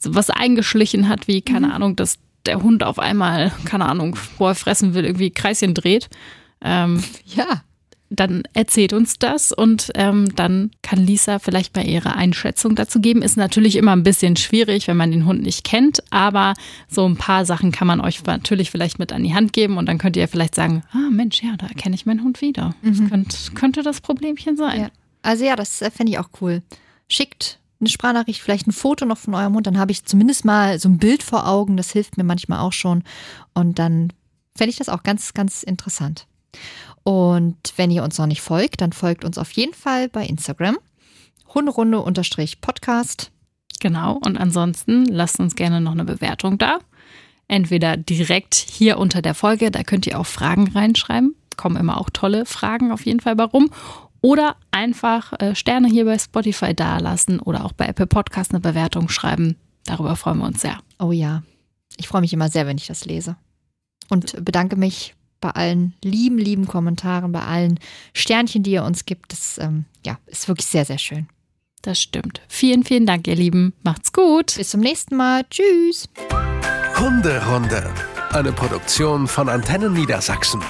so 0.02 0.14
was 0.14 0.30
eingeschlichen 0.30 1.08
hat, 1.08 1.28
wie, 1.28 1.40
keine 1.40 1.68
mhm. 1.68 1.72
Ahnung, 1.72 1.96
dass 1.96 2.18
der 2.46 2.62
Hund 2.62 2.82
auf 2.82 2.98
einmal, 2.98 3.52
keine 3.64 3.86
Ahnung, 3.86 4.16
wo 4.38 4.48
er 4.48 4.54
fressen 4.54 4.94
will, 4.94 5.04
irgendwie 5.04 5.30
Kreischen 5.30 5.74
dreht, 5.74 6.08
ähm, 6.60 7.02
ja. 7.26 7.62
dann 8.10 8.42
erzählt 8.52 8.92
uns 8.92 9.18
das 9.18 9.52
und 9.52 9.90
ähm, 9.94 10.34
dann 10.34 10.70
kann 10.82 10.98
Lisa 10.98 11.38
vielleicht 11.38 11.76
mal 11.76 11.86
ihre 11.86 12.14
Einschätzung 12.14 12.74
dazu 12.74 13.00
geben. 13.00 13.22
Ist 13.22 13.36
natürlich 13.36 13.76
immer 13.76 13.92
ein 13.92 14.02
bisschen 14.02 14.36
schwierig, 14.36 14.88
wenn 14.88 14.96
man 14.96 15.12
den 15.12 15.24
Hund 15.24 15.42
nicht 15.42 15.64
kennt, 15.64 16.02
aber 16.10 16.54
so 16.88 17.06
ein 17.06 17.16
paar 17.16 17.44
Sachen 17.44 17.72
kann 17.72 17.86
man 17.86 18.00
euch 18.00 18.24
natürlich 18.24 18.70
vielleicht 18.70 18.98
mit 18.98 19.12
an 19.12 19.22
die 19.22 19.34
Hand 19.34 19.52
geben 19.52 19.76
und 19.76 19.86
dann 19.86 19.98
könnt 19.98 20.16
ihr 20.16 20.28
vielleicht 20.28 20.54
sagen, 20.54 20.82
ah 20.92 21.10
Mensch, 21.10 21.42
ja, 21.42 21.56
da 21.56 21.66
erkenne 21.66 21.94
ich 21.94 22.06
meinen 22.06 22.24
Hund 22.24 22.40
wieder. 22.40 22.74
Mhm. 22.82 22.88
Das 22.90 23.08
könnte, 23.08 23.36
könnte 23.54 23.82
das 23.82 24.00
Problemchen 24.00 24.56
sein. 24.56 24.80
Ja. 24.80 24.88
Also 25.22 25.44
ja, 25.44 25.56
das 25.56 25.80
äh, 25.82 25.90
fände 25.90 26.12
ich 26.12 26.18
auch 26.18 26.30
cool. 26.40 26.62
Schickt 27.08 27.58
eine 27.80 27.88
Sprachnachricht, 27.88 28.40
vielleicht 28.40 28.66
ein 28.66 28.72
Foto 28.72 29.04
noch 29.04 29.18
von 29.18 29.34
eurem 29.34 29.54
Hund, 29.54 29.66
dann 29.66 29.78
habe 29.78 29.92
ich 29.92 30.04
zumindest 30.04 30.44
mal 30.44 30.78
so 30.78 30.88
ein 30.88 30.98
Bild 30.98 31.22
vor 31.22 31.48
Augen. 31.48 31.76
Das 31.76 31.90
hilft 31.90 32.16
mir 32.16 32.24
manchmal 32.24 32.60
auch 32.60 32.72
schon. 32.72 33.02
Und 33.54 33.78
dann 33.78 34.12
fände 34.56 34.70
ich 34.70 34.76
das 34.76 34.88
auch 34.88 35.02
ganz, 35.02 35.34
ganz 35.34 35.62
interessant. 35.62 36.26
Und 37.02 37.56
wenn 37.76 37.90
ihr 37.90 38.04
uns 38.04 38.18
noch 38.18 38.26
nicht 38.26 38.40
folgt, 38.40 38.80
dann 38.80 38.92
folgt 38.92 39.24
uns 39.24 39.36
auf 39.36 39.50
jeden 39.52 39.74
Fall 39.74 40.08
bei 40.08 40.24
Instagram. 40.24 40.78
Hunderunde-Podcast. 41.52 43.30
Genau. 43.80 44.20
Und 44.24 44.38
ansonsten 44.38 45.06
lasst 45.06 45.40
uns 45.40 45.56
gerne 45.56 45.80
noch 45.80 45.92
eine 45.92 46.04
Bewertung 46.04 46.58
da. 46.58 46.78
Entweder 47.48 47.96
direkt 47.96 48.54
hier 48.54 48.98
unter 48.98 49.20
der 49.20 49.34
Folge, 49.34 49.72
da 49.72 49.82
könnt 49.82 50.06
ihr 50.06 50.20
auch 50.20 50.26
Fragen 50.26 50.68
reinschreiben. 50.68 51.34
Kommen 51.56 51.76
immer 51.76 52.00
auch 52.00 52.08
tolle 52.10 52.46
Fragen 52.46 52.92
auf 52.92 53.04
jeden 53.04 53.20
Fall 53.20 53.34
bei 53.36 53.44
rum. 53.44 53.70
Oder 54.22 54.56
einfach 54.70 55.32
äh, 55.40 55.54
Sterne 55.54 55.88
hier 55.88 56.04
bei 56.04 56.16
Spotify 56.16 56.74
dalassen 56.74 57.40
oder 57.40 57.64
auch 57.64 57.72
bei 57.72 57.86
Apple 57.86 58.06
Podcast 58.06 58.52
eine 58.52 58.60
Bewertung 58.60 59.08
schreiben. 59.08 59.56
Darüber 59.84 60.16
freuen 60.16 60.38
wir 60.38 60.46
uns 60.46 60.62
sehr. 60.62 60.78
Oh 60.98 61.10
ja, 61.10 61.42
ich 61.96 62.08
freue 62.08 62.20
mich 62.20 62.32
immer 62.32 62.48
sehr, 62.48 62.66
wenn 62.66 62.78
ich 62.78 62.86
das 62.86 63.04
lese. 63.04 63.36
Und 64.08 64.44
bedanke 64.44 64.76
mich 64.76 65.14
bei 65.40 65.50
allen 65.50 65.94
lieben, 66.04 66.38
lieben 66.38 66.66
Kommentaren, 66.66 67.32
bei 67.32 67.42
allen 67.42 67.80
Sternchen, 68.14 68.62
die 68.62 68.72
ihr 68.72 68.84
uns 68.84 69.04
gibt. 69.04 69.32
Das 69.32 69.58
ähm, 69.58 69.86
ja, 70.06 70.18
ist 70.26 70.46
wirklich 70.48 70.68
sehr, 70.68 70.84
sehr 70.84 70.98
schön. 70.98 71.28
Das 71.82 72.00
stimmt. 72.00 72.40
Vielen, 72.46 72.84
vielen 72.84 73.06
Dank, 73.06 73.26
ihr 73.26 73.34
Lieben. 73.34 73.72
Macht's 73.82 74.12
gut. 74.12 74.54
Bis 74.56 74.70
zum 74.70 74.80
nächsten 74.80 75.16
Mal. 75.16 75.42
Tschüss. 75.50 76.08
Hunderunde. 76.96 77.92
Eine 78.30 78.52
Produktion 78.52 79.26
von 79.26 79.48
Antennen 79.48 79.92
Niedersachsen. 79.92 80.62